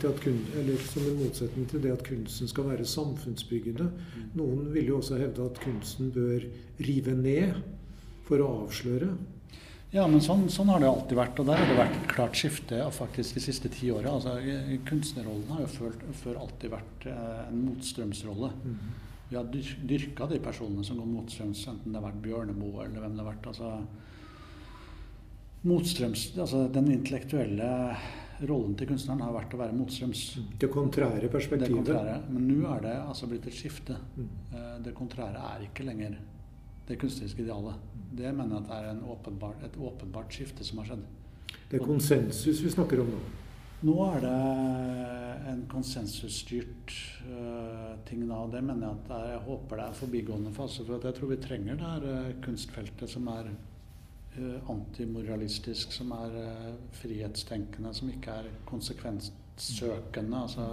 til 0.00 0.08
at 0.08 0.20
kun, 0.22 0.38
eller 0.56 0.76
som 0.80 1.02
en 1.04 1.18
motsetning 1.20 1.66
til 1.68 1.82
det 1.82 1.92
at 1.92 2.04
kunsten 2.04 2.48
skal 2.48 2.70
være 2.70 2.86
samfunnsbyggende, 2.88 3.90
noen 4.34 4.70
vil 4.72 4.88
jo 4.88 5.00
også 5.00 5.18
hevde 5.20 5.44
at 5.44 5.60
kunsten 5.60 6.08
bør 6.10 6.46
rive 6.80 7.12
ned 7.14 7.58
for 8.24 8.40
å 8.40 8.48
avsløre. 8.64 9.10
Ja, 9.94 10.06
men 10.10 10.20
sånn, 10.20 10.48
sånn 10.50 10.68
har 10.68 10.80
det 10.82 10.88
alltid 10.90 11.16
vært. 11.16 11.38
Og 11.40 11.46
der 11.46 11.60
har 11.60 11.68
det 11.70 11.76
vært 11.78 11.96
et 11.96 12.08
klart 12.10 12.36
skifte 12.36 12.80
faktisk 12.92 13.34
de 13.38 13.40
siste 13.44 13.70
ti 13.72 13.90
åra. 13.94 14.16
Altså, 14.18 14.34
kunstnerrollen 14.88 15.48
har 15.54 15.60
jo 15.62 15.68
før, 15.72 15.94
før 16.24 16.40
alltid 16.42 16.72
vært 16.74 17.06
eh, 17.06 17.46
en 17.46 17.62
motstrømsrolle. 17.68 18.50
Vi 19.30 19.36
har 19.38 19.46
dyr, 19.50 19.70
dyrka 19.90 20.26
de 20.30 20.38
personene 20.42 20.84
som 20.86 20.98
går 21.00 21.08
motstrøms, 21.10 21.64
enten 21.72 21.94
det 21.94 21.98
har 22.00 22.04
vært 22.10 22.20
Bjørneboe 22.22 22.84
eller 22.84 23.00
hvem 23.02 23.16
det 23.16 23.24
har 23.24 23.30
vært. 23.32 23.48
Altså, 23.50 23.72
motstrøms, 25.66 26.28
altså 26.38 26.66
Den 26.72 26.90
intellektuelle 26.94 27.70
rollen 28.46 28.74
til 28.76 28.90
kunstneren 28.90 29.22
har 29.24 29.32
vært 29.34 29.54
å 29.56 29.60
være 29.62 29.74
motstrøms. 29.74 30.22
Det 30.60 30.68
kontrære 30.70 31.22
Det 31.24 31.30
perspektivet. 31.32 31.72
kontrære. 31.78 32.18
Men 32.28 32.48
nå 32.50 32.68
er 32.76 32.82
det 32.84 32.96
altså 33.06 33.26
blitt 33.30 33.46
et 33.48 33.54
skifte. 33.56 33.96
Mm. 34.16 34.28
Eh, 34.52 34.78
Det 34.84 34.94
kontrære 34.94 35.40
er 35.56 35.64
ikke 35.70 35.86
lenger 35.88 36.18
det 36.86 36.98
kunstneriske 37.00 37.42
idealet. 37.42 37.74
Det 38.16 38.32
mener 38.32 38.56
jeg 38.56 38.64
at 38.64 38.74
er 38.76 38.90
en 38.92 39.02
åpenbart, 39.12 39.64
et 39.66 39.76
åpenbart 39.76 40.32
skifte 40.32 40.64
som 40.64 40.80
har 40.80 40.92
skjedd. 40.92 41.04
Det 41.70 41.80
er 41.80 41.84
konsensus 41.84 42.62
vi 42.62 42.70
snakker 42.72 43.02
om 43.02 43.10
nå. 43.12 43.20
Nå 43.84 43.94
er 44.06 44.22
det 44.24 44.36
en 45.52 45.62
konsensusstyrt 45.68 46.94
uh, 47.28 47.92
ting 48.08 48.22
da, 48.24 48.38
og 48.40 48.54
det 48.54 48.62
mener 48.64 48.86
jeg 48.86 48.96
at 48.96 49.10
er, 49.18 49.32
jeg 49.34 49.42
håper 49.46 49.80
det 49.80 49.86
er 49.86 49.98
forbigående 50.00 50.52
fase. 50.56 50.84
For 50.86 50.96
at 50.96 51.04
jeg 51.10 51.18
tror 51.18 51.32
vi 51.34 51.40
trenger 51.44 51.76
det 51.76 51.90
her 51.90 52.06
uh, 52.08 52.30
kunstfeltet 52.46 53.12
som 53.12 53.28
er 53.34 53.50
uh, 53.52 54.70
antimoralistisk, 54.72 55.92
som 55.92 56.14
er 56.16 56.38
frihetstenkende, 56.96 57.92
som 57.94 58.10
ikke 58.14 58.38
er 58.40 58.48
konsekvenssøkende. 58.70 60.40
Altså, 60.40 60.70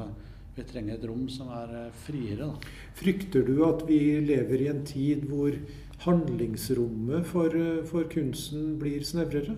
vi 0.53 0.63
trenger 0.69 0.97
et 0.97 1.07
rom 1.09 1.25
som 1.33 1.49
er 1.53 1.71
eh, 1.79 1.95
friere. 2.05 2.45
Da. 2.45 2.53
Frykter 2.99 3.41
du 3.47 3.55
at 3.65 3.81
vi 3.89 3.99
lever 4.21 4.61
i 4.61 4.69
en 4.69 4.83
tid 4.85 5.25
hvor 5.29 5.55
handlingsrommet 6.05 7.25
for, 7.25 7.55
eh, 7.57 7.81
for 7.89 8.03
kunsten 8.11 8.79
blir 8.81 9.01
snevrere? 9.07 9.55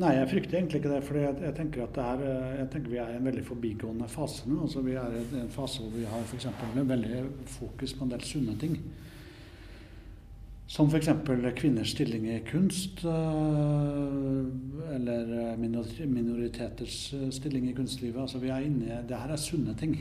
Nei, 0.00 0.14
jeg 0.16 0.30
frykter 0.30 0.56
egentlig 0.56 0.80
ikke 0.80 0.94
det. 0.94 1.02
For 1.04 1.20
jeg, 1.20 1.36
jeg 1.44 1.54
tenker 1.58 1.84
at 1.84 1.94
det 1.98 2.04
er, 2.14 2.18
eh, 2.30 2.56
jeg 2.62 2.68
tenker 2.72 2.94
vi 2.94 3.02
er 3.02 3.12
i 3.12 3.18
en 3.18 3.28
veldig 3.28 3.44
forbigående 3.44 4.08
fase 4.08 4.48
nå. 4.48 4.62
Altså, 4.64 4.80
vi 4.86 4.96
er 4.96 5.18
i 5.18 5.22
en 5.42 5.52
fase 5.52 5.84
hvor 5.84 5.92
vi 5.98 6.08
har 6.08 6.34
eksempel 6.38 6.88
veldig 6.94 7.22
fokus 7.58 7.92
på 7.98 8.04
en 8.06 8.14
del 8.14 8.24
sunne 8.24 8.56
ting. 8.62 8.80
Som 10.72 10.88
f.eks. 10.88 11.10
kvinners 11.58 11.92
stilling 11.92 12.24
i 12.32 12.38
kunst, 12.48 13.02
eller 14.96 15.26
minoriteters 15.58 17.14
stilling 17.36 17.68
i 17.68 17.74
kunstlivet. 17.76 18.22
Altså, 18.22 18.40
vi 18.40 18.48
er 18.48 18.64
inne 18.64 19.02
det 19.04 19.18
her 19.20 19.34
er 19.34 19.36
sunne 19.36 19.74
ting. 19.76 19.98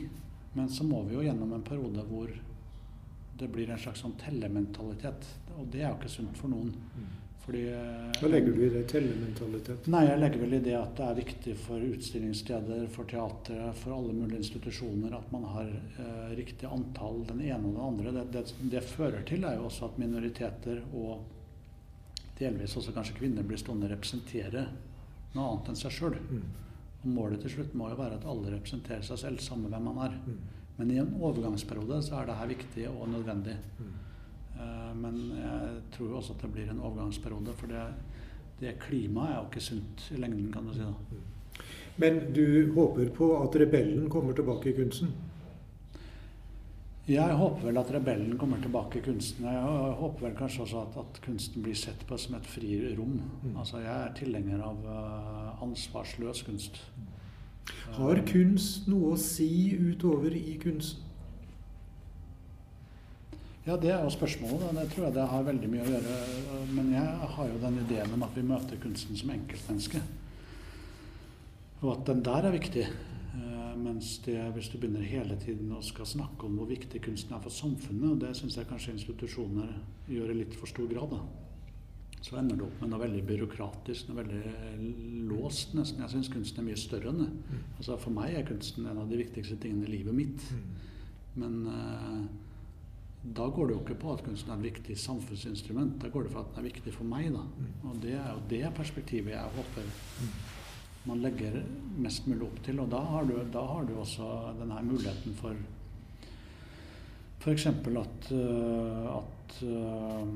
Men 0.54 0.70
så 0.70 0.84
må 0.84 1.02
vi 1.08 1.16
jo 1.16 1.24
gjennom 1.26 1.54
en 1.56 1.64
periode 1.66 2.04
hvor 2.10 2.32
det 3.40 3.48
blir 3.50 3.72
en 3.72 3.80
slags 3.80 4.04
sånn 4.04 4.18
tellementalitet. 4.22 5.28
Og 5.58 5.68
det 5.72 5.82
er 5.82 5.90
jo 5.90 5.98
ikke 5.98 6.12
sunt 6.14 6.38
for 6.38 6.52
noen. 6.52 6.74
Fordi 7.42 7.62
øh, 7.74 8.10
Hva 8.22 8.30
legger 8.30 8.54
du 8.54 8.62
i 8.62 8.70
det? 8.70 8.84
Tellementalitet? 8.92 9.88
Nei, 9.90 10.04
jeg 10.06 10.22
legger 10.22 10.44
vel 10.44 10.54
i 10.60 10.62
det 10.62 10.76
at 10.78 10.94
det 11.00 11.08
er 11.08 11.18
viktig 11.18 11.56
for 11.58 11.86
utstillingssteder, 11.88 12.84
for 12.94 13.10
teatre, 13.10 13.72
for 13.80 13.96
alle 13.96 14.14
mulige 14.14 14.44
institusjoner 14.44 15.16
at 15.18 15.32
man 15.34 15.48
har 15.56 15.72
eh, 15.72 16.32
riktig 16.38 16.70
antall, 16.70 17.24
den 17.32 17.42
ene 17.48 17.64
og 17.64 17.72
den 17.72 17.86
andre. 17.88 18.14
Det, 18.20 18.28
det, 18.36 18.72
det 18.76 18.84
fører 18.86 19.26
til 19.28 19.48
er 19.48 19.58
jo 19.58 19.66
også 19.72 19.90
at 19.90 19.98
minoriteter 20.04 20.84
og 20.92 21.26
delvis 22.38 22.78
også 22.78 22.94
kanskje 22.94 23.18
kvinner 23.18 23.46
blir 23.46 23.60
stående 23.62 23.90
og 23.90 23.96
representere 23.96 24.68
noe 25.34 25.48
annet 25.48 25.72
enn 25.72 25.82
seg 25.82 25.98
sjøl. 25.98 26.18
Mm. 26.30 26.46
Og 27.02 27.10
målet 27.10 27.42
til 27.42 27.56
slutt 27.56 27.74
må 27.78 27.90
jo 27.90 27.98
være 28.00 28.20
at 28.20 28.28
alle 28.30 28.54
representerer 28.54 29.02
seg 29.06 29.18
selv, 29.18 29.42
samme 29.42 29.72
hvem 29.72 29.88
man 29.90 30.04
er. 30.06 30.18
Mm. 30.26 30.38
Men 30.78 30.92
i 30.92 31.00
en 31.02 31.16
overgangsperiode 31.22 32.02
så 32.06 32.20
er 32.20 32.30
det 32.30 32.38
her 32.40 32.52
viktig 32.52 32.88
og 32.90 33.10
nødvendig. 33.10 33.58
Mm. 33.80 33.92
Eh, 34.60 34.96
Men 35.02 35.20
jeg 35.38 35.82
tror 35.92 36.16
også 36.18 36.34
at 36.34 36.42
det 36.42 36.52
blir 36.54 36.72
en 36.72 36.80
overgangsperiode, 36.80 37.54
for 37.58 37.68
det, 37.68 37.84
det 38.60 38.80
klimaet 38.80 39.30
er 39.30 39.36
jo 39.40 39.50
ikke 39.50 39.68
sunt 39.72 40.08
i 40.12 40.22
lengden, 40.22 40.52
kan 40.54 40.68
du 40.68 40.74
si. 40.74 40.80
da. 40.80 40.94
Men 41.98 42.34
du 42.34 42.74
håper 42.74 43.10
på 43.10 43.44
at 43.44 43.56
rebellen 43.62 44.10
kommer 44.10 44.34
tilbake 44.34 44.70
i 44.70 44.78
kunsten? 44.78 45.12
Jeg 47.10 47.34
håper 47.34 47.66
vel 47.66 47.80
at 47.82 47.92
rebellen 47.96 48.38
kommer 48.38 48.60
tilbake 48.62 49.00
i 49.00 49.06
kunsten. 49.06 49.48
Jeg 49.50 49.94
håper 49.98 50.28
vel 50.28 50.36
kanskje 50.38 50.66
også 50.68 50.84
at, 50.84 50.98
at 51.02 51.22
kunsten 51.26 51.64
blir 51.66 51.78
sett 51.78 52.04
på 52.08 52.18
som 52.22 52.36
et 52.38 52.46
frirom. 52.46 53.16
Mm. 53.42 53.56
Altså, 53.58 53.82
jeg 53.82 53.96
er 53.96 54.14
tilhenger 54.20 54.62
av 54.62 54.84
uh, 54.86 55.64
ansvarsløs 55.66 56.44
kunst. 56.46 56.78
Har 57.98 58.22
kunst 58.30 58.86
noe 58.92 59.16
å 59.16 59.20
si 59.20 59.74
utover 59.82 60.36
i 60.38 60.60
kunsten? 60.62 61.08
Ja, 63.66 63.76
det 63.78 63.92
er 63.94 64.02
jo 64.06 64.14
spørsmålet. 64.14 64.70
Og 64.70 64.78
Det 64.78 64.88
tror 64.94 65.06
jeg 65.08 65.16
det 65.18 65.28
har 65.34 65.46
veldig 65.50 65.70
mye 65.74 65.86
å 65.86 65.92
gjøre. 65.96 66.16
Men 66.74 66.94
jeg 66.96 67.30
har 67.36 67.50
jo 67.50 67.62
den 67.62 67.80
ideen 67.84 68.14
om 68.16 68.26
at 68.26 68.38
vi 68.38 68.46
møter 68.46 68.82
kunsten 68.82 69.18
som 69.18 69.34
enkeltmenneske. 69.34 70.02
Og 71.82 71.96
at 71.96 72.06
den 72.10 72.22
der 72.26 72.46
er 72.50 72.54
viktig. 72.54 72.86
Mens 73.78 74.18
det, 74.26 74.38
hvis 74.56 74.70
du 74.72 74.78
begynner 74.80 75.06
hele 75.06 75.38
tiden 75.40 75.72
å 75.76 75.82
skal 75.86 76.08
snakke 76.10 76.48
om 76.48 76.58
hvor 76.60 76.70
viktig 76.70 77.02
kunsten 77.04 77.36
er 77.36 77.44
for 77.44 77.54
samfunnet, 77.54 78.10
og 78.14 78.20
det 78.24 78.34
syns 78.38 78.58
jeg 78.58 78.70
kanskje 78.70 78.96
institusjoner 78.98 79.72
gjør 80.12 80.34
i 80.34 80.42
litt 80.42 80.58
for 80.58 80.72
stor 80.72 80.90
grad, 80.92 81.16
da. 81.16 81.22
så 82.22 82.38
ender 82.42 82.60
det 82.60 82.68
opp 82.68 82.84
med 82.84 82.92
noe 82.92 83.02
veldig 83.02 83.24
byråkratisk, 83.30 84.10
noe 84.10 84.22
veldig 84.22 85.26
låst, 85.32 85.76
nesten. 85.78 86.04
Jeg 86.06 86.16
syns 86.16 86.32
kunsten 86.34 86.64
er 86.64 86.70
mye 86.70 86.80
større 86.80 87.14
enn 87.14 87.24
det. 87.24 87.32
Altså 87.78 87.98
For 88.02 88.16
meg 88.16 88.38
er 88.38 88.48
kunsten 88.48 88.88
en 88.90 89.02
av 89.02 89.10
de 89.10 89.20
viktigste 89.22 89.58
tingene 89.62 89.90
i 89.90 89.96
livet 89.98 90.18
mitt. 90.18 90.48
Men 91.42 91.60
eh, 91.72 92.24
da 93.22 93.46
går 93.54 93.68
det 93.68 93.76
jo 93.76 93.82
ikke 93.84 94.00
på 94.02 94.14
at 94.16 94.24
kunsten 94.26 94.50
er 94.52 94.58
et 94.58 94.70
viktig 94.72 94.98
samfunnsinstrument. 94.98 96.00
Da 96.02 96.10
går 96.10 96.26
det 96.26 96.34
for 96.34 96.42
at 96.42 96.56
den 96.56 96.64
er 96.64 96.70
viktig 96.72 96.94
for 96.96 97.06
meg. 97.06 97.30
da. 97.36 97.46
Og 97.90 98.02
det 98.02 98.16
er 98.18 98.32
jo 98.34 98.48
det 98.50 98.66
perspektivet 98.78 99.36
jeg 99.36 99.56
håper 99.58 99.94
man 101.04 101.22
legger 101.22 101.64
mest 101.98 102.28
mulig 102.30 102.46
opp 102.48 102.60
til. 102.66 102.82
Og 102.84 102.90
da 102.92 103.00
har 103.14 103.26
du, 103.30 103.38
da 103.54 103.64
har 103.74 103.88
du 103.88 103.96
også 104.02 104.28
denne 104.60 104.82
muligheten 104.86 105.38
for 105.40 105.58
f.eks. 107.42 107.66
at, 107.66 108.28
uh, 108.38 109.08
at 109.16 109.56
uh, 109.66 110.28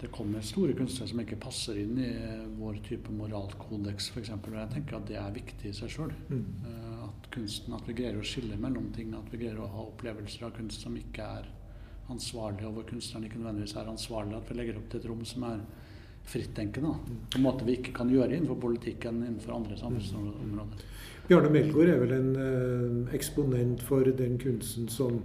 det 0.00 0.08
kommer 0.12 0.44
store 0.44 0.76
kunstnere 0.76 1.10
som 1.10 1.20
ikke 1.20 1.38
passer 1.40 1.80
inn 1.82 1.98
i 2.00 2.12
vår 2.56 2.80
type 2.84 3.12
moralkodeks 3.12 4.10
f.eks. 4.14 4.32
Og 4.38 4.56
jeg 4.56 4.72
tenker 4.72 4.96
at 4.98 5.10
det 5.10 5.20
er 5.20 5.36
viktig 5.36 5.68
i 5.68 5.76
seg 5.76 5.92
sjøl. 5.92 6.16
Mm. 6.32 6.46
Uh, 6.64 7.04
at 7.10 7.28
kunsten, 7.34 7.76
at 7.76 7.84
vi 7.88 7.98
greier 8.00 8.16
å 8.20 8.24
skille 8.24 8.56
mellom 8.60 8.88
ting. 8.96 9.12
At 9.18 9.28
vi 9.32 9.44
greier 9.44 9.60
å 9.60 9.68
ha 9.74 9.84
opplevelser 9.90 10.48
av 10.48 10.56
kunst 10.56 10.86
som 10.86 10.96
ikke 10.96 11.28
er 11.40 11.52
ansvarlig, 12.12 12.64
og 12.68 12.78
hvor 12.78 12.88
kunstneren 12.88 13.26
ikke 13.28 13.40
nødvendigvis 13.42 13.76
er 13.76 13.90
ansvarlig. 13.90 14.38
At 14.38 14.48
vi 14.48 14.56
legger 14.56 14.80
opp 14.80 14.88
til 14.92 15.02
et 15.02 15.10
rom 15.10 15.24
som 15.28 15.44
er 15.50 15.60
frittenkende. 16.26 16.92
På 17.30 17.38
en 17.38 17.46
måte 17.46 17.66
vi 17.66 17.78
ikke 17.78 17.94
kan 17.96 18.10
gjøre 18.10 18.34
innenfor 18.34 18.60
politikken 18.66 19.22
innenfor 19.22 19.56
andre 19.56 19.78
samfunnsområder. 19.80 20.86
Bjarne 21.26 21.50
Melgaard 21.50 21.90
er 21.90 21.98
vel 22.02 22.14
en 22.14 22.30
eh, 22.38 23.14
eksponent 23.16 23.82
for 23.82 24.06
den 24.18 24.38
kunsten 24.38 24.86
som 24.92 25.20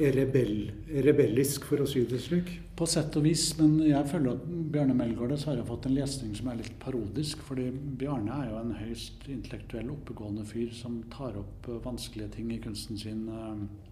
er 0.00 0.12
rebell, 0.16 0.70
rebellisk, 1.04 1.66
for 1.68 1.84
å 1.84 1.86
si 1.88 2.04
det 2.08 2.20
slik? 2.24 2.50
På 2.76 2.86
sett 2.88 3.16
og 3.20 3.26
vis, 3.26 3.44
men 3.58 3.76
jeg 3.84 4.08
føler 4.08 4.38
at 4.38 4.44
Bjarne 4.72 4.96
Melgaard 4.96 5.34
dessverre 5.34 5.60
har 5.60 5.68
fått 5.68 5.88
en 5.88 5.96
lesning 5.96 6.32
som 6.36 6.48
er 6.48 6.60
litt 6.62 6.78
parodisk. 6.80 7.42
fordi 7.44 7.68
Bjarne 8.00 8.32
er 8.38 8.50
jo 8.50 8.60
en 8.60 8.74
høyst 8.80 9.28
intellektuell, 9.28 9.90
oppegående 9.92 10.44
fyr 10.48 10.72
som 10.76 11.02
tar 11.12 11.36
opp 11.40 11.68
eh, 11.68 11.80
vanskelige 11.84 12.36
ting 12.38 12.52
i 12.52 12.60
kunsten 12.60 13.00
sin, 13.00 13.28
eh, 13.28 13.91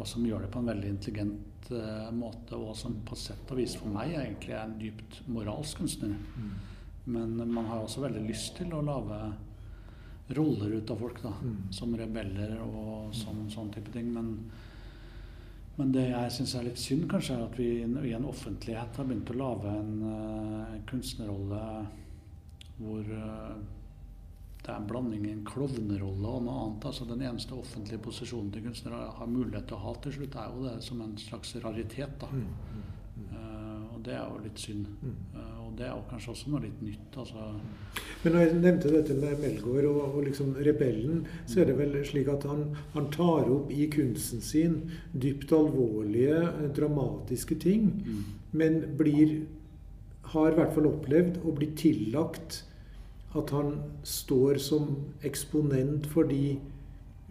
og 0.00 0.08
som 0.08 0.24
gjør 0.26 0.46
det 0.46 0.50
på 0.54 0.62
en 0.62 0.70
veldig 0.70 0.88
intelligent 0.94 1.70
uh, 1.74 2.08
måte, 2.16 2.56
og 2.56 2.72
som 2.78 2.96
på 3.06 3.18
sett 3.18 3.52
og 3.52 3.60
vis 3.60 3.76
for 3.78 3.92
meg 3.92 4.16
egentlig 4.16 4.56
er 4.56 4.64
en 4.64 4.78
dypt 4.80 5.20
moralsk 5.28 5.82
kunstner. 5.82 6.16
Mm. 6.16 6.50
Men 7.10 7.36
man 7.52 7.68
har 7.68 7.84
også 7.84 8.04
veldig 8.04 8.24
lyst 8.26 8.56
til 8.58 8.72
å 8.76 8.82
lage 8.84 9.20
roller 10.36 10.76
ut 10.78 10.90
av 10.90 11.00
folk, 11.00 11.22
da, 11.22 11.32
Mm. 11.42 11.72
som 11.74 11.94
rebeller 11.96 12.58
og 12.62 13.14
sånn, 13.14 13.48
sånn 13.50 13.72
type 13.74 13.92
ting. 13.92 14.12
Men 14.14 14.34
men 15.80 15.92
det 15.94 16.10
jeg 16.10 16.32
syns 16.34 16.54
er 16.58 16.64
litt 16.66 16.80
synd, 16.80 17.06
kanskje, 17.08 17.38
er 17.38 17.46
at 17.46 17.54
vi 17.56 17.68
i 17.80 18.12
en 18.12 18.26
offentlighet 18.28 18.98
har 19.00 19.06
begynt 19.08 19.30
å 19.32 19.36
lage 19.38 19.70
en 19.72 19.92
uh, 20.04 20.74
kunstnerrolle 20.90 21.60
hvor 22.76 23.06
uh, 23.16 23.54
det 24.60 24.68
er 24.68 24.76
en 24.76 24.88
blanding 24.88 25.26
i 25.26 25.32
en 25.32 25.44
klovnerolle 25.48 26.28
og 26.36 26.42
noe 26.44 26.62
annet. 26.66 26.86
altså 26.90 27.06
Den 27.08 27.22
eneste 27.24 27.56
offentlige 27.56 28.02
posisjonen 28.04 28.50
til 28.52 28.66
kunstnere 28.66 29.06
har 29.16 29.30
mulighet 29.30 29.68
til 29.70 29.78
å 29.78 29.84
ha 29.86 29.94
til 30.04 30.16
slutt, 30.18 30.36
er 30.36 30.50
jo 30.54 30.64
det 30.66 30.78
som 30.84 31.00
en 31.04 31.14
slags 31.18 31.54
raritet. 31.64 32.18
da. 32.20 32.28
Mm. 32.32 32.88
Uh, 33.20 33.94
og 33.94 34.02
det 34.04 34.14
er 34.16 34.22
jo 34.24 34.42
litt 34.44 34.60
synd. 34.60 34.86
Mm. 35.00 35.16
Uh, 35.34 35.56
og 35.66 35.72
det 35.78 35.86
er 35.86 35.94
jo 35.94 36.04
kanskje 36.10 36.32
også 36.34 36.52
noe 36.52 36.62
litt 36.66 36.82
nytt. 36.84 37.18
altså... 37.22 37.46
Men 38.22 38.36
når 38.36 38.44
jeg 38.44 38.60
nevnte 38.60 38.92
dette 38.92 39.16
med 39.16 39.40
Melgaard 39.40 39.88
og, 39.88 40.00
og 40.06 40.24
liksom 40.28 40.54
rebellen, 40.60 41.22
så 41.48 41.62
er 41.62 41.70
det 41.70 41.78
vel 41.78 41.96
slik 42.04 42.28
at 42.28 42.44
han, 42.48 42.66
han 42.92 43.08
tar 43.14 43.48
opp 43.48 43.72
i 43.72 43.86
kunsten 43.92 44.44
sin 44.44 44.80
dypt 45.12 45.52
alvorlige, 45.56 46.42
dramatiske 46.76 47.56
ting, 47.64 47.88
Mm. 48.00 48.24
men 48.52 48.80
blir 48.98 49.46
har 50.32 50.52
i 50.52 50.56
hvert 50.58 50.74
fall 50.74 50.88
opplevd 50.90 51.40
å 51.46 51.52
bli 51.56 51.70
tillagt 51.78 52.64
at 53.38 53.50
han 53.54 53.74
står 54.02 54.58
som 54.62 54.88
eksponent 55.26 56.08
for, 56.10 56.26
de, 56.26 56.56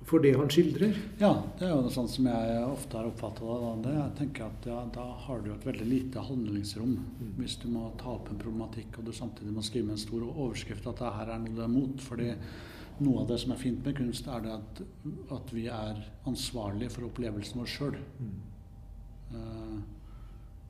for 0.08 0.24
det 0.24 0.32
han 0.38 0.52
skildrer. 0.52 0.96
Ja, 1.20 1.34
det 1.60 1.68
er 1.68 1.74
jo 1.74 1.92
sånt 1.92 2.14
som 2.14 2.30
jeg 2.30 2.62
ofte 2.64 3.00
har 3.02 3.10
oppfatta 3.10 3.60
det. 3.84 3.96
jeg 3.98 4.16
tenker 4.22 4.48
at 4.48 4.70
ja, 4.72 4.80
Da 4.96 5.06
har 5.26 5.44
du 5.44 5.52
et 5.52 5.68
veldig 5.68 5.90
lite 5.90 6.24
handlingsrom 6.24 6.96
hvis 7.40 7.60
du 7.60 7.68
må 7.74 7.90
ta 8.00 8.16
opp 8.16 8.32
en 8.32 8.40
problematikk 8.40 9.02
og 9.02 9.10
du 9.10 9.14
samtidig 9.16 9.54
må 9.56 9.66
skrive 9.66 9.90
med 9.90 9.98
en 9.98 10.06
stor 10.06 10.24
overskrift 10.30 10.88
at 10.88 11.04
det 11.04 11.14
her 11.20 11.34
er 11.36 11.44
noe 11.44 11.56
du 11.58 11.64
er 11.66 11.74
mot. 11.76 12.02
fordi 12.02 12.34
noe 13.00 13.22
av 13.22 13.30
det 13.30 13.38
som 13.40 13.54
er 13.56 13.62
fint 13.62 13.86
med 13.86 13.96
kunst, 13.96 14.28
er 14.28 14.42
det 14.44 14.56
at, 14.56 14.82
at 15.36 15.54
vi 15.56 15.68
er 15.72 16.02
ansvarlige 16.28 16.92
for 16.92 17.08
opplevelsen 17.08 17.62
vår 17.62 17.72
sjøl. 17.72 17.96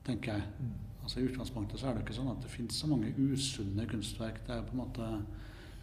tenker 0.06 0.38
jeg. 0.38 0.70
Altså 1.10 1.24
I 1.24 1.26
utgangspunktet 1.26 1.82
så 1.82 1.88
er 1.90 1.96
det 1.98 2.04
ikke 2.04 2.14
sånn 2.20 2.28
at 2.30 2.44
det 2.44 2.52
finnes 2.54 2.76
så 2.78 2.86
mange 2.86 3.08
usunne 3.18 3.82
kunstverk. 3.90 4.44
Det 4.46 4.54
er 4.54 4.68
på 4.68 4.76
en 4.76 4.82
måte 4.84 5.08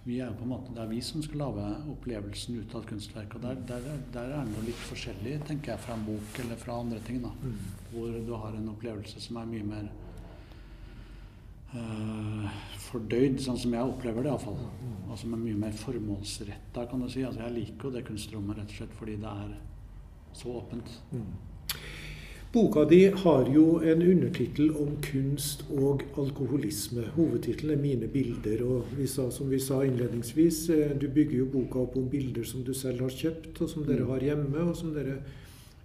vi 0.05 0.21
er 0.21 0.29
jo 0.29 0.37
på 0.39 0.45
en 0.45 0.53
måte, 0.53 0.71
Det 0.71 0.85
er 0.85 0.87
vi 0.87 1.01
som 1.03 1.23
skal 1.23 1.41
lage 1.43 1.63
opplevelsen 1.91 2.61
ut 2.61 2.75
av 2.77 2.85
et 2.85 2.91
kunstverk. 2.93 3.35
og 3.35 3.43
Der, 3.43 3.57
der, 3.67 3.89
der 4.15 4.35
er 4.37 4.45
det 4.47 4.63
litt 4.69 4.85
forskjellig, 4.87 5.41
tenker 5.49 5.73
jeg, 5.73 5.83
fra 5.83 5.97
en 5.97 6.05
bok 6.07 6.39
eller 6.45 6.61
fra 6.61 6.77
andre 6.79 7.01
ting. 7.01 7.19
da, 7.25 7.33
Hvor 7.91 8.15
du 8.29 8.31
har 8.37 8.55
en 8.55 8.69
opplevelse 8.69 9.21
som 9.21 9.41
er 9.41 9.51
mye 9.51 9.67
mer 9.67 9.89
øh, 11.75 12.47
fordøyd, 12.87 13.43
sånn 13.43 13.59
som 13.59 13.75
jeg 13.75 13.83
opplever 13.83 14.23
det 14.23 14.31
iallfall. 14.31 14.63
Og 15.11 15.19
som 15.19 15.35
er 15.35 15.43
mye 15.43 15.59
mer 15.59 15.75
formålsretta, 15.83 16.87
kan 16.87 17.03
du 17.03 17.11
si. 17.11 17.27
Altså 17.27 17.43
Jeg 17.43 17.57
liker 17.59 17.91
jo 17.91 17.95
det 17.99 18.07
kunstrommet 18.07 18.63
rett 18.63 18.71
og 18.71 18.79
slett 18.79 18.95
fordi 18.95 19.19
det 19.27 19.35
er 19.43 19.59
så 20.39 20.55
åpent. 20.63 21.01
Boka 22.57 22.85
di 22.85 23.11
har 23.11 23.49
jo 23.55 23.81
en 23.85 24.03
undertittel 24.03 24.71
om 24.71 24.95
kunst 25.05 25.65
og 25.77 26.01
alkoholisme. 26.17 27.03
Hovedtittelen 27.17 27.79
er 27.79 27.83
'Mine 27.83 28.09
bilder'. 28.09 28.63
og 28.63 28.85
vi 28.99 29.07
sa, 29.07 29.31
Som 29.31 29.51
vi 29.51 29.59
sa 29.59 29.83
innledningsvis, 29.83 30.69
eh, 30.71 30.99
du 31.01 31.09
bygger 31.09 31.39
jo 31.39 31.45
boka 31.45 31.79
opp 31.79 31.97
om 31.97 32.09
bilder 32.09 32.45
som 32.45 32.63
du 32.63 32.75
selv 32.75 33.01
har 33.01 33.09
kjøpt, 33.09 33.61
og 33.61 33.69
som 33.69 33.85
dere 33.85 34.05
har 34.05 34.21
hjemme, 34.21 34.59
og 34.59 34.77
som 34.77 34.95
dere 34.95 35.17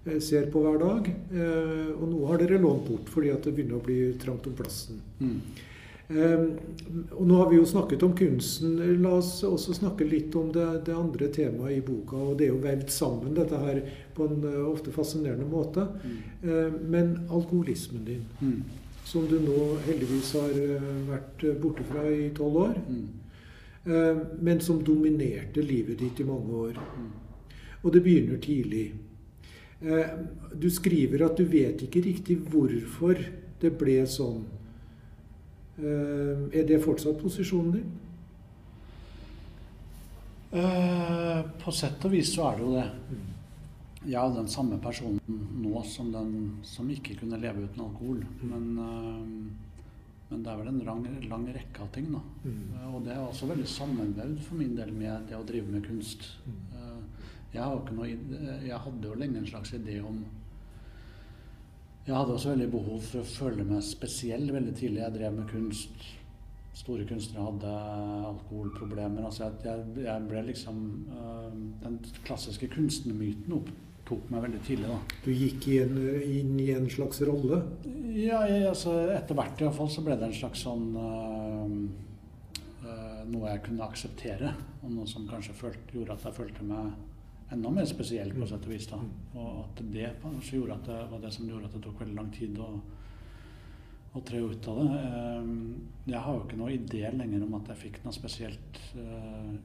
eh, 0.06 0.20
ser 0.20 0.46
på 0.46 0.62
hver 0.62 0.80
dag. 0.80 1.16
Eh, 1.34 2.02
Og 2.02 2.10
nå 2.10 2.28
har 2.28 2.38
dere 2.38 2.62
lånt 2.62 2.88
bort 2.88 3.10
fordi 3.10 3.30
at 3.30 3.44
det 3.44 3.56
begynner 3.56 3.76
å 3.76 3.84
bli 3.84 4.14
trangt 4.14 4.48
om 4.48 4.54
plassen. 4.54 5.02
Mm. 5.20 5.42
Um, 6.12 6.58
og 7.12 7.28
nå 7.28 7.38
har 7.40 7.50
vi 7.50 7.56
jo 7.56 7.66
snakket 7.66 8.04
om 8.04 8.14
kunsten. 8.18 8.76
La 9.02 9.14
oss 9.16 9.44
også 9.48 9.76
snakke 9.78 10.08
litt 10.08 10.36
om 10.36 10.50
det, 10.52 10.86
det 10.86 10.96
andre 10.96 11.30
temaet 11.32 11.78
i 11.78 11.84
boka. 11.86 12.18
Og 12.18 12.38
det 12.40 12.48
er 12.48 12.52
jo 12.52 12.64
vevd 12.64 12.92
sammen, 12.92 13.36
dette 13.38 13.60
her, 13.62 13.82
på 14.16 14.28
en 14.28 14.44
uh, 14.44 14.68
ofte 14.72 14.92
fascinerende 14.92 15.46
måte. 15.46 15.88
Mm. 16.04 16.18
Uh, 16.44 16.74
men 16.90 17.18
alkoholismen 17.30 18.06
din, 18.06 18.26
Mm. 18.42 18.64
som 19.06 19.28
du 19.28 19.40
nå 19.40 19.78
heldigvis 19.86 20.32
har 20.34 20.52
uh, 20.52 21.10
vært 21.10 21.46
borte 21.62 21.84
fra 21.84 22.04
i 22.10 22.30
tolv 22.30 22.56
år, 22.56 22.76
Mm. 22.88 23.08
uh, 23.88 24.18
men 24.42 24.60
som 24.62 24.84
dominerte 24.84 25.62
livet 25.62 26.00
ditt 26.00 26.20
i 26.20 26.24
mange 26.24 26.54
år. 26.54 26.74
Mm. 26.98 27.12
Og 27.84 27.94
det 27.94 28.04
begynner 28.04 28.38
tidlig. 28.38 28.94
Uh, 29.82 30.06
du 30.62 30.70
skriver 30.70 31.26
at 31.26 31.38
du 31.38 31.44
vet 31.46 31.82
ikke 31.82 32.04
riktig 32.06 32.38
hvorfor 32.52 33.18
det 33.62 33.78
ble 33.78 34.06
sånn. 34.08 34.44
Uh, 35.82 36.50
er 36.54 36.68
det 36.68 36.84
fortsatt 36.84 37.18
posisjonen 37.22 37.72
din? 37.72 37.92
Uh, 40.54 41.42
på 41.64 41.72
sett 41.72 42.04
og 42.06 42.12
vis 42.12 42.34
så 42.36 42.50
er 42.50 42.58
det 42.58 42.66
jo 42.66 42.74
det. 42.76 42.88
Jeg 44.02 44.18
er 44.18 44.32
den 44.34 44.48
samme 44.50 44.80
personen 44.82 45.42
nå 45.62 45.82
som 45.86 46.08
den 46.14 46.32
som 46.66 46.88
ikke 46.90 47.20
kunne 47.20 47.38
leve 47.42 47.68
uten 47.68 47.84
alkohol. 47.84 48.24
Men, 48.42 48.64
eh, 48.82 49.68
men 50.32 50.42
det 50.44 50.50
er 50.50 50.58
vel 50.58 50.72
en 50.72 50.80
lang, 50.88 51.04
lang 51.30 51.46
rekke 51.54 51.84
av 51.84 51.92
ting, 51.94 52.08
da. 52.12 52.22
Mm. 52.44 52.64
Eh, 52.80 52.96
Og 52.96 53.04
det 53.06 53.14
er 53.14 53.22
også 53.22 53.50
veldig 53.52 53.68
sammenvevd 53.68 54.40
for 54.42 54.56
min 54.58 54.76
del 54.76 54.92
med 54.92 55.28
det 55.30 55.38
å 55.38 55.46
drive 55.46 55.68
med 55.70 55.86
kunst. 55.86 56.38
Eh, 56.74 56.98
Jeg, 57.54 57.62
har 57.62 57.76
ikke 57.78 57.96
noe, 57.98 58.08
jeg 58.64 58.80
hadde 58.80 59.08
jo 59.08 59.14
lenge 59.20 59.38
en 59.38 59.46
slags 59.46 59.74
idé 59.74 60.00
om 60.02 60.24
Jeg 62.08 62.16
hadde 62.16 62.34
også 62.34 62.56
veldig 62.56 62.72
behov 62.72 63.02
for 63.02 63.20
å 63.20 63.28
føle 63.28 63.64
meg 63.64 63.84
spesiell 63.84 64.50
veldig 64.52 64.74
tidlig. 64.74 65.02
Jeg 65.04 65.14
drev 65.14 65.34
med 65.36 65.50
kunst. 65.50 65.92
Store 66.74 67.06
kunstnere 67.06 67.44
hadde 67.52 67.74
alkoholproblemer. 68.32 69.26
Altså 69.26 69.52
jeg, 69.64 69.86
jeg, 70.02 70.28
ble 70.28 70.42
liksom 70.48 71.06
Den 71.84 72.00
klassiske 72.24 72.68
kunstnermyten 72.68 73.54
opptok 74.12 74.32
meg 74.32 74.44
veldig 74.46 74.62
tidlig. 74.66 74.88
da. 74.88 74.98
Du 75.24 75.32
gikk 75.32 75.68
i 75.72 75.78
en, 75.84 75.98
inn 76.24 76.56
i 76.60 76.70
en 76.76 76.88
slags 76.92 77.22
rolle? 77.28 77.62
Ja, 78.12 78.42
jeg, 78.50 78.66
altså 78.68 78.96
etter 79.14 79.38
hvert 79.38 79.62
i 79.62 79.66
hvert 79.68 79.78
fall 79.78 79.92
så 79.92 80.04
ble 80.06 80.18
det 80.20 80.28
en 80.28 80.36
slags 80.36 80.64
sånn 80.66 80.90
øh, 81.00 81.76
øh, 82.84 83.22
Noe 83.32 83.52
jeg 83.54 83.64
kunne 83.68 83.86
akseptere. 83.88 84.54
Og 84.84 84.92
noe 84.92 85.08
som 85.08 85.28
kanskje 85.30 85.54
følte, 85.56 85.94
gjorde 85.96 86.18
at 86.18 86.26
jeg 86.28 86.38
følte 86.40 86.66
meg 86.68 86.92
enda 87.52 87.70
mer 87.72 87.86
spesiell 87.88 88.32
på 88.34 88.48
sett 88.48 88.66
og 88.68 88.74
vis. 88.74 88.88
da. 88.90 88.98
Og 89.36 89.62
at 89.66 89.84
det 89.94 90.10
kanskje 90.24 90.58
gjorde 90.58 90.80
at 90.80 90.90
det 90.90 91.00
var 91.12 91.22
det 91.24 91.32
som 91.36 91.48
gjorde 91.48 91.70
at 91.70 91.78
det 91.78 91.84
tok 91.86 92.02
veldig 92.02 92.18
lang 92.18 92.32
tid 92.36 92.60
å, 92.64 92.72
å 94.16 94.24
tre 94.28 94.42
ut 94.44 94.68
av 94.72 94.82
det. 94.82 94.90
Eh, 95.06 95.54
Jeg 96.12 96.20
har 96.26 96.36
jo 96.36 96.44
ikke 96.48 96.60
noe 96.60 96.76
idé 96.76 97.06
lenger 97.16 97.46
om 97.46 97.56
at 97.62 97.72
jeg 97.72 97.82
fikk 97.86 98.02
noe 98.04 98.16
spesielt 98.16 98.82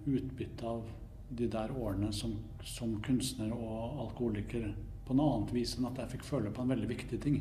utbytte 0.06 0.66
av 0.68 0.84
de 1.28 1.48
der 1.50 1.72
årene 1.74 2.12
som, 2.14 2.36
som 2.64 2.96
kunstner 3.02 3.52
og 3.54 4.02
alkoholiker 4.06 4.68
på 5.06 5.14
noe 5.14 5.36
annet 5.36 5.54
vis 5.54 5.76
enn 5.76 5.88
at 5.90 5.98
jeg 6.02 6.16
fikk 6.16 6.26
føle 6.26 6.52
på 6.54 6.62
en 6.62 6.72
veldig 6.74 6.90
viktig 6.90 7.18
ting. 7.22 7.40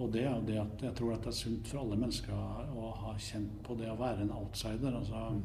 Og 0.00 0.08
det 0.14 0.24
er 0.24 0.32
jo 0.32 0.46
det 0.46 0.58
at 0.62 0.84
jeg 0.86 0.96
tror 0.98 1.14
at 1.14 1.26
det 1.26 1.30
er 1.32 1.38
sunt 1.38 1.68
for 1.68 1.82
alle 1.82 1.98
mennesker 2.00 2.32
å, 2.32 2.88
ha 3.02 3.12
kjent 3.20 3.60
på 3.66 3.76
det 3.78 3.90
å 3.92 3.98
være 4.00 4.24
en 4.24 4.34
outsider. 4.34 4.94
altså 4.98 5.36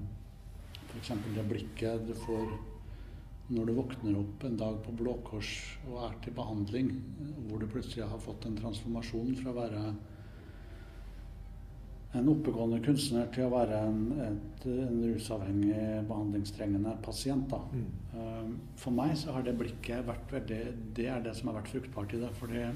F.eks. 0.87 1.11
det 1.35 1.45
blikket 1.49 2.07
du 2.07 2.13
får 2.25 2.55
når 3.47 3.69
du 3.69 3.73
våkner 3.77 4.17
opp 4.19 4.43
en 4.43 4.57
dag 4.59 4.79
på 4.83 4.93
Blå 4.99 5.13
Kors 5.27 5.51
og 5.87 6.01
er 6.03 6.15
til 6.23 6.33
behandling, 6.35 6.89
hvor 7.47 7.61
du 7.61 7.67
plutselig 7.71 8.07
har 8.09 8.19
fått 8.19 8.47
en 8.47 8.57
transformasjon 8.59 9.37
fra 9.39 9.53
å 9.53 9.57
være 9.61 9.83
en 12.15 12.29
oppegående 12.31 12.79
kunstner 12.85 13.27
til 13.35 13.47
å 13.47 13.51
være 13.51 13.79
en, 13.89 13.97
et, 14.23 14.67
en 14.71 14.99
rusavhengig, 15.03 15.79
behandlingstrengende 16.07 16.93
pasient. 17.03 17.49
Da. 17.51 17.59
Mm. 17.73 17.87
Um, 18.13 18.53
For 18.79 18.95
meg 18.95 19.15
så 19.19 19.35
har 19.35 19.43
det 19.45 19.57
blikket 19.59 20.07
vært 20.07 20.31
veldig 20.31 20.61
Det 20.95 21.09
er 21.11 21.25
det 21.25 21.35
som 21.37 21.51
har 21.51 21.59
vært 21.59 21.73
fruktbart 21.73 22.15
i 22.15 22.21
det. 22.23 22.31
For 22.39 22.53
det, 22.53 22.69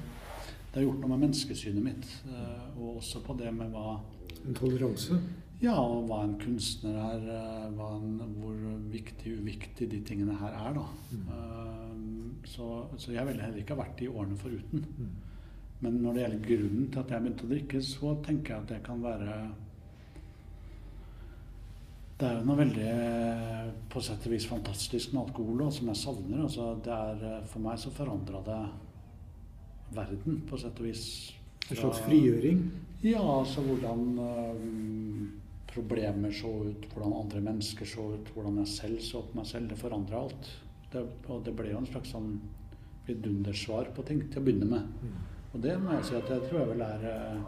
det 0.68 0.76
har 0.76 0.84
gjort 0.84 1.00
noe 1.00 1.14
med 1.14 1.24
menneskesynet 1.24 1.86
mitt, 1.86 2.10
uh, 2.28 2.68
og 2.76 3.00
også 3.00 3.24
på 3.24 3.38
det 3.40 3.54
med 3.56 3.72
hva 3.72 3.96
En 4.42 4.58
toleranse. 4.58 5.16
ja, 5.62 5.74
og 5.80 6.06
hva 6.10 6.22
en 6.26 6.38
kunstner 6.42 7.00
er, 7.08 7.26
hva 7.76 7.90
en, 7.96 8.20
hvor 8.36 8.62
viktig 8.92 9.36
uviktig 9.40 9.90
de 9.90 10.04
tingene 10.06 10.36
her 10.44 10.60
er. 10.60 10.78
da. 10.78 10.86
Mm. 11.12 11.26
Um, 11.32 12.08
så, 12.44 12.86
så 12.98 13.12
jeg 13.14 13.26
ville 13.28 13.42
heller 13.42 13.62
ikke 13.62 13.76
ha 13.76 13.84
vært 13.84 14.00
de 14.00 14.12
årene 14.12 14.36
foruten. 14.36 14.86
Mm. 14.98 15.12
Men 15.82 15.98
når 15.98 16.14
det 16.14 16.22
gjelder 16.22 16.46
grunnen 16.46 16.88
til 16.92 17.02
at 17.02 17.10
jeg 17.10 17.24
begynte 17.24 17.46
å 17.46 17.50
drikke, 17.50 17.82
så 17.82 18.14
tenker 18.22 18.54
jeg 18.54 18.62
at 18.62 18.70
det 18.70 18.80
kan 18.86 19.02
være 19.02 19.36
Det 22.20 22.28
er 22.28 22.36
jo 22.38 22.46
noe 22.46 22.58
veldig 22.60 22.90
på 23.90 24.02
sett 24.06 24.28
og 24.28 24.34
vis 24.36 24.46
fantastisk 24.46 25.10
med 25.10 25.24
alkohol 25.24 25.64
og 25.66 25.72
som 25.74 25.90
jeg 25.90 25.98
savner. 25.98 26.44
Altså, 26.44 26.68
det 26.84 26.94
er, 26.94 27.40
for 27.50 27.64
meg 27.64 27.80
så 27.82 27.90
forandra 27.96 28.44
det 28.46 28.60
verden, 29.96 30.38
på 30.46 30.60
sett 30.60 30.78
og 30.78 30.86
vis. 30.86 31.04
En 31.66 31.80
slags 31.80 32.02
frigjøring. 32.06 32.62
Ja, 33.02 33.22
altså 33.40 33.64
hvordan 33.66 34.04
øhm, 34.22 35.26
problemer 35.72 36.30
så 36.30 36.52
ut, 36.68 36.86
hvordan 36.92 37.18
andre 37.24 37.42
mennesker 37.48 37.90
så 37.90 38.06
ut, 38.14 38.30
hvordan 38.36 38.62
jeg 38.62 38.70
selv 38.76 39.02
så 39.02 39.24
på 39.26 39.40
meg 39.40 39.50
selv. 39.50 39.68
Det 39.72 39.82
forandra 39.82 40.22
alt. 40.22 40.54
Det, 40.92 41.02
og 41.26 41.42
det 41.42 41.56
ble 41.58 41.72
jo 41.72 41.82
en 41.82 41.90
slags 41.90 42.14
sånn 42.14 42.36
vidundersvar 43.08 43.90
på 43.96 44.06
ting 44.06 44.22
til 44.30 44.38
å 44.38 44.46
begynne 44.46 44.70
med. 44.76 45.12
Og 45.52 45.60
det 45.64 45.74
må 45.80 45.96
jeg 45.98 46.08
si 46.08 46.14
at 46.16 46.30
jeg 46.32 46.46
tror 46.46 46.62
jeg 46.62 46.70
vel 46.72 46.84
er 46.86 47.04
eh, 47.10 47.42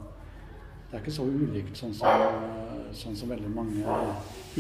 Det 0.91 0.99
er 0.99 1.03
ikke 1.03 1.15
så 1.17 1.25
ulikt 1.27 1.79
sånn 1.79 1.95
som, 1.97 2.25
eh, 2.25 2.91
sånn 2.95 3.17
som 3.19 3.33
veldig 3.33 3.51
mange 3.51 3.97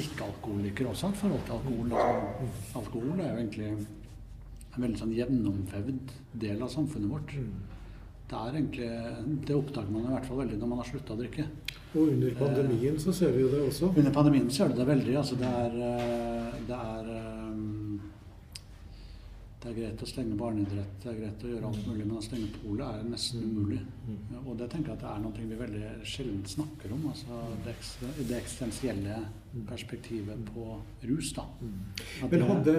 ikke-alkoholikere 0.01 0.91
også 0.91 1.11
har 1.11 1.21
forhold 1.21 1.45
til 1.47 1.59
alkohol. 1.59 1.93
Altså, 1.93 2.49
alkohol 2.81 3.21
er 3.21 3.29
jo 3.29 3.43
egentlig 3.43 3.69
en 3.71 4.83
veldig 4.83 4.99
sånn 4.99 5.15
gjennomvevd 5.15 6.17
del 6.43 6.65
av 6.65 6.73
samfunnet 6.73 7.13
vårt. 7.13 7.37
Mm. 7.39 7.53
Det 8.25 8.41
er 8.41 8.57
egentlig, 8.57 8.91
det 9.47 9.55
oppdager 9.55 9.93
man 9.93 10.09
i 10.09 10.15
hvert 10.17 10.27
fall 10.27 10.41
veldig 10.41 10.59
når 10.59 10.71
man 10.71 10.81
har 10.81 10.89
slutta 10.89 11.15
å 11.15 11.21
drikke. 11.21 11.45
Og 11.95 12.09
under 12.09 12.37
pandemien 12.39 12.97
så 12.99 13.13
ser 13.15 13.35
vi 13.37 13.45
jo 13.45 13.51
det 13.53 13.61
også. 13.69 13.93
Under 13.93 14.15
pandemien 14.15 14.49
så 14.51 14.65
gjør 14.65 14.79
det 14.81 14.87
veldig. 14.89 15.17
Altså 15.21 15.37
det 15.39 15.51
er, 15.61 15.77
eh, 15.91 16.57
det 16.67 16.79
er 16.81 17.11
eh, 17.15 17.59
det 19.65 19.71
er 19.71 19.77
greit 19.79 20.03
å 20.05 20.07
stenge 20.07 20.37
barneidrett, 20.37 20.97
det 21.01 21.09
er 21.09 21.15
greit 21.23 21.45
å 21.47 21.49
gjøre 21.49 21.69
alt 21.71 21.87
mulig, 21.89 22.05
men 22.05 22.19
å 22.19 22.23
stenge 22.25 22.51
polet 22.61 22.85
er 22.85 23.07
nesten 23.09 23.47
umulig. 23.49 23.79
Mm. 24.05 24.19
Og 24.45 24.59
det 24.61 24.67
tenker 24.75 24.93
jeg 24.93 24.99
at 24.99 25.05
det 25.07 25.13
er 25.15 25.23
noe 25.25 25.47
vi 25.49 25.57
veldig 25.57 25.93
sjelden 26.05 26.43
snakker 26.45 26.93
om. 26.93 27.07
altså 27.09 27.39
Det, 27.65 27.75
det 28.29 28.37
eksistensielle 28.43 29.17
perspektivet 29.71 30.45
på 30.53 30.67
rus. 31.09 31.33
da. 31.33 31.47
Mm. 31.63 31.79
At 32.27 32.31
Men 32.35 32.45
hadde, 32.51 32.75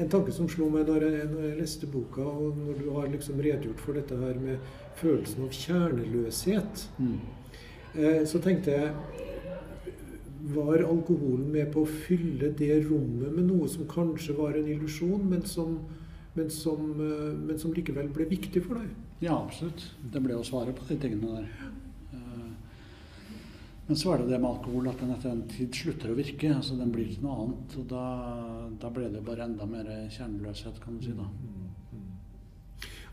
en 0.00 0.08
tanke 0.16 0.32
som 0.32 0.48
slo 0.48 0.70
meg 0.72 0.88
når 0.88 1.04
jeg, 1.04 1.28
når 1.34 1.44
jeg 1.50 1.60
leste 1.60 1.86
boka, 1.92 2.24
og 2.24 2.56
når 2.64 2.80
du 2.80 2.90
har 2.96 3.12
liksom 3.12 3.42
redegjort 3.44 3.84
for 3.84 3.92
dette 4.00 4.16
her 4.24 4.40
med 4.40 4.72
følelsen 4.96 5.44
av 5.44 5.52
kjerneløshet, 5.52 6.88
Mm. 6.98 7.18
eh, 7.94 8.24
så 8.24 8.40
tenkte 8.40 8.70
jeg 8.72 8.94
Var 10.46 10.78
alkoholen 10.86 11.48
med 11.50 11.72
på 11.74 11.82
å 11.82 11.88
fylle 11.90 12.52
det 12.54 12.84
rommet 12.86 13.32
med 13.34 13.48
noe 13.48 13.66
som 13.68 13.86
kanskje 13.90 14.36
var 14.36 14.54
en 14.54 14.68
illusjon, 14.70 15.24
men 15.28 15.42
som, 15.42 15.80
men 16.36 16.50
som, 16.50 16.90
eh, 17.00 17.32
men 17.48 17.58
som 17.58 17.72
likevel 17.72 18.08
ble 18.12 18.28
viktig 18.30 18.62
for 18.64 18.80
deg? 18.80 18.92
Ja, 19.24 19.38
absolutt. 19.38 19.82
Det 20.12 20.22
ble 20.22 20.36
jo 20.36 20.44
svaret 20.44 20.76
på 20.76 20.86
de 20.88 20.98
tingene 21.00 21.38
der. 21.38 21.48
Eh, 22.12 22.52
Men 23.88 23.96
så 23.96 24.12
er 24.12 24.18
det 24.18 24.30
det 24.32 24.40
med 24.42 24.50
alkohol 24.50 24.88
at 24.90 24.98
den 24.98 25.12
etter 25.14 25.30
en 25.30 25.44
tid 25.46 25.70
slutter 25.72 26.10
å 26.10 26.16
virke. 26.18 26.48
altså 26.54 26.76
Den 26.76 26.90
blir 26.90 27.06
til 27.06 27.22
noe 27.22 27.36
annet. 27.44 27.76
Og 27.78 27.86
da, 27.86 28.06
da 28.80 28.90
ble 28.90 29.08
det 29.12 29.24
bare 29.24 29.44
enda 29.44 29.64
mer 29.64 29.84
kjerneløshet, 30.10 30.80
kan 30.82 30.98
du 30.98 31.04
si. 31.04 31.12
da. 31.14 31.28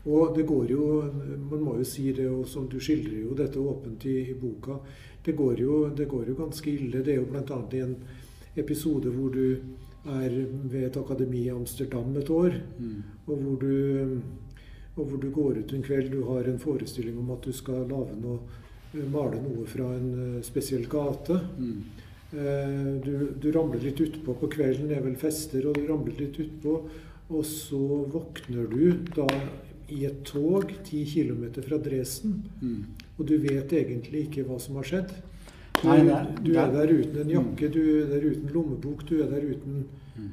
Og 0.06 0.34
det 0.36 0.44
går 0.46 0.66
jo, 0.68 1.02
man 1.50 1.62
må 1.64 1.76
jo 1.78 1.84
si 1.84 2.12
det, 2.12 2.26
og 2.28 2.46
som 2.48 2.66
du 2.68 2.76
skildrer 2.80 3.22
jo 3.22 3.36
dette 3.38 3.56
åpent 3.56 4.04
i, 4.04 4.16
i 4.30 4.34
boka, 4.34 4.80
det 5.24 5.32
går, 5.36 5.60
jo, 5.62 5.78
det 5.96 6.08
går 6.10 6.28
jo 6.28 6.34
ganske 6.42 6.68
ille. 6.70 7.00
Det 7.04 7.14
er 7.14 7.22
jo 7.22 7.30
bl.a. 7.30 7.60
i 7.72 7.80
en 7.80 7.94
episode 8.60 9.08
hvor 9.14 9.30
du 9.32 9.56
er 10.06 10.34
ved 10.68 10.84
et 10.88 10.96
akademi 10.96 11.44
i 11.46 11.50
Amsterdam 11.50 12.16
et 12.16 12.30
år, 12.30 12.52
Mm. 12.80 13.02
og 13.26 13.36
hvor 13.38 13.56
du, 13.60 14.20
og 14.96 15.06
hvor 15.06 15.16
du 15.20 15.30
går 15.30 15.58
ut 15.58 15.72
en 15.72 15.82
kveld, 15.82 16.10
du 16.10 16.22
har 16.24 16.44
en 16.44 16.58
forestilling 16.58 17.18
om 17.18 17.30
at 17.30 17.42
du 17.42 17.52
skal 17.52 17.86
lage 17.88 18.16
noe, 18.20 18.38
male 19.10 19.40
noe 19.42 19.64
fra 19.66 19.88
en 19.96 20.36
eh, 20.36 20.42
spesiell 20.42 20.86
gate. 20.86 21.40
Mm. 21.58 21.82
Eh, 22.32 23.00
Du, 23.04 23.28
du 23.40 23.50
ramler 23.52 23.80
litt 23.82 24.00
utpå 24.00 24.34
på 24.40 24.48
kvelden, 24.50 24.88
det 24.88 24.96
er 24.98 25.02
vel 25.02 25.16
fester, 25.16 25.66
og 25.66 25.74
du 25.74 25.86
ramler 25.86 26.14
litt 26.18 26.38
utpå. 26.38 26.80
Og 27.30 27.44
så 27.44 27.78
våkner 28.12 28.66
du 28.70 28.92
da 29.14 29.26
i 29.88 30.04
et 30.04 30.22
tog 30.24 30.70
ti 30.84 31.04
kilometer 31.04 31.62
fra 31.62 31.78
Dresden, 31.78 32.42
Mm. 32.62 32.84
og 33.18 33.26
du 33.26 33.38
vet 33.38 33.70
egentlig 33.72 34.28
ikke 34.28 34.44
hva 34.46 34.58
som 34.60 34.76
har 34.76 34.84
skjedd. 34.84 35.10
Du, 35.84 35.88
Nei, 35.90 35.98
det 36.08 36.44
du 36.44 36.50
er 36.56 36.70
der 36.72 36.86
er- 36.88 36.94
uten 37.02 37.20
en 37.22 37.30
jakke, 37.34 37.68
du 37.74 37.80
er 38.02 38.06
der 38.14 38.24
uten 38.30 38.48
lommebok, 38.54 39.04
du 39.08 39.20
er 39.22 39.28
der 39.30 39.44
uten 39.52 39.84
Mm. 40.16 40.28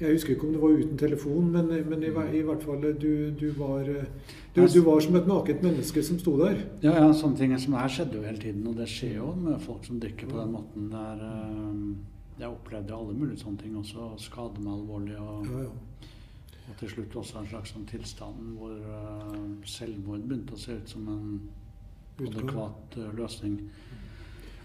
Jeg 0.00 0.12
husker 0.12 0.30
ikke 0.34 0.46
om 0.46 0.52
det 0.52 0.60
var 0.62 0.68
uten 0.78 0.98
telefon, 0.98 1.50
men, 1.52 1.66
men 1.90 2.02
i, 2.02 2.06
i 2.38 2.42
hvert 2.46 2.62
fall 2.62 2.80
du, 3.00 3.30
du, 3.40 3.48
var, 3.58 3.80
eh, 3.82 4.04
du, 4.54 4.60
du 4.66 4.80
var 4.86 5.00
som 5.02 5.16
et 5.16 5.26
naket 5.26 5.62
menneske 5.62 6.02
som 6.06 6.18
sto 6.18 6.36
der. 6.38 6.60
Ja, 6.82 6.92
ja, 7.00 7.08
sånne 7.12 7.36
ting 7.38 7.54
som 7.58 7.74
det 7.74 7.80
her 7.82 7.88
skjedde 7.96 8.18
jo 8.20 8.22
hele 8.22 8.38
tiden, 8.42 8.66
og 8.70 8.76
det 8.78 8.86
skjer 8.90 9.16
jo 9.16 9.32
med 9.34 9.60
folk 9.62 9.84
som 9.86 9.98
drikker 10.02 10.30
på 10.30 10.38
den 10.38 10.52
måten. 10.54 10.86
Det 10.90 11.02
er, 11.02 11.24
eh, 11.26 12.40
jeg 12.44 12.48
opplevde 12.50 12.94
alle 12.94 13.14
mulige 13.14 13.42
sånne 13.42 13.58
ting 13.62 13.74
også, 13.78 13.98
og 14.12 14.20
skade 14.22 14.62
meg 14.62 14.72
alvorlig. 14.78 15.18
Og, 15.18 15.46
Ja, 15.50 15.64
ja. 15.66 16.10
og 16.70 16.78
til 16.80 16.88
slutt 16.94 17.14
også 17.22 17.38
en 17.42 17.46
slags 17.50 17.74
sånn 17.74 17.86
tilstand 17.90 18.54
hvor 18.58 18.70
uh, 18.74 19.34
selvmord 19.68 20.22
begynte 20.26 20.54
å 20.54 20.58
se 20.58 20.78
ut 20.78 20.88
som 20.94 21.08
en 21.08 21.40
adekvat 22.20 22.98
uh, 22.98 23.10
løsning. 23.18 23.58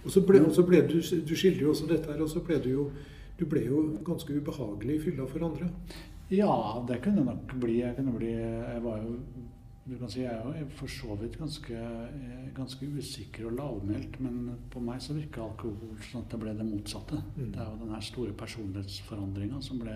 Og 0.05 0.11
så 0.11 0.21
ble, 0.25 0.39
og 0.45 0.53
så 0.55 0.63
ble 0.63 0.81
du, 0.87 0.97
du 1.01 1.35
skildrer 1.35 1.65
jo 1.65 1.71
også 1.73 1.87
dette 1.89 2.11
her, 2.11 2.21
og 2.23 2.29
så 2.31 2.39
ble 2.45 2.59
du 2.63 2.69
jo 2.71 2.91
du 3.39 3.45
ble 3.47 3.61
jo 3.63 3.81
ganske 4.03 4.33
ubehagelig 4.35 4.95
i 4.97 4.99
fylla 5.05 5.25
for 5.27 5.45
andre. 5.47 5.69
Ja, 6.29 6.51
det 6.87 6.97
kunne 7.01 7.23
nok 7.23 7.53
bli. 7.61 7.77
Jeg 7.79 7.95
kunne 7.95 8.11
bli 8.17 8.33
Jeg 8.35 8.81
var 8.83 8.97
jo 9.03 9.13
du 9.89 9.95
kan 9.97 10.09
si, 10.11 10.19
Jeg 10.21 10.35
er 10.35 10.59
jo 10.59 10.67
for 10.77 10.91
så 10.91 11.15
vidt 11.17 11.37
ganske, 11.39 11.73
eh, 11.73 12.49
ganske 12.53 12.85
usikker 12.85 13.47
og 13.49 13.55
lavmælt, 13.57 14.19
men 14.21 14.51
på 14.69 14.79
meg 14.85 14.99
så 15.01 15.15
virka 15.17 15.41
alkohol 15.41 15.95
sånn 16.11 16.21
at 16.21 16.29
det 16.35 16.39
ble 16.43 16.53
det 16.59 16.67
motsatte. 16.67 17.21
Mm. 17.37 17.47
Det 17.55 17.57
er 17.63 17.71
jo 17.71 17.79
den 17.85 17.95
her 17.95 18.03
store 18.05 18.33
personlighetsforandringa 18.37 19.61
som 19.65 19.79
ble 19.81 19.95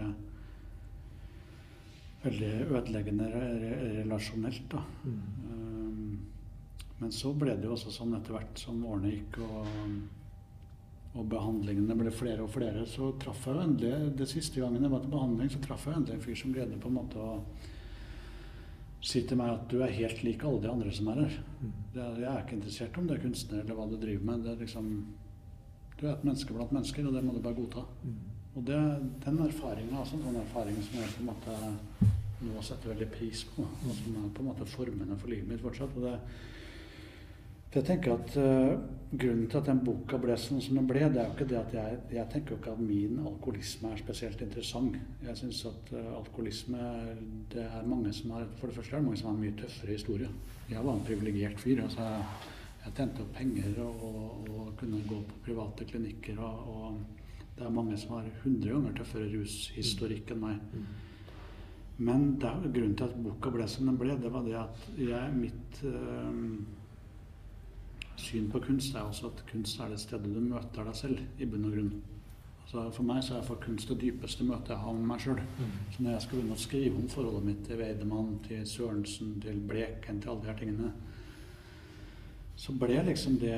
veldig 2.24 2.52
ødeleggende 2.72 3.28
re- 3.36 3.54
re- 3.62 4.02
relasjonelt. 4.02 4.64
da. 4.72 4.82
Um, 5.06 5.83
Men 7.04 7.12
så 7.12 7.34
ble 7.36 7.58
det 7.60 7.68
jo 7.68 7.76
også 7.76 7.92
sånn 7.92 8.16
etter 8.16 8.38
hvert 8.38 8.60
som 8.62 8.80
årene 8.88 9.10
gikk 9.12 9.42
og, 9.44 9.66
og 11.20 11.26
behandlingene 11.34 11.98
ble 12.00 12.14
flere 12.16 12.46
og 12.46 12.54
flere, 12.54 12.86
så 12.88 13.10
traff 13.20 13.44
jeg 13.44 13.58
jo 13.58 13.66
endelig 13.66 14.14
Det 14.22 14.28
siste 14.32 14.64
gangen 14.64 14.86
jeg 14.86 14.94
var 14.94 15.04
til 15.04 15.12
behandling, 15.12 15.52
så 15.52 15.60
traff 15.66 15.84
jeg 15.90 16.00
endelig 16.00 16.16
en 16.16 16.24
fyr 16.24 16.40
som 16.40 16.54
greide 16.56 16.80
på 16.80 16.92
en 16.92 16.96
måte 17.02 17.20
å 17.20 17.34
si 19.04 19.26
til 19.28 19.36
meg 19.36 19.52
at 19.52 19.66
du 19.68 19.82
er 19.84 19.92
helt 19.98 20.24
lik 20.24 20.46
alle 20.48 20.64
de 20.64 20.72
andre 20.72 20.94
som 20.96 21.10
er 21.12 21.20
her. 21.26 21.36
Mm. 21.60 21.74
Det 21.92 22.02
er, 22.06 22.22
jeg 22.24 22.30
er 22.32 22.46
ikke 22.46 22.56
interessert 22.56 23.02
om 23.02 23.10
du 23.10 23.14
er 23.18 23.22
kunstner 23.26 23.66
eller 23.66 23.80
hva 23.82 23.90
du 23.92 23.98
driver 24.00 24.30
med. 24.30 24.46
Det 24.46 24.54
er 24.54 24.64
liksom 24.64 24.90
Du 26.00 26.08
er 26.08 26.14
et 26.14 26.24
menneske 26.26 26.56
blant 26.56 26.72
mennesker, 26.74 27.08
og 27.08 27.14
det 27.14 27.24
må 27.24 27.36
du 27.36 27.44
bare 27.44 27.60
godta. 27.60 27.84
Mm. 28.04 28.16
Og 28.56 28.64
det, 28.68 28.80
den 29.26 29.44
erfaringen, 29.44 29.94
altså 30.00 30.18
den 30.24 30.40
erfaringen 30.40 30.88
som 30.88 31.02
jeg 31.02 31.12
på 31.18 31.22
en 31.26 31.30
måte 31.34 32.10
nå 32.44 32.64
setter 32.64 32.92
veldig 32.92 33.12
pris 33.12 33.44
på, 33.52 33.64
og 33.64 33.94
som 34.00 34.18
er 34.20 34.32
på 34.36 34.44
en 34.44 34.50
måte 34.50 34.68
formende 34.68 35.20
for 35.20 35.32
livet 35.32 35.52
mitt 35.52 35.64
fortsatt. 35.64 35.96
Og 36.00 36.08
det, 36.08 36.16
for 37.74 37.82
jeg 37.82 37.90
tenker 37.90 38.14
at 38.14 38.36
uh, 38.38 38.76
Grunnen 39.14 39.46
til 39.46 39.60
at 39.60 39.68
den 39.70 39.80
boka 39.86 40.18
ble 40.18 40.34
sånn 40.42 40.62
som 40.64 40.78
den 40.80 40.88
ble, 40.90 41.04
det 41.14 41.20
er 41.22 41.28
jo 41.28 41.36
ikke 41.36 41.46
det 41.52 41.58
at 41.60 41.74
jeg, 41.76 41.98
jeg 42.16 42.30
tenker 42.34 42.56
jo 42.56 42.58
ikke 42.58 42.72
at 42.72 42.80
min 42.82 43.20
alkoholisme 43.22 43.92
er 43.94 44.02
spesielt 44.02 44.42
interessant. 44.42 44.98
Jeg 45.22 45.38
syns 45.38 45.60
at 45.70 45.92
uh, 45.94 46.16
alkoholisme 46.18 46.88
det 47.54 47.62
er 47.62 47.86
mange 47.86 48.10
som 48.18 48.34
har 48.34 48.48
For 48.58 48.72
det 48.72 48.80
første 48.80 48.96
er 48.96 49.04
det 49.04 49.08
mange 49.12 49.22
som 49.22 49.30
har 49.30 49.38
en 49.38 49.44
mye 49.44 49.60
tøffere 49.60 50.00
historie. 50.00 50.32
Jeg 50.72 50.82
var 50.88 50.98
en 50.98 51.06
privilegert 51.06 51.62
fyr. 51.62 51.84
altså 51.86 52.08
jeg, 52.08 52.26
jeg 52.88 52.98
tjente 52.98 53.26
opp 53.28 53.34
penger 53.38 53.80
og, 53.86 54.04
og, 54.10 54.52
og 54.58 54.76
kunne 54.82 55.06
gå 55.14 55.22
på 55.30 55.42
private 55.46 55.90
klinikker. 55.94 56.42
Og, 56.42 56.74
og 56.74 57.24
det 57.54 57.68
er 57.68 57.80
mange 57.80 58.02
som 58.02 58.18
har 58.18 58.30
100 58.34 58.70
ganger 58.70 58.98
tøffere 58.98 59.30
rushistorikk 59.36 60.34
enn 60.34 60.46
meg. 60.50 60.62
Mm. 60.74 60.94
Men 61.98 62.32
det, 62.42 62.56
grunnen 62.74 62.98
til 62.98 63.12
at 63.12 63.20
boka 63.30 63.54
ble 63.54 63.70
som 63.70 63.86
den 63.92 64.00
ble, 64.02 64.18
det 64.18 64.34
var 64.34 64.48
det 64.48 64.58
at 64.58 64.88
jeg, 64.98 65.36
mitt 65.38 65.84
eh, 65.86 66.40
syn 68.18 68.50
på 68.52 68.60
kunst 68.60 68.96
er 68.96 69.06
også 69.08 69.30
at 69.32 69.44
kunst 69.52 69.80
er 69.80 69.90
det 69.90 70.00
stedet 70.00 70.34
du 70.34 70.42
møter 70.42 70.84
deg 70.84 70.96
selv, 70.96 71.22
i 71.40 71.46
bunn 71.46 71.66
og 71.70 71.78
grunn. 71.78 71.94
Altså 72.64 72.84
for 72.96 73.06
meg 73.06 73.24
så 73.24 73.38
er 73.38 73.46
for 73.46 73.62
kunst 73.62 73.90
det 73.92 74.00
dypeste 74.02 74.46
møtet 74.48 74.74
jeg 74.74 74.82
har 74.82 74.94
med 74.98 75.08
meg 75.12 75.20
sjøl. 75.22 75.42
Så 75.94 76.04
når 76.04 76.12
jeg 76.12 76.22
skal 76.22 76.38
begynne 76.40 76.56
å 76.58 76.64
skrive 76.64 77.02
om 77.02 77.10
forholdet 77.10 77.46
mitt 77.46 77.66
til 77.68 77.82
Weidemann, 77.82 78.40
til 78.48 78.64
Sørensen, 78.68 79.36
til 79.42 79.60
Bleken, 79.70 80.22
til 80.22 80.30
alle 80.32 80.42
de 80.42 80.50
her 80.50 80.58
tingene, 80.58 80.94
så 82.56 82.74
ble 82.78 83.00
liksom 83.08 83.40
det 83.42 83.58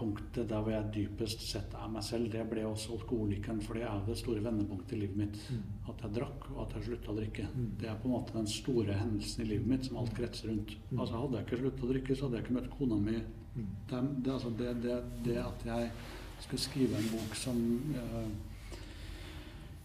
punktet 0.00 0.48
der 0.48 0.62
hvor 0.64 0.72
jeg 0.72 0.90
dypest 0.94 1.42
sett 1.44 1.74
er 1.76 1.90
meg 1.92 2.04
selv, 2.04 2.30
det 2.32 2.42
ble 2.48 2.64
også 2.66 2.96
alkoholikeren. 2.96 3.60
For 3.64 3.78
det 3.78 3.84
er 3.86 4.04
det 4.06 4.16
store 4.18 4.42
vendepunktet 4.44 4.96
i 4.96 5.00
livet 5.02 5.18
mitt. 5.20 5.40
At 5.90 6.04
jeg 6.04 6.16
drakk, 6.16 6.46
og 6.54 6.62
at 6.64 6.76
jeg 6.76 6.88
slutta 6.88 7.12
å 7.12 7.18
drikke. 7.18 7.48
Det 7.80 7.90
er 7.90 7.98
på 8.00 8.08
en 8.08 8.16
måte 8.16 8.36
den 8.36 8.48
store 8.50 8.96
hendelsen 8.96 9.44
i 9.44 9.50
livet 9.52 9.72
mitt 9.74 9.88
som 9.88 10.00
alt 10.00 10.14
kretser 10.16 10.50
rundt. 10.50 10.76
Altså 10.96 11.20
Hadde 11.20 11.40
jeg 11.40 11.48
ikke 11.48 11.60
sluttet 11.64 11.84
å 11.84 11.92
drikke, 11.92 12.16
så 12.16 12.26
hadde 12.26 12.40
jeg 12.40 12.46
ikke 12.46 12.56
møtt 12.58 12.70
kona 12.78 13.00
mi. 13.02 13.18
Det, 13.90 14.00
det, 14.24 14.32
altså 14.32 14.52
det, 14.56 14.74
det, 14.84 15.00
det 15.26 15.36
at 15.42 15.66
jeg 15.66 15.90
skulle 16.40 16.62
skrive 16.62 16.96
en 16.96 17.10
bok 17.12 17.34
som 17.36 17.58
eh, 18.00 18.30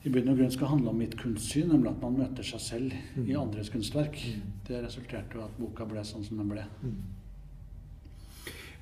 i 0.05 0.11
bunn 0.13 0.29
og 0.29 0.37
grunn 0.37 0.53
skal 0.53 0.69
handle 0.69 0.91
om 0.93 0.99
mitt 1.01 1.15
kunstsyn, 1.17 1.71
nemlig 1.73 1.89
at 1.91 2.03
man 2.03 2.19
møter 2.21 2.45
seg 2.45 2.61
selv 2.61 3.25
i 3.25 3.35
andres 3.35 3.71
kunstverk, 3.73 4.19
det 4.67 4.83
resulterte 4.85 5.39
jo 5.39 5.43
at 5.47 5.57
boka 5.57 5.87
ble 5.89 6.03
sånn 6.05 6.23
som 6.23 6.37
den 6.39 6.51
ble. 6.53 6.63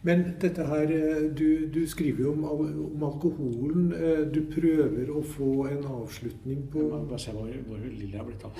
Men 0.04 0.24
dette 0.42 0.66
her, 0.68 0.90
du, 1.32 1.68
du 1.72 1.88
skriver 1.88 2.26
jo 2.26 2.32
om, 2.34 2.44
om, 2.44 3.04
alkoholen. 3.08 3.86
Du 4.36 4.42
prøver 4.52 5.08
å 5.14 5.22
få 5.24 5.68
en 5.70 5.86
avslutning 5.88 6.66
på 6.74 6.84
Jeg 6.84 6.92
må 6.92 7.06
bare 7.08 7.24
se 7.24 7.36
hvor, 7.36 7.54
hvor 7.70 7.80
lille 7.86 8.12
jeg 8.12 8.20
har 8.20 8.28
blitt 8.28 8.44
av. 8.44 8.60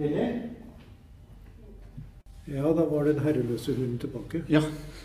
Lille? 0.00 0.26
Ja, 2.50 2.72
da 2.72 2.88
var 2.88 3.04
den 3.04 3.20
herreløse 3.20 3.76
hunden 3.76 4.00
tilbake. 4.00 4.42
Ja. 4.48 4.64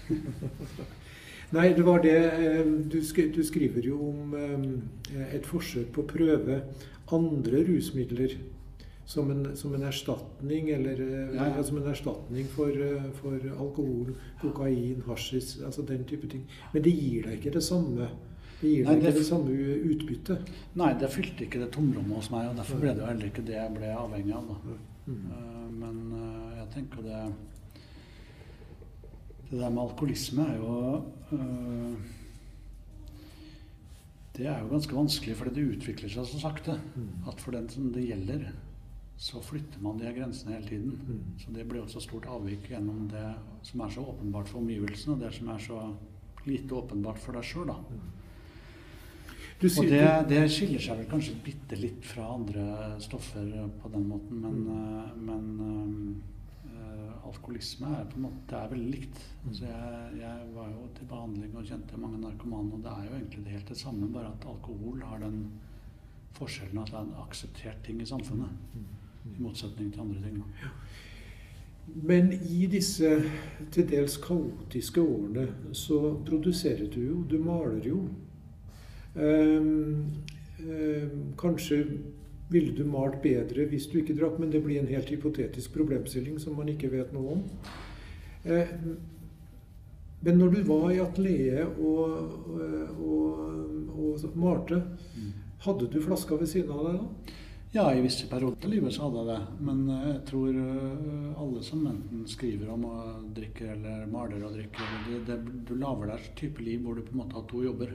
Nei, 1.56 1.68
det 1.76 1.84
var 1.86 2.00
det 2.02 2.18
du, 2.90 2.98
du 3.36 3.44
skriver 3.46 3.86
jo 3.86 4.00
om 4.08 4.34
et 5.28 5.46
forsøk 5.46 5.92
på 5.94 6.06
å 6.06 6.10
prøve 6.10 6.62
andre 7.14 7.62
rusmidler 7.68 8.40
som 9.06 9.32
en, 9.32 9.56
som 9.58 9.74
en 9.76 9.84
erstatning 9.84 10.70
eller 10.70 11.02
ja, 11.36 11.48
ja. 11.58 11.64
som 11.64 11.78
en 11.78 11.90
erstatning 11.92 12.48
for, 12.50 12.72
for, 13.20 13.38
alkohol, 13.54 14.16
kokain, 14.42 15.04
hasjis, 15.06 15.60
altså 15.66 15.86
den 15.86 16.06
type 16.10 16.30
ting. 16.32 16.48
Men 16.74 16.86
det 16.86 16.96
gir 16.96 17.28
deg 17.28 17.38
ikke 17.38 17.54
det 17.60 17.64
samme. 17.66 18.10
Det 18.62 18.72
gir 18.72 18.88
deg 18.88 18.98
ikke 18.98 19.12
det, 19.12 19.20
det 19.20 19.28
samme 19.28 19.78
utbyttet. 19.92 20.52
Nei, 20.82 20.90
det 20.98 21.12
fylte 21.14 21.46
ikke 21.46 21.62
det 21.62 21.70
tomrommet 21.76 22.18
hos 22.18 22.32
meg, 22.34 22.50
og 22.50 22.58
derfor 22.58 22.82
ble 22.82 22.96
det 22.96 23.06
jo 23.06 23.12
heller 23.12 23.30
ikke 23.30 23.46
det 23.46 23.60
jeg 23.60 23.76
ble 23.78 23.94
avhengig 23.94 24.36
av. 24.40 24.50
Da. 24.50 24.78
Mm. 25.06 25.24
Uh, 25.30 25.66
men 25.84 25.98
jeg 26.56 26.68
tenker 26.74 27.04
det 27.06 27.18
Det 29.52 29.60
der 29.60 29.70
med 29.70 29.84
alkoholisme 29.84 30.48
er 30.50 30.56
jo 30.58 30.72
Det 34.34 34.48
er 34.50 34.64
jo 34.64 34.72
ganske 34.72 34.96
vanskelig, 34.98 35.36
fordi 35.38 35.54
det 35.60 35.76
utvikler 35.78 36.10
seg 36.12 36.26
så 36.28 36.42
sakte. 36.42 36.80
Mm. 36.96 37.12
At 37.30 37.40
for 37.40 37.54
den 37.56 37.70
som 37.70 37.94
det 37.94 38.10
gjelder, 38.10 38.50
så 39.18 39.42
flytter 39.42 39.80
man 39.80 39.98
de 39.98 40.10
her 40.10 40.16
grensene 40.18 40.58
hele 40.58 40.68
tiden. 40.68 41.00
Mm. 41.08 41.40
Så 41.40 41.52
det 41.56 41.64
blir 41.70 41.84
også 41.84 42.04
stort 42.04 42.28
avvik 42.28 42.68
gjennom 42.72 43.08
det 43.12 43.30
som 43.64 43.86
er 43.86 43.96
så 43.96 44.04
åpenbart 44.12 44.52
for 44.52 44.60
omgivelsene, 44.60 45.16
og 45.16 45.24
det 45.24 45.32
som 45.38 45.50
er 45.54 45.64
så 45.64 45.80
lite 46.46 46.76
åpenbart 46.76 47.20
for 47.22 47.38
deg 47.38 47.48
sjøl, 47.48 47.72
da. 47.72 47.80
og 49.66 49.88
det, 49.90 50.04
det, 50.30 50.42
skiller 50.52 50.84
seg 50.84 51.00
vel 51.00 51.08
kanskje 51.10 51.40
bitte 51.46 51.80
litt 51.80 52.06
fra 52.06 52.28
andre 52.36 52.66
stoffer 53.02 53.48
på 53.82 53.92
den 53.94 54.06
måten, 54.12 54.44
men, 54.44 54.60
mm. 54.68 55.24
men 55.26 55.48
øh, 56.76 57.16
alkoholisme 57.32 57.96
er 57.96 58.10
på 58.12 58.20
en 58.20 58.28
måte 58.28 58.44
det 58.52 58.60
er 58.60 58.74
veldig 58.76 58.92
likt. 58.98 59.24
Altså 59.48 59.72
jeg, 59.72 60.20
jeg, 60.20 60.50
var 60.58 60.70
jo 60.76 60.90
til 61.00 61.10
behandling 61.10 61.56
og 61.56 61.72
kjente 61.72 62.02
mange 62.04 62.20
narkomane, 62.22 62.76
og 62.76 62.84
det 62.84 62.92
er 62.92 63.08
jo 63.08 63.16
egentlig 63.18 63.56
helt 63.56 63.72
det 63.74 63.80
samme, 63.80 64.12
bare 64.14 64.36
at 64.36 64.50
alkohol 64.52 65.02
har 65.08 65.24
den 65.24 65.40
forskjellen 66.36 66.84
at 66.84 66.92
det 66.92 67.00
er 67.00 67.08
en 67.08 67.18
akseptert 67.24 67.82
ting 67.88 68.04
i 68.04 68.12
samfunnet. 68.12 68.54
I 69.26 69.42
motsetning 69.42 69.92
til 69.94 70.02
andre 70.02 70.22
ting. 70.22 70.44
Ja. 70.62 70.74
Men 71.86 72.32
i 72.34 72.66
disse 72.70 73.10
til 73.72 73.88
dels 73.90 74.18
kaotiske 74.22 75.02
årene 75.02 75.48
så 75.76 76.00
produserer 76.26 76.88
du 76.92 77.02
jo, 77.02 77.18
du 77.30 77.38
maler 77.44 77.86
jo. 77.86 78.00
Um, 79.16 80.06
um, 80.60 81.20
kanskje 81.40 81.84
ville 82.50 82.74
du 82.76 82.84
malt 82.90 83.22
bedre 83.24 83.68
hvis 83.70 83.88
du 83.88 84.00
ikke 84.02 84.18
drakk, 84.18 84.40
men 84.42 84.52
det 84.52 84.64
blir 84.66 84.82
en 84.82 84.90
helt 84.90 85.10
hypotetisk 85.10 85.74
problemstilling 85.78 86.40
som 86.42 86.58
man 86.58 86.70
ikke 86.74 86.92
vet 86.94 87.14
noe 87.16 87.38
om. 87.38 87.46
Uh, 88.46 88.98
men 90.26 90.42
når 90.42 90.56
du 90.56 90.62
var 90.66 90.90
i 90.90 91.02
atelieret 91.04 91.80
og, 91.80 92.38
og, 92.98 93.26
og, 93.94 94.14
og 94.26 94.38
malte, 94.42 94.82
mm. 95.16 95.34
hadde 95.68 95.90
du 95.94 96.00
flaska 96.02 96.38
ved 96.40 96.50
siden 96.50 96.74
av 96.74 96.88
deg 96.88 97.02
da? 97.02 97.36
Ja, 97.76 97.94
i 97.94 98.00
visse 98.02 98.28
perioder 98.32 98.64
av 98.64 98.72
livet 98.72 98.94
så 98.96 99.04
hadde 99.04 99.20
jeg 99.20 99.28
det. 99.28 99.64
Men 99.68 99.80
eh, 99.92 100.04
jeg 100.08 100.20
tror 100.30 100.58
eh, 100.62 101.40
alle 101.44 101.64
som 101.68 101.82
enten 101.90 102.22
skriver 102.32 102.70
om 102.72 102.86
å 102.88 102.98
drikke 103.36 103.66
eller 103.74 104.06
maler 104.08 104.46
og 104.48 104.54
drikker 104.56 104.94
det, 105.10 105.18
det, 105.28 105.36
Du 105.68 105.74
lager 105.76 106.08
deg 106.08 106.22
et 106.22 106.38
type 106.40 106.64
liv 106.64 106.86
hvor 106.86 106.96
du 106.96 107.02
på 107.04 107.12
en 107.12 107.20
måte 107.26 107.36
har 107.36 107.44
to 107.52 107.64
jobber. 107.66 107.90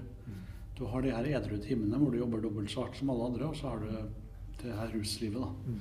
Du 0.76 0.82
har 0.90 1.00
de 1.00 1.14
her 1.14 1.28
edru 1.30 1.56
timene 1.64 1.96
hvor 1.96 2.12
du 2.12 2.18
jobber 2.20 2.42
dobbelt 2.44 2.68
så 2.72 2.84
hardt 2.84 2.98
som 2.98 3.12
alle 3.14 3.30
andre, 3.30 3.48
og 3.48 3.56
så 3.56 3.70
har 3.70 3.80
du 3.80 4.58
det 4.60 4.74
her 4.76 4.92
ruslivet, 4.92 5.40
da. 5.40 5.78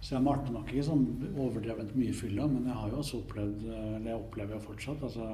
Så 0.00 0.14
jeg 0.14 0.24
malte 0.24 0.54
nok 0.54 0.72
ikke 0.72 0.84
sånn 0.86 1.04
overdrevent 1.36 1.92
mye 1.98 2.14
fylla, 2.16 2.46
men 2.48 2.64
jeg 2.70 2.78
har 2.78 2.94
jo 2.94 3.02
også 3.02 3.20
opplevd 3.20 3.66
eh, 3.66 3.90
Eller 3.98 4.14
jeg 4.14 4.22
opplever 4.22 4.56
jo 4.56 4.62
fortsatt 4.70 5.04
altså 5.10 5.28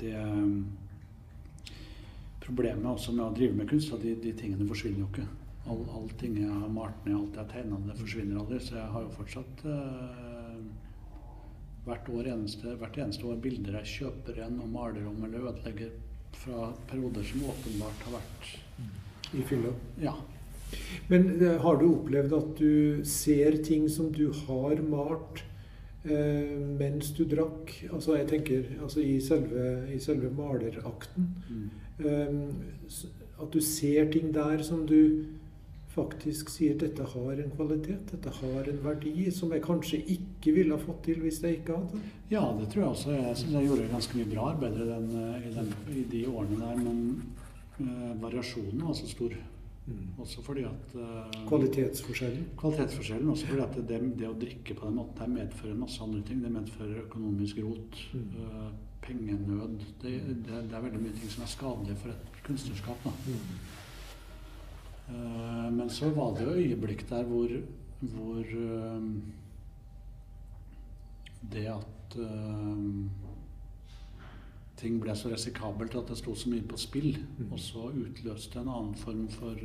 det 0.00 0.14
Problemet 2.48 2.88
også 2.88 3.12
med 3.12 3.26
å 3.26 3.36
drive 3.36 3.60
med 3.60 3.68
kunst, 3.68 3.92
at 3.92 4.00
de, 4.00 4.16
de 4.24 4.32
tingene 4.32 4.64
forsvinner 4.72 5.04
jo 5.04 5.10
ikke. 5.10 5.26
All, 5.68 5.84
allting 6.00 6.38
jeg 6.40 6.48
har 6.48 6.68
malt 6.72 7.04
ned, 7.04 7.14
alt 7.18 7.34
jeg 7.36 7.42
har 7.42 7.50
tegna, 7.52 7.80
det 7.84 7.96
forsvinner 7.98 8.40
aldri. 8.40 8.60
Så 8.64 8.78
jeg 8.78 8.92
har 8.94 9.04
jo 9.04 9.16
fortsatt 9.16 9.64
eh, 9.68 10.62
hvert, 11.88 12.08
år 12.14 12.30
eneste, 12.34 12.76
hvert 12.80 13.00
eneste 13.02 13.28
år 13.28 13.42
bilder 13.44 13.80
jeg 13.80 13.92
kjøper 13.96 14.40
igjen 14.40 14.62
og 14.64 14.72
maler 14.72 15.08
om 15.10 15.20
eller 15.26 15.50
ødelegger 15.52 15.92
fra 16.38 16.70
perioder 16.88 17.24
som 17.26 17.46
åpenbart 17.52 18.06
har 18.06 18.18
vært 18.18 18.50
I 19.36 19.44
fylla? 19.48 19.74
Ja. 20.00 20.14
Men 21.08 21.30
uh, 21.40 21.56
har 21.64 21.78
du 21.80 21.86
opplevd 21.88 22.34
at 22.36 22.50
du 22.58 23.04
ser 23.08 23.60
ting 23.64 23.88
som 23.92 24.10
du 24.12 24.26
har 24.44 24.82
malt 24.84 25.42
eh, 26.04 26.56
mens 26.78 27.12
du 27.16 27.24
drakk? 27.28 27.72
Altså 27.88 28.18
jeg 28.18 28.28
tenker 28.32 28.68
altså 28.76 29.00
i, 29.04 29.16
selve, 29.24 29.88
i 29.92 30.00
selve 30.02 30.32
malerakten. 30.32 31.32
Mm. 31.48 31.68
at 33.42 33.48
du 33.50 33.58
ser 33.64 34.06
ting 34.12 34.28
der 34.34 34.62
som 34.62 34.84
du 34.86 35.24
faktisk 35.98 36.52
sier 36.52 36.78
dette 36.78 37.04
har 37.12 37.42
en 37.42 37.52
kvalitet, 37.56 38.12
dette 38.12 38.32
har 38.40 38.70
en 38.72 38.80
verdi, 38.84 39.28
som 39.34 39.52
jeg 39.54 39.64
kanskje 39.64 40.00
ikke 40.14 40.54
ville 40.56 40.76
ha 40.76 40.80
fått 40.82 41.04
til 41.08 41.20
hvis 41.24 41.42
jeg 41.44 41.60
ikke 41.60 41.76
hadde? 41.80 42.00
Ja, 42.30 42.44
det 42.58 42.70
tror 42.72 42.84
jeg 42.84 42.90
også. 42.94 43.14
Jeg 43.16 43.36
syns 43.42 43.54
jeg 43.58 43.68
gjorde 43.68 43.92
ganske 43.92 44.18
mye 44.18 44.32
bra 44.32 44.48
arbeid 44.54 44.80
i, 44.80 44.88
den, 44.88 45.12
i, 45.38 45.54
den, 45.58 45.70
i 45.94 46.08
de 46.14 46.24
årene 46.30 46.58
der, 46.62 46.82
men 46.82 46.98
eh, 47.84 48.10
variasjonen 48.22 48.84
var 48.86 48.98
så 48.98 49.08
stor. 49.10 49.38
Mm. 49.88 50.08
Også 50.20 50.42
fordi 50.44 50.66
at 50.68 50.94
eh, 51.00 51.38
Kvalitetsforskjellen? 51.48 52.44
Kvalitetsforskjellen, 52.60 53.30
Også 53.32 53.46
fordi 53.46 53.62
at 53.64 53.78
det, 53.88 54.00
det, 54.20 54.28
å 54.28 54.36
drikke 54.36 54.76
på 54.76 54.84
den 54.88 54.98
måten 55.00 55.24
her 55.24 55.32
medfører 55.32 55.78
masse 55.80 56.02
andre 56.04 56.20
ting. 56.28 56.42
Det 56.44 56.52
medfører 56.52 57.06
økonomisk 57.06 57.62
rot, 57.64 58.02
mm. 58.12 58.28
eh, 58.44 58.68
pengenød. 59.06 59.80
Det, 60.02 60.12
det, 60.28 60.62
det, 60.68 60.76
er 60.76 60.84
veldig 60.84 61.02
mye 61.06 61.16
ting 61.16 61.32
som 61.32 61.46
er 61.46 61.52
skadelige 61.54 62.00
for 62.02 62.12
et 62.12 62.40
kunstnerskap. 62.44 63.06
da. 63.06 63.14
Mm. 63.26 63.77
Eh, 65.08 65.70
men 65.70 65.90
så 65.90 66.10
var 66.10 66.34
det 66.36 66.44
jo 66.44 66.50
øyeblikk 66.50 67.08
der 67.08 67.24
hvor, 67.24 67.48
hvor 68.00 68.40
eh, 68.40 69.02
det 71.52 71.66
at 71.72 72.16
eh, 72.20 72.84
ting 74.76 75.00
ble 75.00 75.16
så 75.16 75.32
risikabelt 75.32 75.96
at 75.96 76.12
det 76.12 76.18
sto 76.20 76.34
så 76.34 76.50
mye 76.52 76.66
på 76.68 76.76
spill, 76.76 77.16
mm. 77.38 77.52
og 77.52 77.60
så 77.60 77.88
utløste 77.88 78.60
en 78.60 78.68
annen 78.68 78.94
form 78.94 79.26
for 79.32 79.56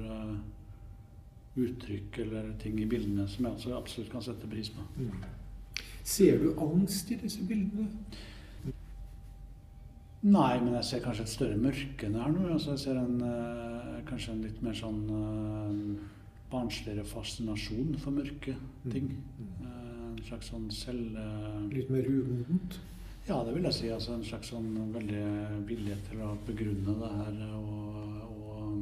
uttrykk 1.53 2.17
eller 2.23 2.53
ting 2.59 2.79
i 2.81 2.87
bildene 2.89 3.27
som 3.29 3.45
jeg 3.45 3.53
også 3.53 3.75
absolutt 3.77 4.11
kan 4.11 4.23
sette 4.25 4.49
pris 4.49 4.71
på. 4.73 4.85
Mm. 4.97 5.11
Ser 6.03 6.39
du 6.41 6.55
angst 6.59 7.11
i 7.11 7.19
disse 7.19 7.43
bildene? 7.47 7.91
Nei, 10.23 10.55
men 10.63 10.73
jeg 10.79 10.87
ser 10.87 11.03
kanskje 11.03 11.27
et 11.27 11.33
større 11.33 11.59
mørke 11.59 12.07
enn 12.07 12.15
det 12.15 12.23
her 12.23 12.31
nå. 12.31 12.47
Altså, 12.55 12.73
jeg 12.73 12.79
ser 12.79 12.99
en, 13.01 13.19
kanskje 14.13 14.33
en 14.35 14.43
litt 14.45 14.59
mer 14.61 14.75
sånn 14.77 15.03
uh, 15.09 16.09
barnsligere 16.53 17.05
fascinasjon 17.09 17.95
for 18.01 18.13
mørke 18.13 18.55
ting. 18.93 19.09
Uh, 19.63 20.11
en 20.13 20.19
slags 20.27 20.51
sånn 20.53 20.69
selv... 20.73 21.17
litt 21.73 21.89
mer 21.89 22.05
umodent? 22.05 22.77
Ja, 23.25 23.39
det 23.47 23.55
vil 23.55 23.65
jeg 23.65 23.77
si. 23.79 23.89
Altså, 23.89 24.13
en 24.13 24.27
slags 24.27 24.51
sånn 24.53 24.69
veldig 24.93 25.23
vilje 25.65 25.97
til 26.09 26.21
å 26.21 26.35
begrunne 26.45 26.95
det 26.99 27.11
her 27.17 27.41
og, 27.57 28.21
og, 28.29 28.79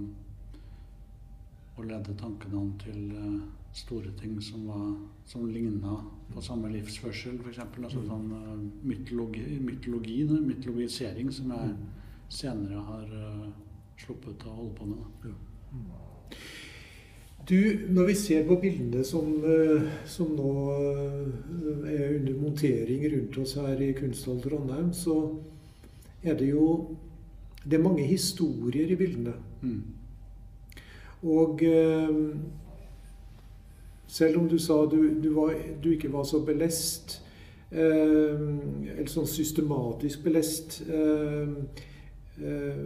og 1.78 1.88
lede 1.88 2.18
tankene 2.20 2.62
an 2.62 2.72
til 2.82 3.04
store 3.72 4.12
ting 4.20 4.36
som, 4.44 4.68
var, 4.68 4.92
som 5.26 5.48
ligna 5.48 5.96
på 6.34 6.44
samme 6.44 6.70
livsførsel, 6.74 7.40
f.eks. 7.40 7.64
Altså 7.64 8.04
mm. 8.04 8.08
sånn 8.10 8.30
uh, 8.36 8.64
mytologi, 8.88 9.46
mytologi 9.64 10.22
mytologisering, 10.28 11.32
som 11.32 11.54
jeg 11.56 11.72
mm. 11.72 11.86
senere 12.42 12.84
har 12.90 13.14
uh, 13.16 13.46
sluppet 14.02 14.45
å 14.47 14.56
holde 14.58 14.74
på 14.78 14.89
med. 14.89 14.97
Da. 15.24 16.39
Du, 17.49 17.58
når 17.89 18.12
vi 18.12 18.16
ser 18.16 18.43
på 18.47 18.58
bildene 18.62 19.04
som, 19.08 19.32
uh, 19.43 19.88
som 20.08 20.30
nå 20.38 20.52
uh, 20.72 21.88
er 21.89 22.18
under 22.20 22.38
montering 22.38 23.06
rundt 23.16 23.39
oss 23.41 23.56
her 23.60 23.82
i 23.82 23.93
Kunsthall 23.97 24.41
Trondheim, 24.43 24.91
så 24.93 25.18
er 26.22 26.38
det 26.38 26.52
jo 26.52 26.68
det 27.62 27.78
er 27.78 27.84
mange 27.84 28.06
historier 28.10 28.89
i 28.89 28.97
bildene. 28.97 29.36
Mm. 29.62 29.82
Og 31.30 31.62
selv 34.12 34.38
om 34.38 34.49
du 34.49 34.58
sa 34.60 34.86
du, 34.91 35.20
du, 35.24 35.30
var, 35.34 35.54
du 35.84 35.91
ikke 35.93 36.12
var 36.14 36.24
så 36.28 36.41
belest, 36.43 37.22
eh, 37.72 38.41
eller 38.97 39.08
sånn 39.08 39.30
systematisk 39.30 40.26
belest, 40.26 40.82
eh, 40.91 41.54
eh, 42.43 42.82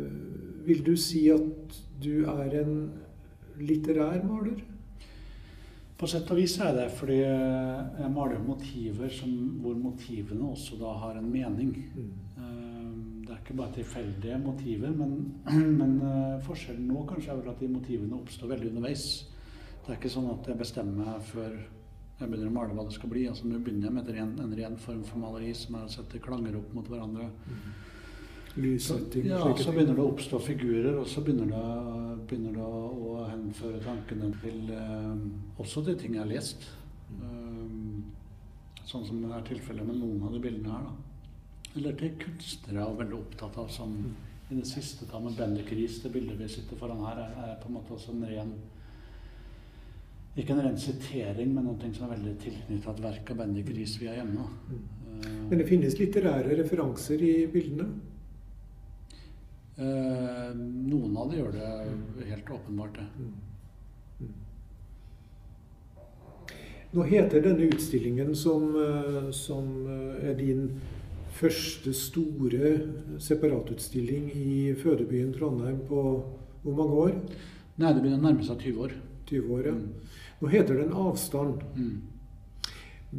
vil 0.66 0.84
du 0.86 0.96
si 1.00 1.28
at 1.34 1.76
du 2.02 2.26
er 2.30 2.56
en 2.62 2.80
litterær 3.62 4.24
maler? 4.28 4.64
På 5.96 6.10
sett 6.12 6.28
og 6.34 6.42
vis 6.42 6.58
er 6.60 6.74
det 6.76 6.90
fordi 6.98 7.22
jeg 7.22 8.12
maler 8.12 8.42
motiver 8.44 9.12
som, 9.16 9.32
hvor 9.64 9.78
motivene 9.80 10.50
også 10.52 10.80
da 10.82 10.92
har 11.06 11.20
en 11.22 11.30
mening. 11.32 11.72
Mm. 11.96 12.10
Det 13.26 13.32
er 13.32 13.40
ikke 13.40 13.56
bare 13.58 13.78
tilfeldige 13.78 14.42
motiver, 14.44 14.92
men, 14.92 15.16
men 15.80 15.96
forskjellen 16.46 16.92
nå 16.92 17.06
kanskje 17.08 17.32
er 17.32 17.40
vel 17.40 17.54
at 17.54 17.64
de 17.64 17.72
motivene 17.72 18.20
oppstår 18.20 18.52
veldig 18.58 18.74
underveis. 18.74 19.08
Det 19.86 19.94
er 19.94 19.98
ikke 20.02 20.14
sånn 20.18 20.28
at 20.34 20.52
jeg 20.52 20.60
bestemmer 20.60 21.00
meg 21.06 21.26
før 21.32 21.56
jeg 22.16 22.30
begynner 22.32 22.48
å 22.48 22.56
male 22.56 22.76
hva 22.76 22.86
det 22.88 22.96
skal 22.96 23.12
bli. 23.12 23.26
Altså 23.28 23.48
Nå 23.50 23.60
begynner 23.60 23.90
jeg 23.90 23.96
med 23.98 24.12
en 24.16 24.38
en 24.44 24.56
ren 24.60 24.78
form 24.80 25.02
for 25.04 25.20
maleri 25.20 25.52
som 25.58 25.76
er 25.76 25.88
å 25.88 25.92
sette 25.92 26.22
klanger 26.24 26.56
opp 26.60 26.72
mot 26.76 26.88
hverandre. 26.88 27.28
Mm. 27.28 27.66
Lyssetting, 28.56 29.26
ja, 29.28 29.40
så 29.60 29.74
begynner 29.76 29.98
det 29.98 30.04
å 30.04 30.12
oppstå 30.14 30.40
figurer, 30.40 30.94
og 30.96 31.10
så 31.12 31.24
begynner 31.26 31.50
det, 31.52 31.64
begynner 32.30 32.56
det 32.56 32.68
å 32.68 33.26
henføre 33.28 33.82
tankene 33.84 34.30
til 34.40 34.70
eh, 34.72 35.10
også 35.60 35.84
de 35.84 35.96
ting 36.00 36.16
jeg 36.16 36.24
har 36.24 36.30
lest. 36.30 36.70
Um, 37.20 38.06
sånn 38.88 39.04
som 39.08 39.20
det 39.20 39.34
er 39.36 39.44
tilfellet 39.50 39.90
med 39.90 40.00
noen 40.00 40.24
av 40.24 40.38
de 40.38 40.40
bildene 40.46 40.72
her. 40.72 40.88
da. 40.88 41.74
Eller 41.76 42.00
til 42.00 42.16
kunstnere 42.22 42.80
jeg 42.80 42.88
er 42.88 43.02
veldig 43.02 43.20
opptatt 43.20 43.60
av, 43.60 43.68
som 43.76 43.98
i 44.46 44.56
det 44.56 44.70
siste 44.70 45.10
da 45.10 45.20
med 45.20 45.36
Bendik 45.36 45.76
Riis, 45.76 46.00
det 46.04 46.14
bildet 46.14 46.40
vi 46.40 46.48
sitter 46.56 46.80
foran 46.80 47.04
her, 47.04 47.26
er, 47.26 47.38
er 47.50 47.60
på 47.60 47.68
en 47.68 47.78
måte 47.82 47.96
også 47.98 48.16
en 48.16 48.26
ren 48.30 48.56
ikke 50.36 50.52
en 50.52 50.66
ren 50.66 50.80
sitering, 50.80 51.54
men 51.56 51.64
noe 51.64 51.94
som 51.96 52.10
er 52.10 52.18
veldig 52.18 52.34
tilknyttet 52.44 52.90
et 52.92 53.04
verk 53.04 53.30
av 53.32 53.38
Bendik 53.40 53.70
Riis 53.72 53.96
vi 54.00 54.10
har 54.12 54.20
hjemme. 54.20 54.48
Mm. 54.72 54.84
Men 55.50 55.62
det 55.62 55.68
finnes 55.70 55.96
litterære 56.00 56.58
referanser 56.60 57.24
i 57.24 57.34
bildene? 57.52 57.88
Eh, 59.78 60.52
noen 60.56 61.18
av 61.20 61.32
det 61.32 61.42
gjør 61.42 61.56
det 61.56 62.28
helt 62.30 62.52
åpenbart, 62.58 62.96
det. 62.96 63.08
Mm. 63.20 63.34
Mm. 64.22 64.36
Nå 66.96 67.08
heter 67.10 67.44
denne 67.44 67.68
utstillingen, 67.68 68.36
som, 68.36 68.70
eh, 68.80 69.32
som 69.36 69.68
eh, 69.88 70.30
er 70.30 70.38
din 70.40 70.70
første 71.36 71.92
store 71.94 72.72
separatutstilling 73.20 74.30
i 74.32 74.74
fødebyen 74.80 75.34
Trondheim 75.36 75.82
på 75.90 76.04
hvor 76.64 76.78
mange 76.78 76.96
år? 76.96 77.18
Nei, 77.76 77.92
det 77.92 78.00
begynner 78.00 78.22
å 78.22 78.28
nærme 78.30 78.48
seg 78.48 78.64
20 78.64 78.86
år. 78.86 78.96
20 79.28 79.52
år, 79.58 79.68
ja. 79.68 79.76
Nå 80.40 80.52
heter 80.54 80.80
det 80.80 80.86
en 80.86 80.96
avstand. 81.04 81.66
Mm. 81.76 81.98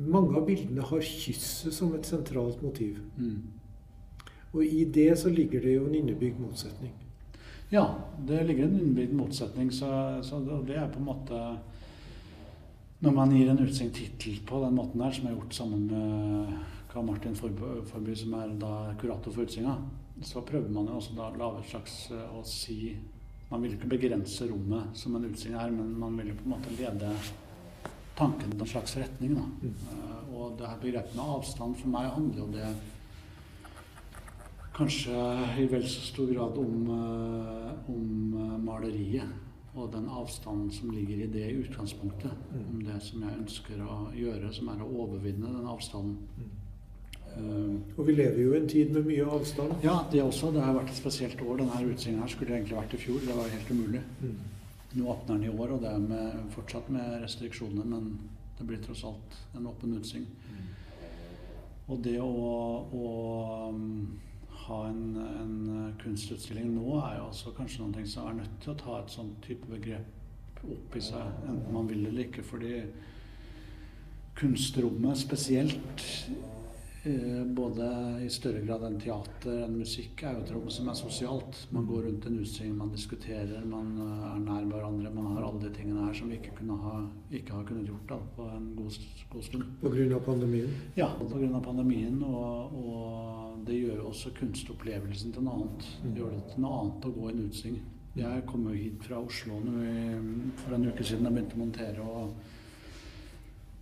Mange 0.09 0.41
av 0.41 0.49
bildene 0.49 0.89
har 0.89 1.05
kysset 1.05 1.75
som 1.75 1.93
et 1.95 2.09
sentralt 2.09 2.65
motiv. 2.65 2.97
Mm. 3.21 3.45
Og 4.53 4.63
i 4.65 4.85
det 4.85 5.11
så 5.19 5.33
ligger 5.33 5.65
det 5.65 5.75
jo 5.77 5.87
en 5.89 5.97
innebygd 5.99 6.39
motsetning. 6.41 6.93
Ja, 7.71 7.87
det 8.29 8.45
ligger 8.47 8.65
en 8.65 8.79
innebygd 8.79 9.17
motsetning. 9.19 9.73
Så, 9.75 9.89
så, 10.23 10.41
det 10.67 10.79
er 10.79 10.93
på 10.93 11.03
en 11.03 11.11
måte 11.11 11.41
Når 12.99 13.13
man 13.13 13.33
gir 13.35 13.51
en 13.53 13.61
utsignet 13.61 13.93
tittel 13.95 14.39
på 14.49 14.63
den 14.63 14.73
måten 14.79 15.03
her, 15.05 15.13
som 15.13 15.27
er 15.29 15.35
gjort 15.35 15.55
sammen 15.55 15.83
med 15.91 16.55
Karl 16.89 17.05
Martin 17.05 17.35
Forby, 17.37 18.15
som 18.17 18.33
er 18.39 18.55
da 18.57 18.95
kurator 18.97 19.35
for 19.35 19.45
utstillinga, 19.45 19.75
så 20.25 20.41
prøver 20.41 20.73
man 20.73 20.89
jo 20.89 20.97
også 20.97 21.13
da 21.19 21.27
å 21.29 21.37
lage 21.37 21.61
et 21.61 21.69
slags 21.75 21.99
å 22.33 22.41
si 22.49 22.95
man 23.51 23.63
vil 23.63 23.77
ikke 23.77 23.91
begrense 23.93 24.49
rommet 24.49 24.97
som 24.99 25.15
en 25.15 25.27
utstilling 25.29 25.59
er, 25.61 25.75
men 25.75 25.93
man 26.01 26.17
vil 26.19 26.33
jo 26.33 26.39
på 26.41 26.49
en 26.49 26.55
måte 26.57 26.73
lede 26.79 27.13
tanken 28.17 28.55
i 28.55 28.59
en 28.59 28.71
slags 28.73 28.97
retning. 28.99 29.37
Da. 29.37 29.45
Mm. 29.63 29.75
Uh, 29.93 30.35
og 30.35 30.57
det 30.59 30.71
her 30.71 30.81
begrepet 30.83 31.15
med 31.15 31.35
avstand 31.37 31.77
for 31.79 31.93
meg 31.93 32.11
handler 32.17 32.41
jo 32.41 32.47
om 32.49 32.57
det 32.57 32.71
kanskje 34.77 35.25
i 35.63 35.67
vel 35.71 35.87
så 35.89 36.05
stor 36.05 36.31
grad 36.33 36.59
om, 36.61 36.91
uh, 36.91 37.91
om 37.93 38.37
uh, 38.37 38.55
maleriet. 38.63 39.43
Og 39.77 39.91
den 39.93 40.07
avstanden 40.09 40.71
som 40.73 40.91
ligger 40.91 41.25
i 41.25 41.29
det 41.29 41.51
utgangspunktet. 41.53 42.33
Mm. 42.53 42.63
Om 42.71 42.85
det 42.87 43.01
som 43.05 43.25
jeg 43.27 43.41
ønsker 43.43 43.83
å 43.85 43.97
gjøre, 44.17 44.53
som 44.57 44.71
er 44.73 44.81
å 44.81 44.93
overvinne 45.05 45.51
den 45.53 45.69
avstanden. 45.69 46.17
Mm. 46.37 46.55
Og 47.97 48.07
vi 48.07 48.15
lever 48.17 48.39
jo 48.41 48.55
i 48.55 48.61
en 48.63 48.69
tid 48.69 48.93
med 48.95 49.05
mye 49.05 49.25
avstand. 49.37 49.75
Ja, 49.85 49.99
det 50.13 50.23
også. 50.25 50.49
Det 50.55 50.63
har 50.65 50.77
vært 50.79 50.95
et 50.95 51.01
spesielt 51.01 51.43
år. 51.45 51.59
Denne 51.61 51.83
utstillingen 51.91 52.25
her 52.25 52.33
skulle 52.33 52.57
egentlig 52.57 52.79
vært 52.79 52.95
i 52.97 53.01
fjor. 53.03 53.19
Det 53.21 53.37
var 53.37 53.53
helt 53.53 53.73
umulig. 53.73 54.01
Mm. 54.23 54.39
Nå 54.97 55.11
åpner 55.13 55.35
den 55.35 55.45
i 55.45 55.53
år, 55.53 55.75
og 55.75 55.83
det 55.83 55.91
er 55.93 56.07
med, 56.07 56.39
fortsatt 56.55 56.89
med 56.93 57.19
restriksjoner, 57.21 57.85
men 57.85 58.15
det 58.57 58.67
blir 58.69 58.81
tross 58.81 59.05
alt 59.05 59.37
en 59.59 59.69
åpen 59.69 59.99
utstilling. 59.99 60.31
Mm. 60.49 60.71
Og 61.93 62.01
det 62.07 62.17
å, 62.23 62.31
å 62.97 63.11
um, 63.69 64.17
ha 64.67 64.81
en, 64.89 65.03
en, 65.17 65.95
kunstutstilling 66.03 66.73
nå 66.75 66.99
er 67.01 67.19
jo 67.21 67.29
også 67.31 67.53
kanskje 67.57 67.85
noe 67.85 68.07
som 68.11 68.31
er 68.31 68.41
nødt 68.41 68.59
til 68.63 68.73
å 68.73 68.79
ta 68.81 68.99
et 69.01 69.15
sånn 69.15 69.33
type 69.47 69.69
begrep 69.71 70.63
opp 70.67 70.97
i 70.99 71.03
seg, 71.05 71.41
enten 71.47 71.73
man 71.75 71.89
vil 71.91 72.07
eller 72.09 72.27
ikke. 72.27 72.43
Fordi 72.47 72.81
kunstrommet 74.37 75.23
spesielt 75.23 76.07
Eh, 76.29 76.56
både 77.57 77.87
i 78.25 78.29
større 78.31 78.61
grad 78.67 78.83
enn 78.87 78.99
teater 79.01 79.63
enn 79.65 79.77
musikk 79.79 80.25
er 80.27 80.37
jo 80.37 80.43
et 80.43 80.53
rom 80.55 80.67
som 80.73 80.89
er 80.91 80.99
sosialt. 80.99 81.61
Man 81.75 81.87
går 81.87 82.07
rundt 82.07 82.27
en 82.27 82.39
utstilling, 82.43 82.75
man 82.79 82.93
diskuterer, 82.95 83.65
man 83.69 83.93
eh, 84.03 84.25
er 84.33 84.43
nær 84.43 84.67
hverandre. 84.71 85.13
Man 85.15 85.29
har 85.35 85.47
alle 85.47 85.63
de 85.67 85.73
tingene 85.77 86.07
her 86.09 86.17
som 86.19 86.33
vi 86.33 86.41
ikke, 86.41 86.57
kunne 86.59 86.79
ha, 86.83 86.97
ikke 87.31 87.55
har 87.55 87.67
kunnet 87.69 87.91
gjort 87.91 88.11
da, 88.11 88.19
på 88.37 88.49
en 88.57 88.69
god, 88.79 88.99
god 89.33 89.49
stund. 89.49 89.69
Pga. 89.83 90.21
pandemien? 90.27 90.75
Ja, 90.99 91.11
pga. 91.21 91.61
pandemien. 91.65 92.19
Og, 92.27 92.77
og, 92.83 93.63
det 93.67 93.81
gjør 93.81 94.05
også 94.11 94.31
kunstopplevelsen 94.37 95.33
til 95.35 95.47
noe 95.47 95.57
annet. 95.61 95.89
Det 96.05 96.21
gjør 96.21 96.37
det 96.37 96.45
til 96.53 96.63
noe 96.63 96.83
annet 96.83 97.09
å 97.09 97.15
gå 97.17 97.31
i 97.31 97.33
en 97.33 97.47
utstilling. 97.49 97.81
Jeg 98.17 98.45
kom 98.49 98.69
jo 98.71 98.77
hit 98.77 99.03
fra 99.05 99.19
Oslo 99.21 99.59
for 100.63 100.73
en 100.73 100.87
uke 100.87 101.05
siden 101.05 101.27
jeg 101.27 101.35
begynte 101.35 101.59
å 101.59 101.61
montere. 101.61 102.05
og 102.07 102.55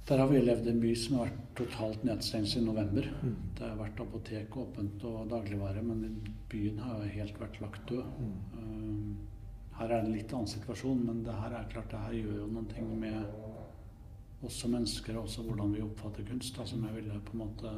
der 0.08 0.20
har 0.20 0.28
vi 0.28 0.40
levd 0.40 0.66
i 0.66 0.72
en 0.74 0.80
by 0.82 0.90
som 1.00 1.16
har 1.16 1.30
vært 1.30 1.44
totalt 1.56 2.02
nedstengt 2.04 2.50
siden 2.50 2.66
november. 2.68 3.06
Mm. 3.22 3.36
Det 3.56 3.64
har 3.64 3.78
vært 3.78 4.00
apotek 4.04 4.56
åpent 4.60 5.04
og 5.08 5.30
dagligvare, 5.30 5.82
men 5.82 6.18
byen 6.52 6.82
har 6.84 6.98
jo 7.00 7.14
helt 7.14 7.40
vært 7.40 7.60
lagt 7.62 7.86
død. 7.88 8.04
Mm. 8.20 8.34
Uh, 8.58 9.78
her 9.78 9.88
er 9.88 9.94
det 9.94 10.10
en 10.10 10.16
litt 10.18 10.34
annen 10.34 10.50
situasjon, 10.50 11.00
men 11.06 11.22
det 11.24 11.36
her 11.40 11.56
er 11.56 11.70
klart 11.72 11.88
det 11.90 12.02
her 12.04 12.18
gjør 12.18 12.42
jo 12.42 12.48
noen 12.52 12.68
ting 12.70 12.90
med 13.00 14.44
oss 14.44 14.58
som 14.60 14.74
mennesker, 14.76 15.16
og 15.16 15.24
også 15.24 15.46
hvordan 15.46 15.72
vi 15.72 15.86
oppfatter 15.86 16.26
kunst, 16.28 16.52
da, 16.58 16.66
som 16.68 16.84
jeg 16.84 16.98
ville 16.98 17.22
på 17.24 17.38
en 17.38 17.42
måte 17.46 17.72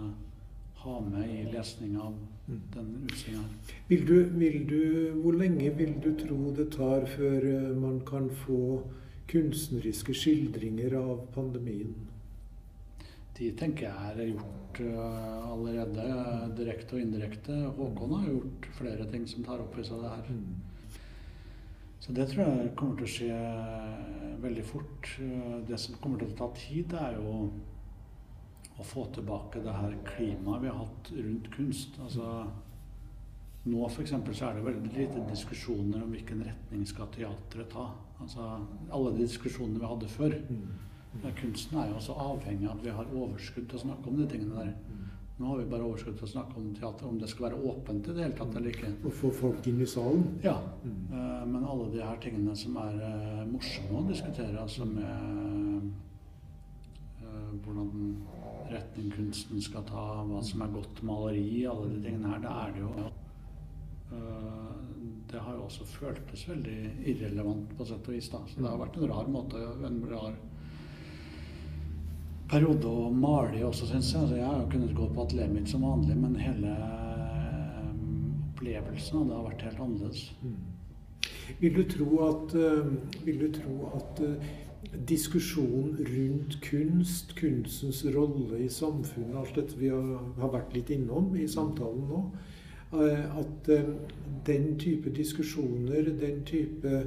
ha 0.82 0.96
med 1.06 1.30
i 1.30 1.46
lesninga 1.52 2.02
av 2.08 2.18
mm. 2.48 2.58
denne 2.74 3.04
utstillinga. 3.06 3.46
Vil 3.88 4.04
du, 4.06 4.16
vil 4.34 4.58
du, 4.66 4.82
hvor 5.22 5.38
lenge 5.38 5.70
vil 5.78 5.94
du 6.02 6.10
tro 6.18 6.50
det 6.58 6.68
tar 6.74 7.06
før 7.14 7.48
eh, 7.52 7.70
man 7.78 8.02
kan 8.06 8.28
få 8.42 8.82
kunstneriske 9.30 10.14
skildringer 10.14 10.98
av 10.98 11.24
pandemien? 11.34 11.94
De 13.36 13.50
tenker 13.58 13.88
jeg 13.88 14.12
er 14.14 14.30
gjort 14.30 14.80
uh, 14.80 15.50
allerede, 15.52 16.06
direkte 16.56 16.96
og 16.96 17.04
indirekte. 17.04 17.58
Håkon 17.76 18.16
har 18.16 18.30
gjort 18.30 18.70
flere 18.78 19.08
ting 19.12 19.26
som 19.28 19.44
tar 19.44 19.60
opp 19.64 19.76
i 19.76 19.84
seg 19.84 20.00
det 20.04 20.14
her. 20.14 20.32
Mm. 20.32 21.00
Så 22.00 22.12
det 22.14 22.28
tror 22.30 22.44
jeg 22.46 22.74
kommer 22.78 23.00
til 23.00 23.06
å 23.06 23.12
skje 23.12 23.36
veldig 24.44 24.64
fort. 24.68 25.08
Det 25.66 25.78
som 25.80 25.96
kommer 25.98 26.20
til 26.20 26.30
å 26.30 26.36
ta 26.38 26.46
tid, 26.54 26.92
er 26.94 27.16
jo 27.18 27.32
å 28.76 28.84
få 28.84 29.06
tilbake 29.16 29.62
det 29.64 29.74
her 29.74 29.96
klimaet 30.06 30.62
vi 30.62 30.70
har 30.70 30.82
hatt 30.84 31.10
rundt 31.16 31.50
kunst. 31.54 31.96
Altså, 32.04 32.46
nå 33.66 33.86
f.eks. 33.88 34.12
så 34.12 34.48
er 34.48 34.58
det 34.58 34.66
veldig 34.66 34.92
lite 34.94 35.24
diskusjoner 35.30 36.04
om 36.04 36.12
hvilken 36.14 36.44
retning 36.46 36.84
skal 36.86 37.08
teatret 37.14 37.72
ta. 37.72 37.88
Altså, 38.20 38.50
alle 38.94 39.14
de 39.16 39.24
diskusjonene 39.24 39.80
vi 39.82 39.90
hadde 39.90 40.12
før. 40.12 40.36
Mm. 41.16 41.24
Ja, 41.24 41.32
kunsten 41.40 41.78
er 41.80 41.88
jo 41.90 41.96
også 42.00 42.16
avhengig 42.26 42.68
av 42.68 42.76
at 42.76 42.84
vi 42.84 42.94
har 42.98 43.10
overskudd 43.14 43.68
til 43.70 43.78
å 43.78 43.84
snakke 43.86 44.10
om 44.10 44.20
de 44.20 44.28
tingene 44.30 44.60
der. 44.60 45.02
Nå 45.36 45.50
har 45.50 45.58
vi 45.60 45.66
bare 45.68 45.84
overskudd 45.84 46.16
til 46.16 46.24
å 46.24 46.30
snakke 46.30 46.56
om 46.56 46.70
teater, 46.76 47.08
om 47.08 47.18
det 47.20 47.28
skal 47.28 47.50
være 47.50 47.58
åpent 47.70 48.06
i 48.08 48.14
det 48.16 48.22
hele 48.24 48.38
tatt 48.38 48.54
eller 48.56 48.72
ikke. 48.72 48.92
Og 49.02 49.16
få 49.18 49.32
folk 49.36 49.68
inn 49.68 49.82
i 49.84 49.88
salen? 49.90 50.24
Ja. 50.44 50.56
Mm. 50.84 51.52
men 51.52 51.64
alle 51.64 51.90
de 51.92 52.00
her 52.00 52.16
tingene 52.22 52.56
som 52.56 52.78
er 52.80 52.96
uh, 53.02 53.42
morsomme 53.50 54.00
å 54.00 54.06
diskutere, 54.08 54.56
altså 54.62 54.88
med 54.88 55.90
uh, 57.20 57.52
hvordan 57.66 57.92
retning 58.72 59.12
kunsten 59.12 59.60
skal 59.62 59.84
ta, 59.86 60.06
hva 60.24 60.40
som 60.42 60.64
er 60.64 60.72
godt 60.72 61.04
maleri, 61.04 61.66
alle 61.68 61.92
de 61.92 62.02
tingene 62.08 62.32
her, 62.32 62.42
det 62.42 62.56
er 62.56 62.74
det 62.74 62.84
jo 62.86 63.06
Eh, 64.12 64.74
det 65.30 65.38
har 65.38 65.56
jo 65.56 65.64
også 65.66 65.86
føltes 65.90 66.44
veldig 66.48 66.76
irrelevant 67.10 67.72
på 67.78 67.86
sett 67.88 68.08
og 68.08 68.14
vis. 68.14 68.28
da. 68.30 68.42
Så 68.46 68.60
det 68.60 68.68
har 68.68 68.78
vært 68.78 68.98
en 68.98 69.08
rar 69.10 69.30
måte, 69.30 69.62
en 69.88 70.02
rar 70.10 70.36
periode 72.50 72.90
å 72.90 73.08
male 73.12 73.62
også, 73.66 73.88
syns 73.90 74.12
jeg. 74.12 74.22
Altså, 74.22 74.36
jeg 74.38 74.50
har 74.50 74.68
kunnet 74.72 74.94
gå 74.96 75.08
på 75.12 75.24
atelieret 75.24 75.54
mitt 75.54 75.70
som 75.70 75.86
vanlig, 75.86 76.16
men 76.18 76.36
hele 76.40 76.74
eh, 76.74 77.88
opplevelsen 78.52 79.20
av 79.20 79.26
det 79.26 79.36
har 79.38 79.48
vært 79.48 79.66
helt 79.66 79.82
annerledes. 79.86 80.22
Vil 81.60 81.74
du 81.76 81.82
tro 81.90 82.08
at, 82.26 82.54
eh, 82.58 82.92
vil 83.26 83.42
du 83.42 83.48
tro 83.58 83.90
at 83.98 84.22
eh, 84.26 84.50
diskusjonen 85.10 85.98
rundt 86.06 86.58
kunst, 86.62 87.34
kunstens 87.38 88.04
rolle 88.14 88.62
i 88.62 88.70
samfunnet, 88.70 89.34
alt 89.40 89.58
dette 89.58 89.78
vi 89.80 89.90
har, 89.90 90.52
vært 90.52 90.76
litt 90.76 90.92
innom 90.94 91.32
i 91.34 91.48
samtalen 91.50 92.06
nå, 92.06 92.20
at 92.96 93.66
den 94.46 94.68
type 94.78 95.10
diskusjoner, 95.10 96.06
den 96.20 96.44
type 96.46 97.00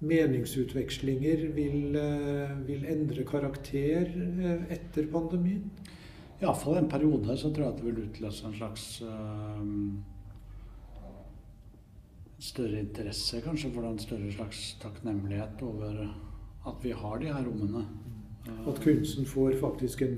meningsutvekslinger 0.00 1.42
vil, 1.54 1.96
eh, 1.96 2.52
vil 2.66 2.84
endre 2.88 3.24
karakter 3.28 4.06
eh, 4.16 4.62
etter 4.76 5.06
pandemien? 5.12 5.70
Iallfall 6.40 6.78
en 6.80 6.88
periode 6.88 7.36
så 7.36 7.50
tror 7.52 7.66
jeg 7.66 7.74
at 7.74 7.80
det 7.82 7.84
vil 7.90 8.04
utløse 8.06 8.46
en 8.48 8.54
slags 8.56 8.84
øh, 9.04 9.64
større 12.40 12.80
interesse, 12.80 13.40
kanskje, 13.44 13.70
for 13.74 13.84
en 13.84 13.98
større 14.00 14.30
slags 14.32 14.62
takknemlighet 14.80 15.60
over 15.62 15.98
at 16.66 16.78
vi 16.84 16.92
har 16.96 17.18
de 17.20 17.26
her 17.32 17.44
rommene. 17.44 17.84
Eh, 18.48 18.68
At 18.68 18.80
kunsten 18.80 19.26
får 19.28 19.58
faktisk 19.60 20.02
en, 20.02 20.16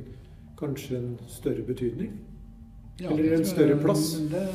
kanskje 0.58 0.98
en 1.00 1.16
større 1.28 1.62
betydning? 1.66 2.12
Ja, 3.00 3.10
Eller 3.10 3.32
en 3.38 3.44
større 3.44 3.56
større 3.56 3.68
jeg- 3.76 3.80
plass? 3.82 4.12
Det 4.30 4.48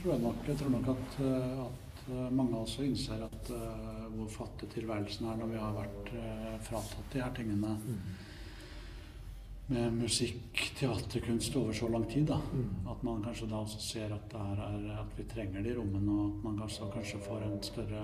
tror 0.00 0.12
jeg 0.14 0.22
nok. 0.22 0.36
Jeg 0.48 0.56
tror 0.56 0.70
nok 0.70 0.88
at, 0.88 1.20
at 1.20 2.32
mange 2.32 2.56
også 2.56 2.82
innser 2.82 3.24
at 3.24 3.50
hvor 4.14 4.32
fattig 4.32 4.68
tilværelsen 4.74 5.28
er 5.28 5.38
når 5.40 5.52
vi 5.52 5.60
har 5.60 5.76
vært 5.76 6.12
eh, 6.16 6.58
fratatt 6.66 7.14
de 7.14 7.22
her 7.22 7.32
tingene 7.36 7.76
med 9.70 9.94
musikk, 9.94 10.72
teaterkunst 10.80 11.54
over 11.56 11.72
så 11.72 11.88
lang 11.88 12.08
tid. 12.10 12.26
da. 12.26 12.40
Mm. 12.52 12.88
At 12.90 13.02
man 13.06 13.22
kanskje 13.22 13.46
da 13.46 13.60
også 13.62 13.78
ser 13.80 14.14
at, 14.14 14.34
er, 14.34 14.62
at 14.98 15.12
vi 15.18 15.28
trenger 15.30 15.62
de 15.62 15.76
rommene, 15.78 16.10
og 16.10 16.26
at 16.26 16.44
man 16.44 16.58
kanskje, 16.58 16.90
kanskje 16.94 17.20
får 17.22 17.44
en 17.46 17.62
større 17.62 18.02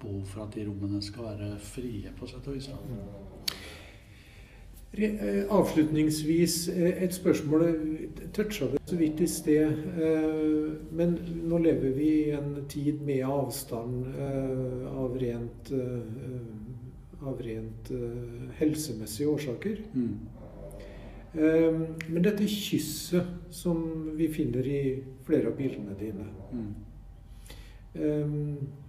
behov 0.00 0.22
for 0.26 0.44
at 0.44 0.54
de 0.54 0.68
rommene 0.68 1.02
skal 1.02 1.24
være 1.32 1.58
frie, 1.58 2.12
på 2.18 2.30
sett 2.30 2.46
og 2.46 2.54
vis. 2.54 2.70
da. 2.70 3.29
Eh, 4.92 5.44
Avslutningsvis 5.50 6.68
eh, 6.68 7.02
et 7.04 7.14
spørsmål. 7.14 7.62
Toucha 8.34 8.66
det 8.72 8.80
så 8.86 8.96
vidt 8.96 9.20
i 9.20 9.26
sted. 9.26 9.70
eh, 10.02 10.72
Men 10.92 11.14
nå 11.46 11.58
lever 11.58 11.90
vi 11.94 12.08
i 12.24 12.30
en 12.34 12.64
tid 12.68 13.00
med 13.06 13.22
avstand 13.24 14.04
av 14.90 15.16
rent, 15.20 15.72
av 17.22 17.40
rent 17.40 17.90
helsemessige 18.58 19.28
årsaker. 19.28 19.76
Mm. 19.94 20.18
Men 22.08 22.22
dette 22.24 22.48
kysset 22.48 23.26
som 23.50 24.10
vi 24.18 24.26
finner 24.28 24.66
i 24.66 25.02
flere 25.24 25.46
av 25.52 25.56
bildene 25.56 25.94
dine, 26.00 26.26
Mm. 26.52 26.74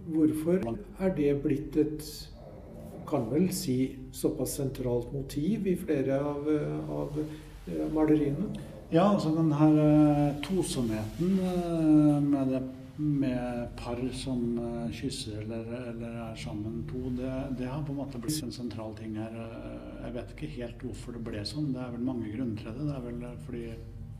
hvorfor 0.06 0.58
er 1.00 1.14
det 1.16 1.42
blitt 1.42 1.76
et 1.76 2.28
kan 3.06 3.30
vel 3.30 3.48
si 3.52 3.96
såpass 4.12 4.58
sentralt 4.60 5.12
motiv 5.12 5.66
i 5.66 5.76
flere 5.80 6.20
av, 6.20 6.46
av 6.92 7.18
eh, 7.22 7.88
maleriene? 7.94 8.50
Ja, 8.92 9.06
altså 9.14 9.32
den 9.34 9.52
her 9.56 9.78
eh, 9.80 10.34
tosomheten 10.44 11.38
eh, 11.40 12.18
med, 12.20 12.50
det, 12.52 12.60
med 13.00 13.70
par 13.80 14.02
som 14.12 14.42
eh, 14.60 14.90
kysser 14.92 15.40
eller, 15.46 15.70
eller 15.94 16.18
er 16.26 16.36
sammen 16.36 16.82
to, 16.90 17.06
det, 17.16 17.30
det 17.58 17.70
har 17.70 17.80
på 17.86 17.94
en 17.94 18.02
måte 18.02 18.20
blitt 18.20 18.42
en 18.44 18.52
sentral 18.52 18.92
ting 18.98 19.16
her. 19.16 19.32
Eh, 19.46 19.88
Jeg 20.02 20.14
vet 20.18 20.34
ikke 20.34 20.50
helt 20.58 20.84
hvorfor 20.84 21.16
det 21.16 21.24
ble 21.30 21.44
sånn. 21.48 21.72
Det 21.72 21.80
er 21.80 21.94
vel 21.94 22.04
mange 22.04 22.28
grunner 22.34 22.58
til 22.60 22.68
det. 22.76 22.84
Det 22.90 22.96
er 22.98 23.06
vel 23.06 23.24
fordi 23.46 23.64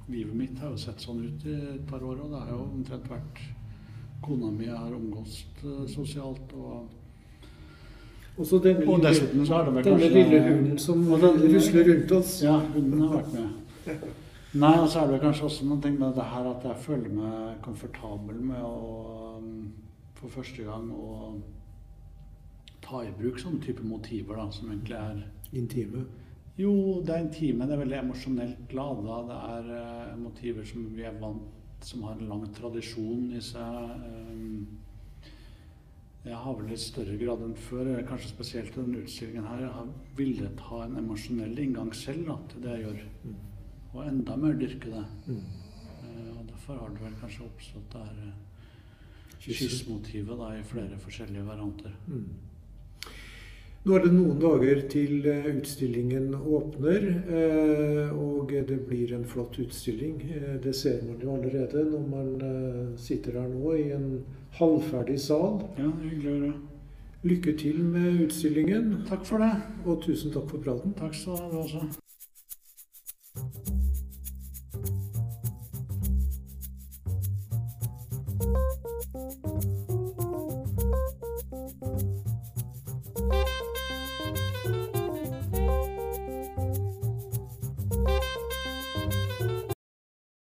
livet 0.08 0.34
mitt 0.40 0.58
har 0.62 0.72
jo 0.72 0.80
sett 0.80 1.04
sånn 1.04 1.20
ut 1.26 1.44
i 1.46 1.58
et 1.76 1.84
par 1.90 2.00
år, 2.02 2.24
og 2.24 2.32
det 2.32 2.40
har 2.46 2.56
jo 2.56 2.64
omtrent 2.70 3.12
vært 3.12 3.42
Kona 4.22 4.48
mi 4.54 4.68
har 4.70 4.92
omgått 4.94 5.64
eh, 5.66 5.84
sosialt 5.90 6.52
og 6.56 6.88
Og 8.42 8.48
så 8.48 8.58
denne, 8.62 8.82
Og 8.86 8.98
lille, 8.98 9.08
dessuten 9.08 9.46
så 9.46 9.54
har 9.54 9.68
det 9.68 9.74
vel 9.76 9.84
denne 9.86 10.00
kanskje 10.00 10.14
lille 10.16 10.40
hunden 10.48 10.78
som 10.82 11.04
Og 11.12 11.20
den- 11.22 11.44
rusler 11.54 11.84
rundt 11.88 12.12
oss. 12.16 12.32
Ja, 12.42 12.56
hunden 12.74 13.00
har 13.00 13.16
vært 13.16 13.32
med. 13.36 14.00
Nei, 14.54 14.72
og 14.78 14.88
så 14.88 15.00
er 15.00 15.12
det 15.12 15.20
kanskje 15.22 15.44
også 15.48 15.64
noen 15.64 15.82
ting 15.82 15.98
med 15.98 16.14
det 16.14 16.24
her 16.28 16.48
at 16.50 16.64
jeg 16.66 16.76
føler 16.82 17.08
meg 17.08 17.62
komfortabel 17.62 18.40
med 18.50 18.60
å 18.60 19.38
um, 19.38 19.72
for 20.18 20.28
første 20.28 20.66
gang 20.66 20.90
å 20.92 21.38
ta 22.82 23.00
i 23.06 23.14
bruk 23.16 23.38
sånne 23.40 23.62
type 23.62 23.86
motiver 23.86 24.36
da, 24.36 24.50
som 24.50 24.68
egentlig 24.68 24.98
er 24.98 25.22
Intime. 25.52 26.04
Jo, 26.58 27.00
det 27.00 27.14
er 27.14 27.24
intime, 27.24 27.66
det 27.66 27.74
er 27.74 27.80
veldig 27.80 27.98
emosjonelt 27.98 28.72
lada. 28.76 29.16
Det 29.28 29.40
er 29.56 30.12
uh, 30.12 30.18
motiver 30.20 30.64
som 30.68 30.86
vi 30.96 31.02
er 31.08 31.16
vant 31.20 31.84
som 31.84 32.02
har 32.02 32.16
en 32.20 32.28
lang 32.28 32.44
tradisjon 32.54 33.32
i 33.36 33.40
seg. 33.40 33.90
Um, 34.32 34.66
jeg 36.22 36.38
har 36.38 36.54
vel 36.54 36.70
i 36.70 36.78
større 36.78 37.16
grad 37.18 37.40
enn 37.42 37.56
før, 37.58 37.88
kanskje 38.06 38.30
spesielt 38.30 38.76
i 38.76 38.78
denne 38.78 39.00
utstillingen 39.02 39.48
her, 39.48 39.64
jeg 39.64 39.72
har 39.74 39.88
villet 40.18 40.62
ha 40.68 40.84
en 40.84 41.00
emosjonell 41.00 41.58
inngang 41.58 41.90
selv 41.98 42.28
da, 42.28 42.36
til 42.52 42.62
det 42.62 42.76
jeg 42.76 42.84
gjør. 42.84 43.00
Mm. 43.24 43.40
Og 43.92 43.98
enda 44.06 44.36
mer 44.38 44.54
dyrke 44.60 44.92
det. 44.92 45.02
Mm. 45.26 45.40
Eh, 46.06 46.30
og 46.36 46.46
derfor 46.52 46.78
har 46.78 46.94
det 46.94 47.02
vel 47.02 47.18
kanskje 47.24 47.48
oppstått 47.48 47.96
det 47.96 48.04
her 48.06 48.22
eh, 48.28 48.38
kyssmotivet 49.48 50.46
i 50.60 50.62
flere 50.70 51.00
forskjellige 51.02 51.48
varianter. 51.48 51.98
Mm. 52.06 52.51
Nå 53.82 53.96
er 53.98 54.04
det 54.04 54.12
noen 54.14 54.36
dager 54.38 54.80
til 54.92 55.24
eh, 55.26 55.46
utstillingen 55.56 56.28
åpner, 56.38 57.06
eh, 57.34 58.12
og 58.14 58.52
det 58.68 58.76
blir 58.86 59.10
en 59.16 59.24
flott 59.26 59.58
utstilling. 59.58 60.20
Eh, 60.36 60.52
Det 60.62 60.74
ser 60.78 61.00
man 61.02 61.18
jo 61.18 61.32
allerede 61.34 61.82
når 61.90 62.04
man 62.12 62.28
sitter 62.96 63.40
her 63.40 63.48
nå 63.50 63.72
i 63.74 63.88
en 63.96 64.06
halvferdig 64.60 65.18
sal. 65.24 65.64
Ja, 65.80 65.90
hyggelig 66.04 66.30
å 66.30 66.36
høre. 66.36 66.52
Lykke 67.26 67.56
til 67.58 67.82
med 67.82 68.22
utstillingen, 68.28 69.02
Takk 69.08 69.26
for 69.26 69.38
det. 69.42 69.50
og 69.86 70.00
tusen 70.02 70.30
takk 70.34 70.46
for 70.50 70.58
praten. 70.62 70.94
Takk 70.98 71.14
skal 71.14 71.36
du 71.50 71.58
ha, 71.58 71.64
også. 71.66 71.82